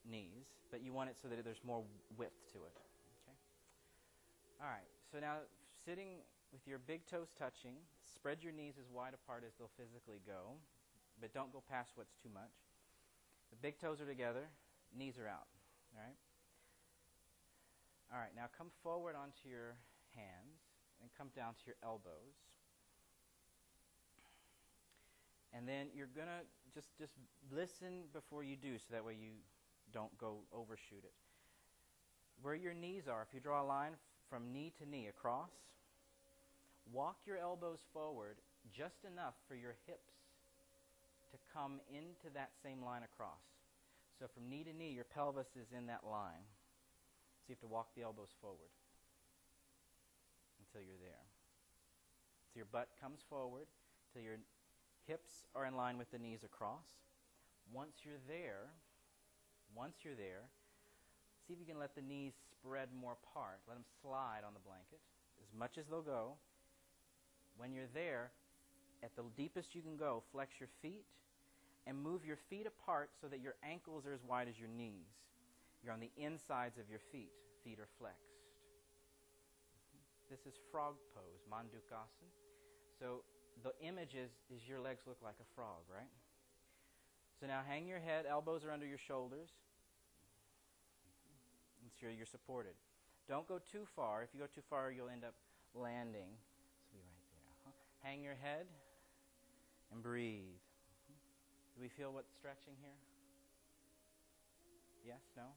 knees, 0.03 0.51
but 0.69 0.83
you 0.83 0.91
want 0.91 1.09
it 1.09 1.15
so 1.15 1.27
that 1.29 1.43
there's 1.43 1.63
more 1.63 1.83
width 2.17 2.35
to 2.51 2.59
it. 2.67 2.75
Okay? 3.23 3.37
All 4.59 4.67
right, 4.67 4.87
so 5.11 5.19
now 5.19 5.47
sitting 5.85 6.19
with 6.51 6.67
your 6.67 6.77
big 6.77 7.07
toes 7.07 7.31
touching, 7.39 7.79
spread 8.03 8.43
your 8.43 8.51
knees 8.51 8.75
as 8.77 8.91
wide 8.91 9.15
apart 9.15 9.43
as 9.47 9.55
they'll 9.57 9.71
physically 9.79 10.19
go, 10.27 10.59
but 11.19 11.33
don't 11.33 11.51
go 11.51 11.63
past 11.71 11.93
what's 11.95 12.13
too 12.21 12.29
much. 12.33 12.51
The 13.49 13.57
big 13.57 13.79
toes 13.79 14.01
are 14.01 14.05
together, 14.05 14.51
knees 14.91 15.17
are 15.17 15.27
out. 15.27 15.47
All 15.95 16.03
right? 16.03 16.17
All 18.11 18.19
right, 18.19 18.35
now 18.35 18.51
come 18.55 18.69
forward 18.83 19.15
onto 19.15 19.47
your 19.47 19.79
hands 20.13 20.61
and 21.01 21.09
come 21.17 21.29
down 21.35 21.53
to 21.57 21.63
your 21.65 21.79
elbows. 21.81 22.52
And 25.55 25.67
then 25.67 25.87
you're 25.95 26.09
going 26.15 26.27
to 26.27 26.41
just 26.73 26.89
just 26.97 27.13
listen 27.53 28.09
before 28.11 28.43
you 28.43 28.55
do 28.55 28.77
so 28.77 28.85
that 28.91 29.05
way 29.05 29.13
you 29.13 29.31
don't 29.93 30.15
go 30.17 30.39
overshoot 30.51 31.03
it. 31.03 31.13
Where 32.41 32.55
your 32.55 32.73
knees 32.73 33.07
are, 33.07 33.21
if 33.21 33.33
you 33.33 33.39
draw 33.39 33.61
a 33.61 33.67
line 33.67 33.93
from 34.29 34.51
knee 34.51 34.73
to 34.79 34.89
knee 34.89 35.07
across, 35.07 35.51
walk 36.91 37.17
your 37.25 37.37
elbows 37.37 37.79
forward 37.93 38.37
just 38.71 39.05
enough 39.05 39.35
for 39.47 39.55
your 39.55 39.75
hips 39.85 40.13
to 41.31 41.37
come 41.53 41.79
into 41.89 42.33
that 42.33 42.51
same 42.63 42.83
line 42.83 43.03
across. 43.03 43.41
So 44.19 44.25
from 44.33 44.49
knee 44.49 44.63
to 44.63 44.73
knee, 44.73 44.91
your 44.91 45.05
pelvis 45.05 45.53
is 45.55 45.73
in 45.75 45.87
that 45.87 46.01
line. 46.09 46.45
So 47.41 47.49
you 47.49 47.55
have 47.55 47.65
to 47.65 47.73
walk 47.73 47.89
the 47.95 48.03
elbows 48.03 48.33
forward 48.41 48.71
until 50.61 50.85
you're 50.85 51.01
there. 51.01 51.25
So 52.53 52.57
your 52.57 52.69
butt 52.71 52.89
comes 53.01 53.19
forward 53.29 53.65
till 54.13 54.21
your 54.21 54.37
hips 55.07 55.45
are 55.55 55.65
in 55.65 55.75
line 55.75 55.97
with 55.97 56.11
the 56.11 56.19
knees 56.19 56.43
across. 56.43 56.85
Once 57.73 57.97
you're 58.03 58.21
there, 58.27 58.71
once 59.75 59.97
you're 60.03 60.15
there, 60.15 60.49
see 61.47 61.53
if 61.53 61.59
you 61.59 61.65
can 61.65 61.79
let 61.79 61.95
the 61.95 62.01
knees 62.01 62.33
spread 62.51 62.89
more 62.93 63.17
apart. 63.23 63.59
Let 63.67 63.75
them 63.75 63.85
slide 64.01 64.41
on 64.45 64.53
the 64.53 64.59
blanket 64.59 64.99
as 65.41 65.57
much 65.57 65.77
as 65.77 65.87
they'll 65.87 66.01
go. 66.01 66.33
When 67.57 67.73
you're 67.73 67.91
there, 67.93 68.31
at 69.03 69.15
the 69.15 69.23
deepest 69.35 69.75
you 69.75 69.81
can 69.81 69.97
go, 69.97 70.23
flex 70.31 70.59
your 70.59 70.69
feet 70.81 71.05
and 71.85 72.01
move 72.01 72.25
your 72.25 72.37
feet 72.49 72.65
apart 72.65 73.11
so 73.19 73.27
that 73.27 73.41
your 73.41 73.55
ankles 73.63 74.05
are 74.05 74.13
as 74.13 74.23
wide 74.23 74.47
as 74.47 74.57
your 74.57 74.69
knees. 74.69 75.11
You're 75.83 75.93
on 75.93 75.99
the 75.99 76.11
insides 76.17 76.77
of 76.79 76.89
your 76.89 77.01
feet. 77.11 77.31
Feet 77.63 77.79
are 77.79 77.89
flexed. 77.99 78.23
This 80.31 80.39
is 80.47 80.57
frog 80.71 80.95
pose, 81.13 81.43
Mandukasana. 81.51 82.31
So 82.99 83.23
the 83.61 83.73
image 83.85 84.15
is, 84.15 84.31
is 84.49 84.67
your 84.67 84.79
legs 84.79 85.03
look 85.05 85.17
like 85.23 85.35
a 85.39 85.47
frog, 85.55 85.85
right? 85.93 86.09
So 87.39 87.47
now 87.47 87.61
hang 87.67 87.87
your 87.87 87.99
head, 87.99 88.25
elbows 88.29 88.63
are 88.65 88.71
under 88.71 88.85
your 88.85 88.97
shoulders. 88.97 89.49
Ensure 91.83 92.09
you're 92.09 92.25
supported. 92.25 92.73
Don't 93.27 93.47
go 93.47 93.59
too 93.59 93.85
far. 93.95 94.23
If 94.23 94.29
you 94.33 94.39
go 94.39 94.47
too 94.47 94.63
far, 94.69 94.91
you'll 94.91 95.09
end 95.09 95.23
up 95.23 95.35
landing. 95.75 96.31
So 96.89 96.95
be 96.95 96.99
right 96.99 97.29
there. 97.31 97.55
Huh? 97.65 97.71
Hang 98.01 98.23
your 98.23 98.35
head 98.35 98.65
and 99.91 100.01
breathe. 100.01 100.59
Do 101.75 101.81
we 101.81 101.89
feel 101.89 102.11
what's 102.11 102.31
stretching 102.33 102.73
here? 102.81 102.97
Yes? 105.05 105.21
No? 105.35 105.51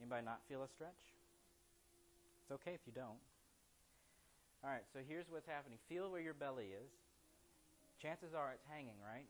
Anybody 0.00 0.24
not 0.24 0.40
feel 0.48 0.62
a 0.62 0.68
stretch? 0.68 1.02
It's 2.42 2.52
okay 2.52 2.72
if 2.72 2.80
you 2.86 2.92
don't. 2.92 3.18
All 4.64 4.70
right, 4.70 4.82
so 4.92 4.98
here's 5.06 5.30
what's 5.30 5.46
happening. 5.46 5.78
Feel 5.88 6.10
where 6.10 6.20
your 6.20 6.34
belly 6.34 6.74
is. 6.74 6.90
Chances 8.02 8.34
are 8.34 8.50
it's 8.52 8.66
hanging, 8.66 8.98
right? 8.98 9.26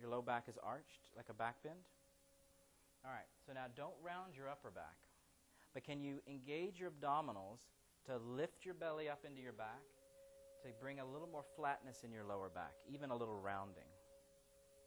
Your 0.00 0.08
low 0.08 0.22
back 0.22 0.44
is 0.48 0.56
arched 0.62 1.12
like 1.16 1.28
a 1.28 1.34
back 1.34 1.62
bend. 1.62 1.84
All 3.04 3.12
right, 3.12 3.28
so 3.46 3.52
now 3.52 3.68
don't 3.76 3.94
round 4.00 4.32
your 4.34 4.48
upper 4.48 4.70
back, 4.70 4.96
but 5.74 5.84
can 5.84 6.00
you 6.00 6.24
engage 6.26 6.80
your 6.80 6.90
abdominals 6.90 7.60
to 8.06 8.16
lift 8.16 8.64
your 8.64 8.72
belly 8.72 9.08
up 9.08 9.24
into 9.28 9.42
your 9.42 9.52
back, 9.52 9.84
to 10.64 10.68
bring 10.80 11.00
a 11.00 11.04
little 11.04 11.28
more 11.28 11.44
flatness 11.56 12.00
in 12.02 12.10
your 12.10 12.24
lower 12.24 12.48
back, 12.48 12.72
even 12.88 13.10
a 13.10 13.16
little 13.16 13.36
rounding? 13.36 13.88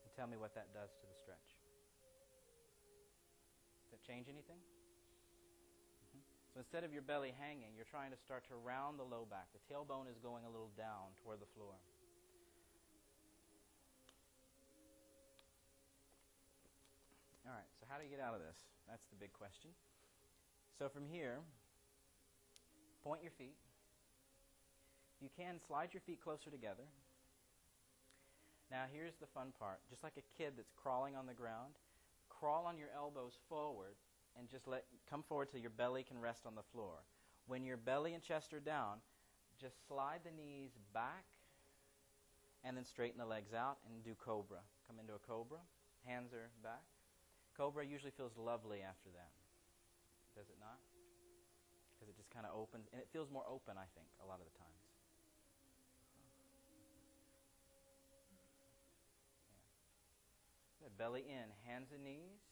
And 0.02 0.10
tell 0.16 0.26
me 0.26 0.38
what 0.38 0.56
that 0.56 0.74
does 0.74 0.90
to 0.98 1.06
the 1.06 1.14
stretch. 1.22 1.54
Does 3.86 3.94
it 3.94 4.02
change 4.02 4.26
anything? 4.28 4.58
So 6.58 6.66
instead 6.66 6.82
of 6.82 6.90
your 6.90 7.06
belly 7.06 7.38
hanging, 7.38 7.70
you're 7.78 7.86
trying 7.86 8.10
to 8.10 8.18
start 8.18 8.42
to 8.50 8.58
round 8.58 8.98
the 8.98 9.06
low 9.06 9.30
back. 9.30 9.46
The 9.54 9.62
tailbone 9.70 10.10
is 10.10 10.18
going 10.26 10.42
a 10.42 10.50
little 10.50 10.74
down 10.74 11.14
toward 11.22 11.38
the 11.38 11.46
floor. 11.54 11.78
All 17.46 17.54
right, 17.54 17.70
so 17.78 17.86
how 17.86 18.02
do 18.02 18.10
you 18.10 18.10
get 18.10 18.18
out 18.18 18.34
of 18.34 18.42
this? 18.42 18.58
That's 18.90 19.06
the 19.14 19.22
big 19.22 19.30
question. 19.38 19.70
So 20.82 20.90
from 20.90 21.06
here, 21.06 21.46
point 23.06 23.22
your 23.22 23.38
feet. 23.38 23.54
You 25.22 25.30
can, 25.38 25.62
slide 25.62 25.94
your 25.94 26.02
feet 26.10 26.26
closer 26.26 26.50
together. 26.50 26.90
Now 28.74 28.90
here's 28.90 29.14
the 29.22 29.30
fun 29.30 29.54
part. 29.62 29.78
Just 29.94 30.02
like 30.02 30.18
a 30.18 30.26
kid 30.42 30.58
that's 30.58 30.74
crawling 30.74 31.14
on 31.14 31.30
the 31.30 31.38
ground, 31.38 31.78
crawl 32.34 32.66
on 32.66 32.82
your 32.82 32.90
elbows 32.98 33.38
forward 33.46 33.94
and 34.38 34.50
just 34.50 34.68
let 34.68 34.86
come 35.10 35.24
forward 35.24 35.50
till 35.50 35.60
your 35.60 35.70
belly 35.70 36.04
can 36.04 36.20
rest 36.20 36.46
on 36.46 36.56
the 36.56 36.64
floor. 36.72 37.04
When 37.48 37.64
your 37.64 37.78
belly 37.78 38.14
and 38.14 38.24
chest 38.24 38.54
are 38.54 38.60
down, 38.60 38.98
just 39.60 39.88
slide 39.88 40.22
the 40.24 40.32
knees 40.32 40.72
back 40.94 41.26
and 42.64 42.76
then 42.76 42.86
straighten 42.86 43.18
the 43.18 43.26
legs 43.26 43.54
out 43.54 43.78
and 43.88 44.04
do 44.04 44.14
cobra. 44.20 44.60
Come 44.88 45.00
into 45.00 45.14
a 45.14 45.20
cobra. 45.20 45.60
Hands 46.06 46.32
are 46.34 46.50
back. 46.62 46.84
Cobra 47.56 47.86
usually 47.86 48.12
feels 48.12 48.38
lovely 48.38 48.82
after 48.82 49.10
that. 49.16 49.32
Does 50.36 50.50
it 50.50 50.60
not? 50.60 50.78
Because 51.96 52.14
it 52.14 52.18
just 52.18 52.30
kind 52.30 52.46
of 52.46 52.54
opens, 52.54 52.86
and 52.94 53.02
it 53.02 53.10
feels 53.12 53.32
more 53.34 53.42
open, 53.50 53.74
I 53.74 53.90
think, 53.98 54.06
a 54.22 54.28
lot 54.28 54.38
of 54.38 54.46
the 54.46 54.54
times. 54.54 54.86
Yeah. 60.80 60.94
Belly 60.94 61.26
in, 61.26 61.50
hands 61.66 61.90
and 61.90 62.04
knees. 62.04 62.46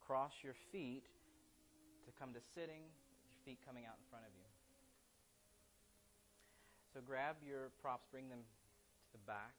Cross 0.00 0.40
your 0.42 0.54
feet 0.72 1.04
to 2.06 2.14
come 2.14 2.30
to 2.30 2.42
sitting, 2.54 2.86
your 3.26 3.38
feet 3.42 3.58
coming 3.66 3.82
out 3.82 3.98
in 3.98 4.06
front 4.06 4.22
of 4.22 4.30
you. 4.38 4.46
So 6.94 7.02
grab 7.02 7.36
your 7.42 7.74
props, 7.82 8.06
bring 8.08 8.30
them 8.30 8.46
to 8.46 9.18
the 9.18 9.26
back. 9.26 9.52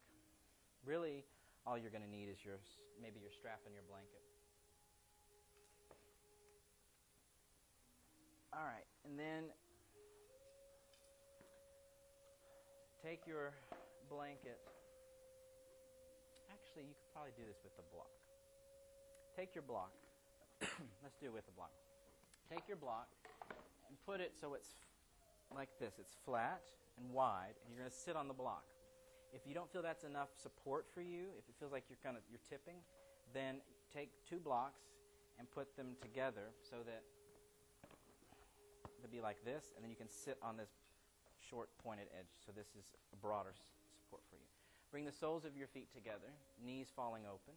Really, 0.82 1.28
all 1.68 1.76
you're 1.76 1.92
going 1.92 2.02
to 2.02 2.10
need 2.10 2.32
is 2.32 2.40
your 2.40 2.56
maybe 2.96 3.20
your 3.20 3.30
strap 3.30 3.60
and 3.68 3.76
your 3.76 3.84
blanket. 3.84 4.24
All 8.56 8.64
right, 8.64 8.88
and 9.04 9.20
then 9.20 9.52
take 13.04 13.28
your 13.28 13.52
blanket. 14.08 14.56
Actually, 16.48 16.88
you 16.88 16.96
could 16.96 17.12
probably 17.12 17.36
do 17.36 17.44
this 17.44 17.60
with 17.60 17.76
the 17.76 17.84
block. 17.92 18.10
Take 19.36 19.54
your 19.54 19.68
block. 19.68 19.92
Let's 21.04 21.14
do 21.20 21.28
it 21.28 21.36
with 21.36 21.44
the 21.44 21.54
block 21.54 21.70
take 22.48 22.66
your 22.66 22.76
block 22.76 23.08
and 23.88 23.96
put 24.06 24.20
it 24.20 24.32
so 24.40 24.54
it's 24.54 24.70
like 25.54 25.68
this. 25.78 25.94
It's 25.98 26.16
flat 26.24 26.62
and 26.98 27.12
wide, 27.12 27.54
and 27.62 27.72
you're 27.72 27.80
going 27.80 27.90
to 27.90 27.96
sit 27.96 28.16
on 28.16 28.28
the 28.28 28.34
block. 28.34 28.64
If 29.32 29.46
you 29.46 29.54
don't 29.54 29.70
feel 29.70 29.82
that's 29.82 30.04
enough 30.04 30.28
support 30.40 30.86
for 30.92 31.00
you, 31.00 31.28
if 31.36 31.44
it 31.48 31.54
feels 31.60 31.72
like 31.72 31.84
you're 31.88 32.00
kind 32.02 32.16
of 32.16 32.22
you're 32.30 32.40
tipping, 32.48 32.80
then 33.34 33.60
take 33.92 34.10
two 34.28 34.40
blocks 34.40 34.80
and 35.38 35.50
put 35.50 35.76
them 35.76 35.96
together 36.00 36.50
so 36.64 36.76
that 36.86 37.04
they'll 39.00 39.12
be 39.12 39.20
like 39.20 39.44
this, 39.44 39.72
and 39.76 39.84
then 39.84 39.90
you 39.90 39.96
can 39.96 40.08
sit 40.08 40.38
on 40.42 40.56
this 40.56 40.70
short 41.38 41.68
pointed 41.84 42.08
edge. 42.18 42.32
So 42.44 42.52
this 42.56 42.68
is 42.78 42.96
a 43.12 43.16
broader 43.16 43.52
support 44.00 44.22
for 44.28 44.36
you. 44.36 44.48
Bring 44.90 45.04
the 45.04 45.12
soles 45.12 45.44
of 45.44 45.56
your 45.56 45.68
feet 45.68 45.92
together, 45.92 46.32
knees 46.64 46.88
falling 46.94 47.24
open. 47.28 47.52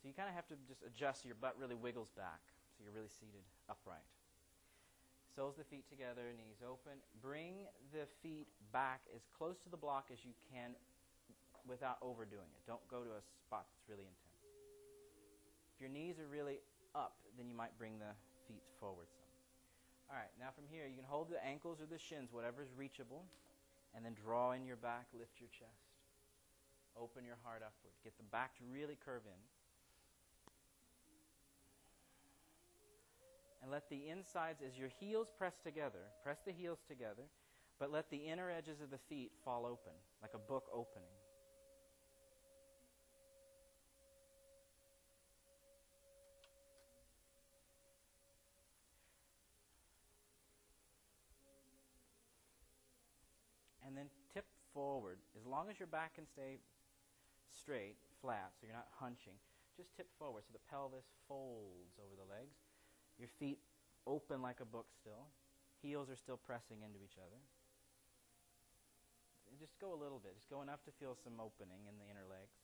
So 0.00 0.08
you 0.08 0.14
kind 0.14 0.28
of 0.28 0.34
have 0.34 0.46
to 0.48 0.54
just 0.68 0.80
adjust. 0.86 1.26
Your 1.26 1.34
butt 1.34 1.56
really 1.58 1.74
wiggles 1.74 2.10
back. 2.16 2.40
So 2.80 2.88
you're 2.88 2.96
really 2.96 3.12
seated 3.12 3.44
upright. 3.68 4.08
Soles 5.36 5.60
the 5.60 5.68
feet 5.68 5.84
together, 5.92 6.32
knees 6.32 6.64
open. 6.64 6.96
Bring 7.20 7.68
the 7.92 8.08
feet 8.24 8.48
back 8.72 9.04
as 9.12 9.20
close 9.36 9.60
to 9.60 9.68
the 9.68 9.76
block 9.76 10.08
as 10.08 10.24
you 10.24 10.32
can 10.48 10.72
without 11.68 12.00
overdoing 12.00 12.48
it. 12.56 12.64
Don't 12.64 12.80
go 12.88 13.04
to 13.04 13.12
a 13.12 13.22
spot 13.44 13.68
that's 13.68 13.84
really 13.84 14.08
intense. 14.08 14.40
If 15.76 15.84
your 15.84 15.92
knees 15.92 16.16
are 16.16 16.26
really 16.32 16.64
up, 16.96 17.20
then 17.36 17.52
you 17.52 17.54
might 17.54 17.76
bring 17.76 18.00
the 18.00 18.16
feet 18.48 18.64
forward 18.80 19.12
some. 19.12 19.28
All 20.08 20.16
right, 20.16 20.32
now 20.40 20.48
from 20.56 20.64
here, 20.72 20.88
you 20.88 20.96
can 20.96 21.04
hold 21.04 21.28
the 21.28 21.38
ankles 21.44 21.84
or 21.84 21.86
the 21.86 22.00
shins, 22.00 22.32
whatever 22.32 22.64
is 22.64 22.72
reachable. 22.72 23.28
And 23.92 24.00
then 24.08 24.16
draw 24.16 24.56
in 24.56 24.64
your 24.64 24.80
back, 24.80 25.12
lift 25.12 25.36
your 25.36 25.52
chest. 25.52 26.00
Open 26.96 27.28
your 27.28 27.36
heart 27.44 27.60
upward. 27.60 27.92
Get 28.08 28.16
the 28.16 28.24
back 28.32 28.56
to 28.56 28.64
really 28.72 28.96
curve 28.96 29.28
in. 29.28 29.40
And 33.62 33.70
let 33.70 33.90
the 33.90 34.08
insides, 34.08 34.62
as 34.66 34.78
your 34.78 34.88
heels 34.88 35.28
press 35.36 35.58
together, 35.62 36.00
press 36.22 36.38
the 36.46 36.52
heels 36.52 36.78
together, 36.88 37.28
but 37.78 37.92
let 37.92 38.10
the 38.10 38.16
inner 38.16 38.50
edges 38.50 38.80
of 38.80 38.90
the 38.90 38.98
feet 39.08 39.32
fall 39.44 39.66
open, 39.66 39.92
like 40.22 40.32
a 40.34 40.38
book 40.38 40.64
opening. 40.72 41.08
And 53.86 53.96
then 53.96 54.06
tip 54.32 54.46
forward. 54.72 55.18
As 55.36 55.44
long 55.44 55.68
as 55.68 55.78
your 55.80 55.88
back 55.88 56.14
can 56.14 56.26
stay 56.26 56.60
straight, 57.50 57.96
flat, 58.22 58.52
so 58.60 58.66
you're 58.66 58.76
not 58.76 58.88
hunching, 59.00 59.34
just 59.76 59.96
tip 59.96 60.06
forward 60.18 60.44
so 60.46 60.52
the 60.52 60.70
pelvis 60.70 61.06
folds 61.26 61.98
over 61.98 62.14
the 62.14 62.28
legs. 62.30 62.69
Your 63.20 63.28
feet 63.36 63.60
open 64.08 64.40
like 64.40 64.64
a 64.64 64.68
book 64.68 64.88
still. 64.96 65.28
Heels 65.84 66.08
are 66.08 66.16
still 66.16 66.40
pressing 66.40 66.80
into 66.80 66.96
each 67.04 67.20
other. 67.20 67.36
And 69.52 69.60
just 69.60 69.76
go 69.76 69.92
a 69.92 69.98
little 70.00 70.16
bit. 70.16 70.32
Just 70.40 70.48
go 70.48 70.64
enough 70.64 70.80
to 70.88 70.92
feel 70.96 71.12
some 71.20 71.36
opening 71.36 71.84
in 71.84 72.00
the 72.00 72.08
inner 72.08 72.24
legs. 72.24 72.56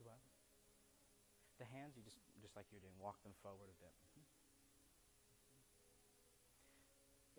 Do 0.00 0.08
what? 0.08 0.24
The 1.60 1.68
hands, 1.68 1.94
you 2.00 2.02
just 2.02 2.18
just 2.40 2.56
like 2.56 2.66
you're 2.72 2.80
doing, 2.80 2.96
walk 3.00 3.16
them 3.24 3.32
forward 3.40 3.68
a 3.68 3.78
bit. 3.80 3.92
Mm-hmm. 3.92 4.24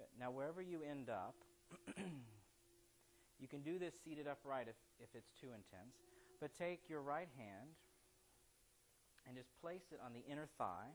Good. 0.02 0.12
Now, 0.18 0.32
wherever 0.34 0.62
you 0.62 0.82
end 0.82 1.10
up, 1.14 1.36
you 3.42 3.48
can 3.48 3.62
do 3.62 3.78
this 3.78 3.94
seated 4.04 4.28
upright 4.28 4.68
if, 4.68 4.76
if 4.98 5.14
it's 5.14 5.30
too 5.40 5.54
intense. 5.54 5.94
But 6.42 6.58
take 6.58 6.90
your 6.90 7.02
right 7.02 7.30
hand 7.38 7.78
and 9.28 9.36
just 9.36 9.50
place 9.62 9.90
it 9.92 10.00
on 10.06 10.14
the 10.14 10.24
inner 10.30 10.48
thigh. 10.58 10.94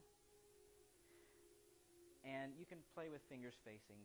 And 2.25 2.53
you 2.59 2.67
can 2.67 2.79
play 2.95 3.09
with 3.09 3.23
fingers 3.29 3.55
facing 3.65 3.99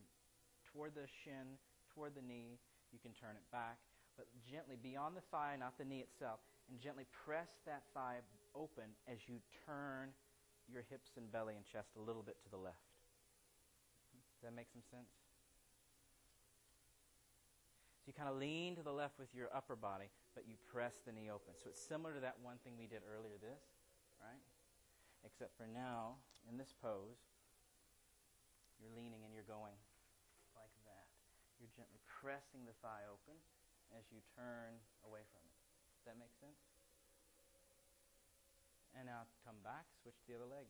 toward 0.72 0.96
the 0.96 1.08
shin, 1.24 1.60
toward 1.94 2.16
the 2.16 2.24
knee. 2.24 2.58
You 2.92 3.00
can 3.00 3.12
turn 3.12 3.36
it 3.36 3.44
back, 3.52 3.78
but 4.16 4.28
gently 4.48 4.80
beyond 4.80 5.16
the 5.16 5.26
thigh, 5.32 5.60
not 5.60 5.78
the 5.78 5.84
knee 5.84 6.00
itself, 6.00 6.40
and 6.72 6.80
gently 6.80 7.06
press 7.12 7.52
that 7.66 7.84
thigh 7.94 8.24
open 8.56 8.96
as 9.06 9.28
you 9.28 9.44
turn 9.68 10.16
your 10.72 10.84
hips 10.90 11.12
and 11.18 11.30
belly 11.32 11.56
and 11.56 11.66
chest 11.66 11.94
a 12.00 12.02
little 12.02 12.24
bit 12.24 12.40
to 12.44 12.50
the 12.50 12.58
left. 12.58 12.88
Does 14.40 14.50
that 14.50 14.56
make 14.56 14.72
some 14.72 14.82
sense? 14.90 15.12
So 18.02 18.14
you 18.14 18.16
kind 18.16 18.30
of 18.30 18.38
lean 18.38 18.76
to 18.78 18.84
the 18.84 18.94
left 18.94 19.18
with 19.20 19.34
your 19.34 19.50
upper 19.50 19.76
body, 19.76 20.08
but 20.34 20.46
you 20.48 20.56
press 20.72 20.94
the 21.06 21.12
knee 21.12 21.30
open. 21.34 21.58
So 21.58 21.70
it's 21.70 21.82
similar 21.82 22.14
to 22.14 22.22
that 22.22 22.38
one 22.42 22.58
thing 22.64 22.74
we 22.78 22.86
did 22.88 23.02
earlier, 23.04 23.36
this, 23.42 23.75
right? 24.22 24.43
Except 25.26 25.51
for 25.57 25.66
now, 25.66 26.22
in 26.45 26.57
this 26.57 26.74
pose, 26.78 27.18
you're 28.78 28.93
leaning 28.93 29.26
and 29.26 29.34
you're 29.34 29.47
going 29.47 29.76
like 30.53 30.74
that. 30.86 31.07
You're 31.57 31.72
gently 31.74 31.97
pressing 32.05 32.68
the 32.68 32.76
thigh 32.84 33.07
open 33.07 33.36
as 33.95 34.05
you 34.11 34.22
turn 34.36 34.78
away 35.07 35.24
from 35.32 35.41
it. 35.47 35.57
Does 36.03 36.13
that 36.13 36.18
make 36.20 36.34
sense? 36.38 36.59
And 38.93 39.09
now 39.09 39.28
come 39.43 39.59
back, 39.63 39.88
switch 40.03 40.16
to 40.24 40.26
the 40.30 40.36
other 40.39 40.47
leg. 40.47 40.68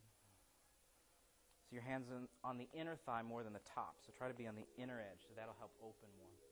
So 1.70 1.74
your 1.74 1.86
hands 1.86 2.10
on, 2.14 2.30
on 2.46 2.58
the 2.62 2.70
inner 2.74 2.98
thigh 3.06 3.26
more 3.26 3.42
than 3.42 3.54
the 3.54 3.66
top. 3.66 3.98
So 4.06 4.14
try 4.14 4.30
to 4.30 4.38
be 4.38 4.46
on 4.46 4.54
the 4.54 4.66
inner 4.78 5.02
edge, 5.02 5.26
so 5.26 5.34
that'll 5.34 5.58
help 5.58 5.74
open 5.82 6.10
more. 6.18 6.45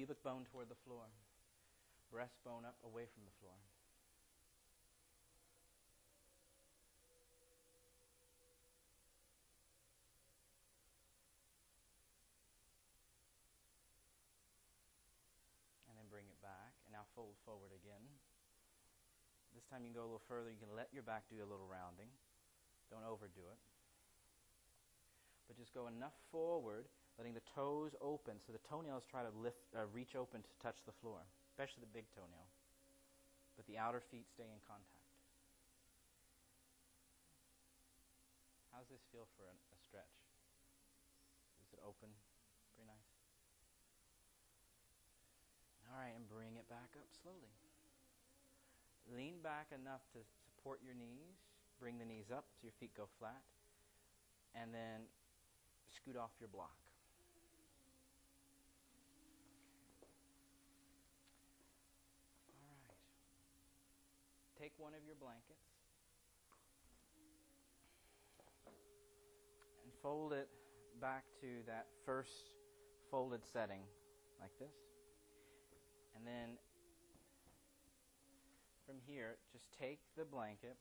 Pubic 0.00 0.24
bone 0.24 0.48
toward 0.48 0.72
the 0.72 0.80
floor. 0.88 1.04
Breastbone 2.08 2.64
up 2.64 2.80
away 2.88 3.04
from 3.12 3.28
the 3.28 3.36
floor. 3.36 3.52
And 15.84 16.00
then 16.00 16.08
bring 16.08 16.24
it 16.32 16.40
back. 16.40 16.72
And 16.88 16.96
now 16.96 17.04
fold 17.12 17.36
forward 17.44 17.76
again. 17.76 18.00
This 19.52 19.68
time 19.68 19.84
you 19.84 19.92
can 19.92 20.00
go 20.00 20.08
a 20.08 20.16
little 20.16 20.24
further. 20.24 20.48
You 20.48 20.56
can 20.56 20.72
let 20.72 20.88
your 20.96 21.04
back 21.04 21.28
do 21.28 21.44
a 21.44 21.44
little 21.44 21.68
rounding. 21.68 22.08
Don't 22.88 23.04
overdo 23.04 23.52
it. 23.52 23.60
But 25.44 25.60
just 25.60 25.76
go 25.76 25.92
enough 25.92 26.16
forward, 26.32 26.88
letting 27.20 27.36
the 27.36 27.44
toes 27.52 27.92
open 28.00 28.40
so 28.40 28.48
the 28.48 28.64
toenails 28.64 29.04
try 29.04 29.20
to 29.20 29.28
lift, 29.36 29.60
uh, 29.76 29.84
reach 29.92 30.16
open 30.16 30.40
to 30.40 30.52
touch 30.56 30.80
the 30.88 30.96
floor, 31.04 31.20
especially 31.52 31.84
the 31.84 31.92
big 31.92 32.08
toenail. 32.16 32.48
But 33.60 33.68
the 33.68 33.76
outer 33.76 34.00
feet 34.00 34.24
stay 34.32 34.48
in 34.48 34.56
contact. 34.64 35.04
How 38.72 38.80
does 38.80 38.88
this 38.88 39.04
feel 39.12 39.28
for 39.36 39.44
a, 39.44 39.52
a 39.52 39.78
stretch? 39.84 40.16
Is 41.60 41.76
it 41.76 41.84
open? 41.84 42.08
Pretty 42.72 42.88
nice. 42.88 43.10
All 45.92 46.00
right, 46.00 46.16
and 46.16 46.24
bring 46.24 46.56
it 46.56 46.64
back 46.72 46.96
up 46.96 47.04
slowly. 47.20 47.52
Lean 49.12 49.44
back 49.44 49.68
enough 49.76 50.00
to 50.16 50.24
support 50.48 50.80
your 50.80 50.96
knees. 50.96 51.36
Bring 51.76 52.00
the 52.00 52.08
knees 52.08 52.32
up 52.32 52.48
so 52.56 52.64
your 52.64 52.76
feet 52.80 52.96
go 52.96 53.12
flat. 53.20 53.44
And 54.56 54.72
then 54.72 55.04
scoot 55.92 56.16
off 56.16 56.30
your 56.38 56.48
block. 56.48 56.78
All 62.48 62.70
right. 62.86 62.96
Take 64.60 64.72
one 64.76 64.92
of 64.92 65.00
your 65.06 65.16
blankets 65.16 65.72
and 69.82 69.92
fold 70.02 70.34
it 70.34 70.48
back 71.00 71.24
to 71.40 71.46
that 71.66 71.86
first 72.04 72.50
folded 73.10 73.40
setting 73.54 73.80
like 74.38 74.52
this. 74.58 74.76
And 76.14 76.26
then 76.26 76.60
from 78.84 78.96
here, 79.06 79.36
just 79.50 79.64
take 79.80 80.00
the 80.18 80.26
blanket 80.26 80.76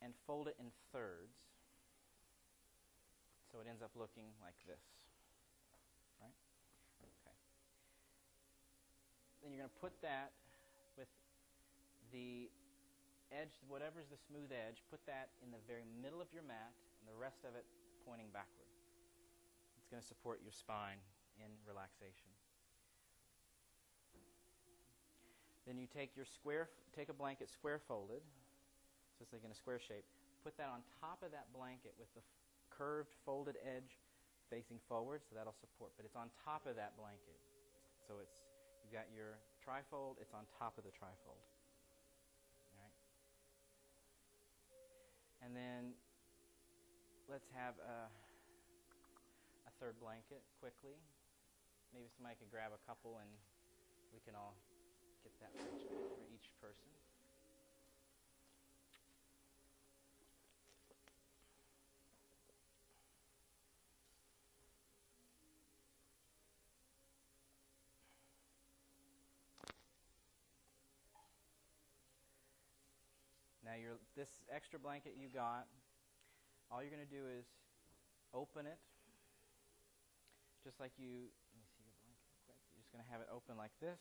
and 0.00 0.14
fold 0.26 0.48
it 0.48 0.56
in 0.58 0.72
thirds. 0.90 1.36
So 3.52 3.60
it 3.60 3.66
ends 3.68 3.82
up 3.82 3.90
looking 3.96 4.32
like 4.40 4.56
this. 4.66 4.80
Right? 6.22 6.32
Okay. 7.04 7.36
Then 9.42 9.52
you're 9.52 9.60
going 9.60 9.68
to 9.76 9.80
put 9.80 9.92
that 10.00 10.32
with 10.96 11.08
the 12.12 12.48
edge, 13.32 13.60
whatever's 13.68 14.08
the 14.08 14.18
smooth 14.18 14.52
edge, 14.52 14.82
put 14.90 15.00
that 15.06 15.32
in 15.44 15.50
the 15.50 15.60
very 15.68 15.84
middle 16.00 16.20
of 16.20 16.28
your 16.32 16.44
mat 16.44 16.72
and 17.00 17.06
the 17.06 17.16
rest 17.16 17.44
of 17.44 17.52
it 17.54 17.64
pointing 18.06 18.28
backward. 18.32 18.68
It's 19.76 19.88
going 19.88 20.00
to 20.00 20.08
support 20.08 20.40
your 20.42 20.52
spine 20.52 21.00
in 21.38 21.50
relaxation. 21.68 22.32
Then 25.68 25.76
you 25.76 25.84
take 25.84 26.16
your 26.16 26.24
square, 26.24 26.72
take 26.96 27.12
a 27.12 27.16
blanket 27.16 27.52
square 27.52 27.76
folded, 27.76 28.24
so 29.16 29.26
it's 29.26 29.32
like 29.36 29.44
in 29.44 29.52
a 29.52 29.58
square 29.58 29.76
shape. 29.76 30.08
Put 30.40 30.56
that 30.56 30.72
on 30.72 30.80
top 31.02 31.20
of 31.20 31.34
that 31.36 31.52
blanket 31.52 31.92
with 32.00 32.08
the 32.16 32.24
curved 32.72 33.12
folded 33.26 33.60
edge 33.60 34.00
facing 34.48 34.80
forward, 34.88 35.20
so 35.28 35.36
that'll 35.36 35.56
support. 35.60 35.92
But 36.00 36.08
it's 36.08 36.16
on 36.16 36.32
top 36.40 36.64
of 36.64 36.78
that 36.80 36.96
blanket. 36.96 37.36
So 38.06 38.16
it's 38.22 38.40
you've 38.80 38.96
got 38.96 39.12
your 39.12 39.36
trifold, 39.60 40.16
it's 40.24 40.32
on 40.32 40.48
top 40.56 40.80
of 40.80 40.88
the 40.88 40.94
trifold. 40.94 41.44
All 42.72 42.80
right. 42.80 42.96
And 45.44 45.54
then 45.54 45.94
let's 47.30 47.48
have 47.54 47.74
a, 47.78 48.10
a 49.68 49.72
third 49.78 49.98
blanket 50.00 50.42
quickly. 50.60 50.98
Maybe 51.94 52.10
somebody 52.16 52.36
could 52.36 52.50
grab 52.50 52.74
a 52.74 52.82
couple 52.84 53.16
and 53.22 53.30
we 54.12 54.20
can 54.24 54.34
all 54.34 54.56
get 55.24 55.32
that 55.40 55.52
for 55.54 55.68
each, 55.76 55.86
for 55.88 56.24
each 56.34 56.48
person. 56.60 57.07
Your, 73.80 73.96
this 74.16 74.28
extra 74.52 74.78
blanket 74.78 75.14
you 75.16 75.30
got, 75.32 75.66
all 76.70 76.82
you're 76.82 76.92
going 76.92 77.04
to 77.04 77.08
do 77.08 77.24
is 77.26 77.46
open 78.34 78.66
it, 78.66 78.78
just 80.62 80.80
like 80.80 80.92
you. 80.98 81.32
You're 82.74 82.82
just 82.82 82.92
going 82.92 83.02
to 83.02 83.10
have 83.10 83.24
it 83.24 83.28
open 83.32 83.56
like 83.56 83.72
this, 83.80 84.00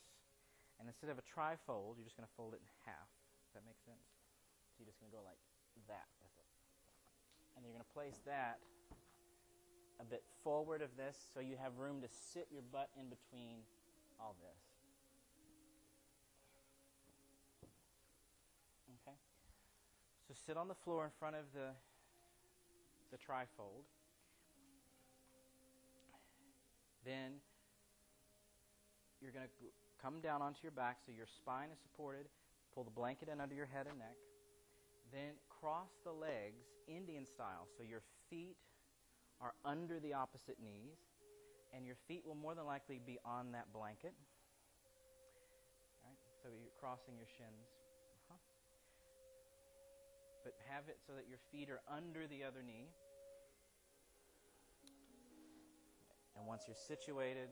and 0.79 0.85
instead 0.85 1.09
of 1.09 1.17
a 1.17 1.25
trifold, 1.25 1.97
you're 1.97 2.07
just 2.07 2.19
going 2.19 2.27
to 2.27 2.35
fold 2.37 2.53
it 2.53 2.61
in 2.61 2.69
half. 2.85 3.09
Does 3.47 3.59
that 3.59 3.65
make 3.65 3.79
sense? 3.87 4.03
So 4.75 4.83
you're 4.83 4.91
just 4.91 4.99
going 4.99 5.09
to 5.09 5.17
go 5.17 5.23
like 5.23 5.39
that 5.87 6.11
with 6.21 6.33
it. 6.37 6.49
And 7.55 7.65
you're 7.65 7.73
going 7.73 7.85
to 7.87 7.95
place 7.95 8.19
that 8.29 8.59
a 9.97 10.05
bit 10.05 10.21
forward 10.43 10.85
of 10.85 10.93
this 10.93 11.17
so 11.33 11.39
you 11.39 11.57
have 11.57 11.79
room 11.81 12.01
to 12.05 12.09
sit 12.11 12.47
your 12.53 12.61
butt 12.61 12.93
in 12.99 13.09
between 13.09 13.65
all 14.19 14.35
this. 14.37 14.66
Sit 20.47 20.55
on 20.55 20.69
the 20.69 20.79
floor 20.87 21.03
in 21.03 21.11
front 21.19 21.35
of 21.35 21.43
the, 21.53 21.75
the 23.11 23.17
trifold. 23.19 23.83
Then 27.03 27.43
you're 29.19 29.35
going 29.35 29.43
to 29.43 29.51
come 30.01 30.21
down 30.21 30.41
onto 30.41 30.59
your 30.63 30.71
back 30.71 30.99
so 31.05 31.11
your 31.11 31.27
spine 31.27 31.67
is 31.73 31.79
supported. 31.83 32.27
Pull 32.73 32.85
the 32.85 32.95
blanket 32.95 33.27
in 33.27 33.41
under 33.41 33.55
your 33.55 33.65
head 33.65 33.87
and 33.89 33.99
neck. 33.99 34.15
Then 35.11 35.35
cross 35.49 35.91
the 36.05 36.11
legs 36.11 36.63
Indian 36.87 37.25
style. 37.25 37.67
So 37.77 37.83
your 37.83 38.01
feet 38.29 38.55
are 39.41 39.53
under 39.65 39.99
the 39.99 40.13
opposite 40.13 40.57
knees, 40.63 40.95
and 41.75 41.85
your 41.85 41.97
feet 42.07 42.23
will 42.25 42.35
more 42.35 42.55
than 42.55 42.65
likely 42.65 42.99
be 43.05 43.19
on 43.25 43.51
that 43.51 43.71
blanket. 43.73 44.13
Right? 46.03 46.19
So 46.41 46.49
you're 46.55 46.71
crossing 46.79 47.17
your 47.17 47.27
shins. 47.37 47.76
But 50.47 50.55
have 50.71 50.87
it 50.87 50.95
so 51.03 51.11
that 51.11 51.27
your 51.27 51.43
feet 51.51 51.67
are 51.67 51.83
under 51.91 52.23
the 52.23 52.47
other 52.47 52.63
knee. 52.63 52.87
And 56.39 56.47
once 56.47 56.63
you're 56.65 56.79
situated, 56.87 57.49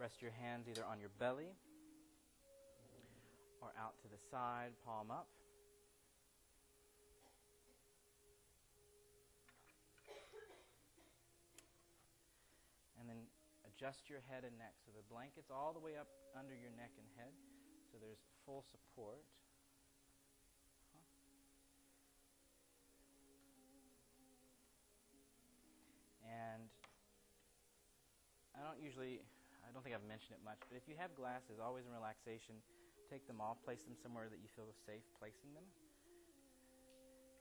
rest 0.00 0.22
your 0.22 0.30
hands 0.30 0.64
either 0.66 0.80
on 0.90 0.98
your 0.98 1.10
belly 1.20 1.52
or 3.60 3.68
out 3.78 4.00
to 4.00 4.08
the 4.08 4.16
side, 4.30 4.72
palm 4.86 5.10
up. 5.10 5.28
And 12.98 13.06
then 13.06 13.28
adjust 13.68 14.08
your 14.08 14.20
head 14.30 14.44
and 14.48 14.56
neck. 14.56 14.72
So 14.86 14.92
the 14.96 15.04
blanket's 15.12 15.50
all 15.52 15.74
the 15.74 15.84
way 15.84 16.00
up 16.00 16.08
under 16.32 16.54
your 16.54 16.72
neck 16.80 16.92
and 16.96 17.04
head. 17.18 17.59
So 17.90 17.98
there's 17.98 18.22
full 18.46 18.62
support. 18.70 19.26
And 26.22 26.70
I 28.54 28.62
don't 28.62 28.78
usually, 28.78 29.18
I 29.66 29.74
don't 29.74 29.82
think 29.82 29.98
I've 29.98 30.06
mentioned 30.06 30.38
it 30.38 30.42
much, 30.46 30.62
but 30.70 30.78
if 30.78 30.86
you 30.86 30.94
have 31.02 31.10
glasses, 31.18 31.58
always 31.58 31.82
in 31.82 31.90
relaxation, 31.90 32.62
take 33.10 33.26
them 33.26 33.42
off, 33.42 33.58
place 33.66 33.82
them 33.82 33.98
somewhere 33.98 34.30
that 34.30 34.38
you 34.38 34.46
feel 34.54 34.70
safe 34.86 35.02
placing 35.18 35.50
them 35.50 35.66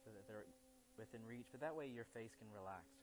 so 0.01 0.09
that 0.09 0.25
they're 0.25 0.49
within 0.97 1.21
reach. 1.29 1.45
But 1.53 1.61
that 1.61 1.77
way 1.77 1.85
your 1.85 2.09
face 2.11 2.33
can 2.33 2.49
relax. 2.49 2.98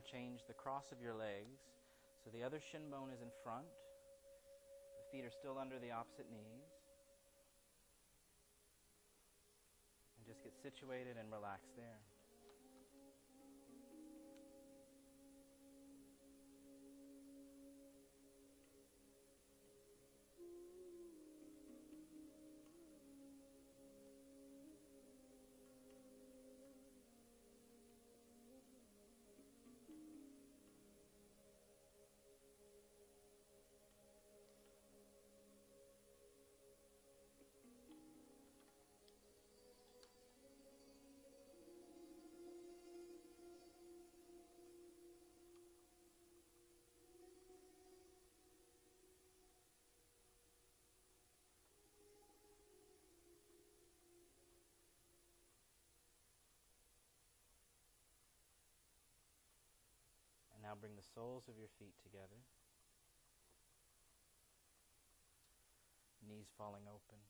Now 0.00 0.08
change 0.08 0.40
the 0.48 0.56
cross 0.56 0.88
of 0.92 1.02
your 1.02 1.12
legs. 1.12 1.60
So 2.24 2.30
the 2.32 2.42
other 2.42 2.56
shin 2.72 2.88
bone 2.88 3.12
is 3.12 3.20
in 3.20 3.28
front. 3.44 3.68
The 4.96 5.04
feet 5.12 5.28
are 5.28 5.36
still 5.36 5.60
under 5.60 5.76
the 5.76 5.92
opposite 5.92 6.24
knees. 6.32 6.72
And 10.16 10.24
just 10.24 10.40
get 10.40 10.56
situated 10.64 11.20
and 11.20 11.28
relax 11.28 11.68
there. 11.76 12.00
Bring 60.80 60.96
the 60.96 61.04
soles 61.14 61.44
of 61.46 61.60
your 61.60 61.68
feet 61.78 61.92
together. 62.02 62.40
Knees 66.26 66.48
falling 66.56 66.88
open. 66.88 67.20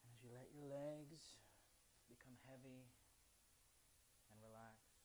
And 0.00 0.16
as 0.16 0.24
you 0.24 0.32
let 0.32 0.48
your 0.56 0.64
legs 0.64 1.36
become 2.08 2.40
heavy 2.48 2.88
and 4.32 4.40
relaxed, 4.40 4.96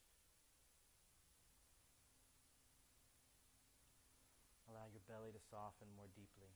allow 4.72 4.88
your 4.88 5.04
belly 5.06 5.21
to 5.32 5.40
soften 5.40 5.88
more 5.96 6.08
deeply. 6.16 6.54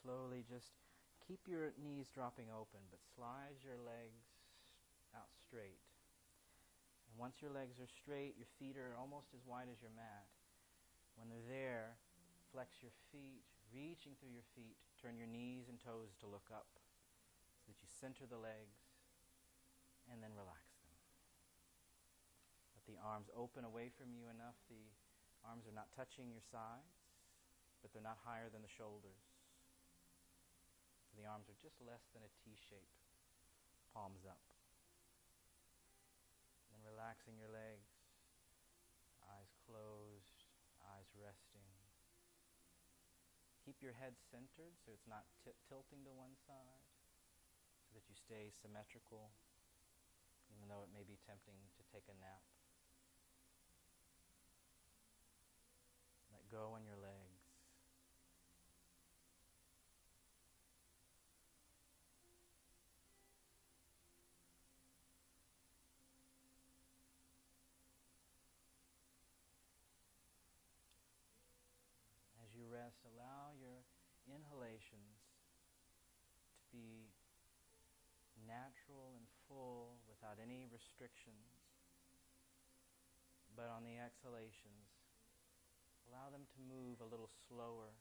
Slowly 0.00 0.44
just 0.48 0.72
keep 1.26 1.44
your 1.46 1.72
knees 1.76 2.08
dropping 2.12 2.48
open, 2.48 2.80
but 2.90 3.00
slide 3.14 3.60
your 3.60 3.78
legs 3.82 4.24
out 5.12 5.28
straight. 5.44 5.80
And 7.08 7.20
once 7.20 7.44
your 7.44 7.52
legs 7.52 7.76
are 7.76 7.90
straight, 8.00 8.40
your 8.40 8.48
feet 8.56 8.80
are 8.80 8.96
almost 8.96 9.36
as 9.36 9.44
wide 9.44 9.68
as 9.68 9.80
your 9.84 9.92
mat. 9.92 10.28
When 11.20 11.28
they're 11.28 11.44
there, 11.44 12.00
flex 12.52 12.80
your 12.80 12.94
feet, 13.12 13.44
reaching 13.72 14.16
through 14.16 14.32
your 14.32 14.48
feet. 14.56 14.76
Turn 15.00 15.20
your 15.20 15.28
knees 15.28 15.68
and 15.68 15.76
toes 15.76 16.16
to 16.22 16.30
look 16.30 16.48
up 16.48 16.68
so 17.60 17.72
that 17.72 17.80
you 17.80 17.88
center 17.88 18.24
the 18.24 18.40
legs 18.40 18.80
and 20.10 20.20
then 20.20 20.32
relax 20.34 20.62
them. 20.82 20.96
Let 22.76 22.84
the 22.88 22.98
arms 23.00 23.30
open 23.32 23.64
away 23.64 23.92
from 23.94 24.12
you 24.12 24.28
enough. 24.32 24.56
The 24.68 24.82
arms 25.46 25.68
are 25.68 25.74
not 25.74 25.92
touching 25.94 26.30
your 26.30 26.42
sides, 26.42 26.96
but 27.80 27.92
they're 27.92 28.04
not 28.04 28.20
higher 28.22 28.52
than 28.52 28.62
the 28.62 28.72
shoulders. 28.72 29.31
The 31.16 31.28
arms 31.28 31.46
are 31.52 31.60
just 31.60 31.78
less 31.84 32.02
than 32.16 32.24
a 32.24 32.32
T 32.42 32.56
shape, 32.56 32.92
palms 33.92 34.24
up. 34.24 34.40
Then 36.72 36.80
relaxing 36.82 37.36
your 37.36 37.52
legs, 37.52 37.92
eyes 39.28 39.52
closed, 39.68 40.48
eyes 40.82 41.06
resting. 41.14 41.68
Keep 43.62 43.78
your 43.78 43.94
head 43.94 44.18
centered 44.34 44.74
so 44.82 44.90
it's 44.90 45.06
not 45.06 45.22
t- 45.46 45.54
tilting 45.70 46.02
to 46.02 46.10
one 46.10 46.34
side, 46.50 46.82
so 47.86 47.94
that 47.94 48.02
you 48.10 48.18
stay 48.18 48.50
symmetrical, 48.58 49.30
even 50.50 50.66
though 50.66 50.82
it 50.82 50.90
may 50.90 51.06
be 51.06 51.14
tempting 51.22 51.54
to 51.78 51.82
take 51.94 52.10
a 52.10 52.16
nap. 52.18 52.42
Let 56.34 56.42
go 56.50 56.74
on 56.74 56.82
your 56.82 56.98
legs. 56.98 57.21
Natural 78.52 79.16
and 79.16 79.24
full 79.48 79.96
without 80.04 80.36
any 80.36 80.68
restrictions. 80.68 81.48
But 83.56 83.72
on 83.72 83.88
the 83.88 83.96
exhalations, 83.96 84.92
allow 86.08 86.28
them 86.28 86.44
to 86.44 86.60
move 86.60 87.00
a 87.00 87.08
little 87.08 87.32
slower. 87.48 87.96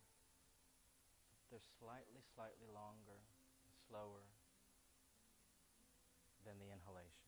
They're 1.47 1.63
slightly, 1.79 2.23
slightly 2.35 2.67
longer, 2.67 3.19
slower 3.87 4.27
than 6.43 6.59
the 6.59 6.71
inhalation. 6.71 7.20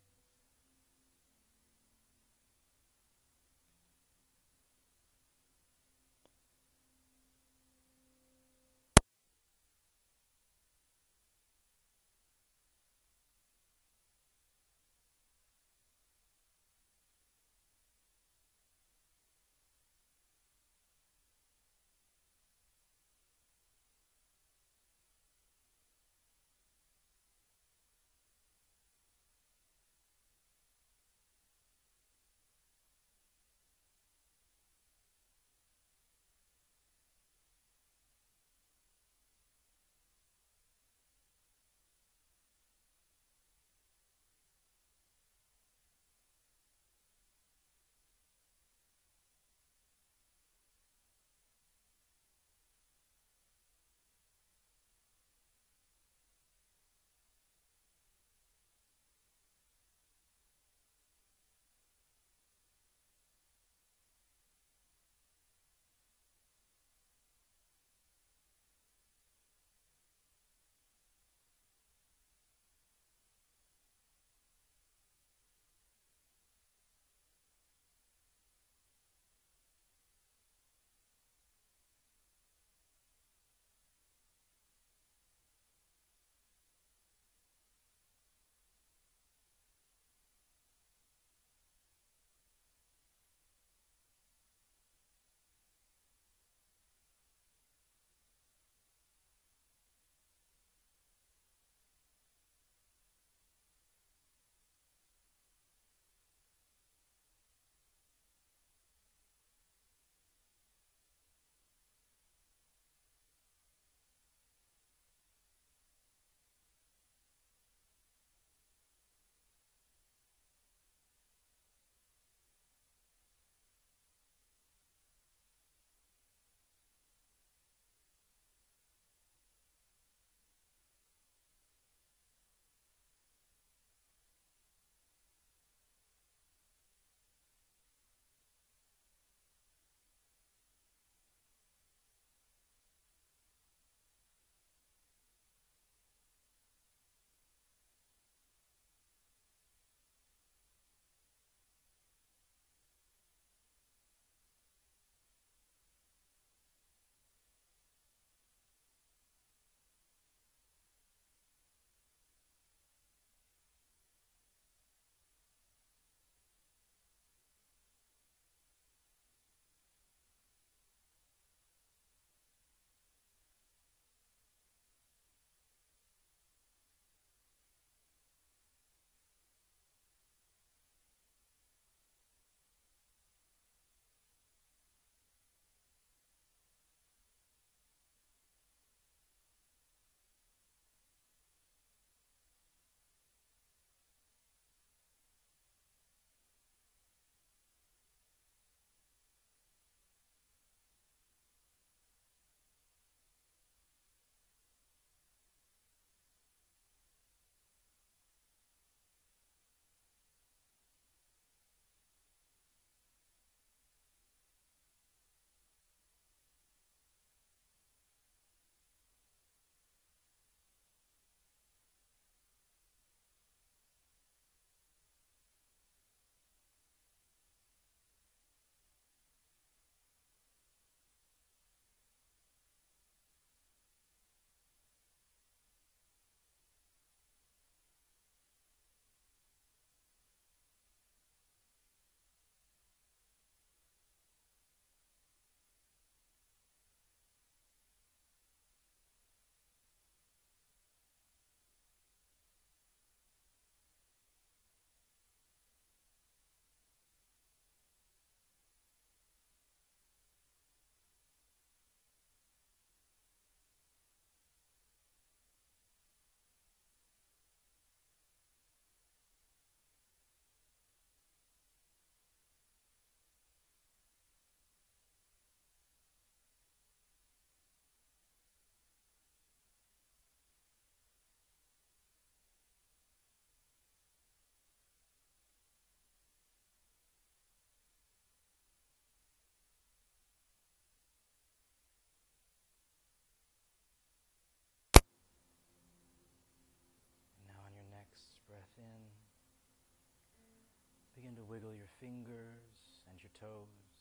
Wiggle 301.53 301.77
your 301.77 301.93
fingers 302.01 303.05
and 303.05 303.21
your 303.21 303.29
toes. 303.37 303.93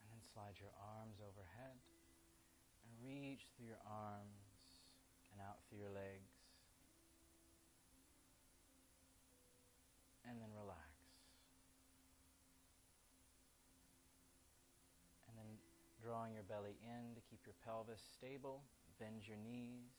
And 0.00 0.08
then 0.08 0.24
slide 0.24 0.56
your 0.56 0.72
arms 0.96 1.20
overhead 1.20 1.76
and 1.76 2.92
reach 3.04 3.52
through 3.52 3.68
your 3.68 3.84
arms 3.84 4.88
and 5.28 5.44
out 5.44 5.60
through 5.68 5.84
your 5.84 5.92
legs. 5.92 6.32
And 10.24 10.40
then 10.40 10.48
relax. 10.56 10.96
And 15.28 15.36
then 15.36 15.60
drawing 16.00 16.32
your 16.32 16.48
belly 16.48 16.80
in 16.80 17.12
to 17.12 17.20
keep 17.28 17.44
your 17.44 17.56
pelvis 17.68 18.00
stable, 18.00 18.64
bend 18.96 19.28
your 19.28 19.36
knees. 19.36 19.97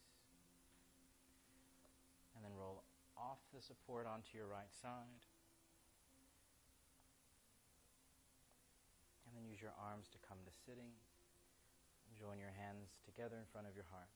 And 2.40 2.48
then 2.48 2.56
roll 2.56 2.80
off 3.20 3.44
the 3.52 3.60
support 3.60 4.08
onto 4.08 4.32
your 4.32 4.48
right 4.48 4.72
side. 4.80 5.20
And 9.28 9.36
then 9.36 9.44
use 9.44 9.60
your 9.60 9.76
arms 9.76 10.08
to 10.16 10.18
come 10.24 10.40
to 10.48 10.52
sitting. 10.64 10.96
Join 12.16 12.40
your 12.40 12.56
hands 12.56 12.96
together 13.04 13.36
in 13.36 13.44
front 13.52 13.68
of 13.68 13.76
your 13.76 13.84
heart. 13.92 14.08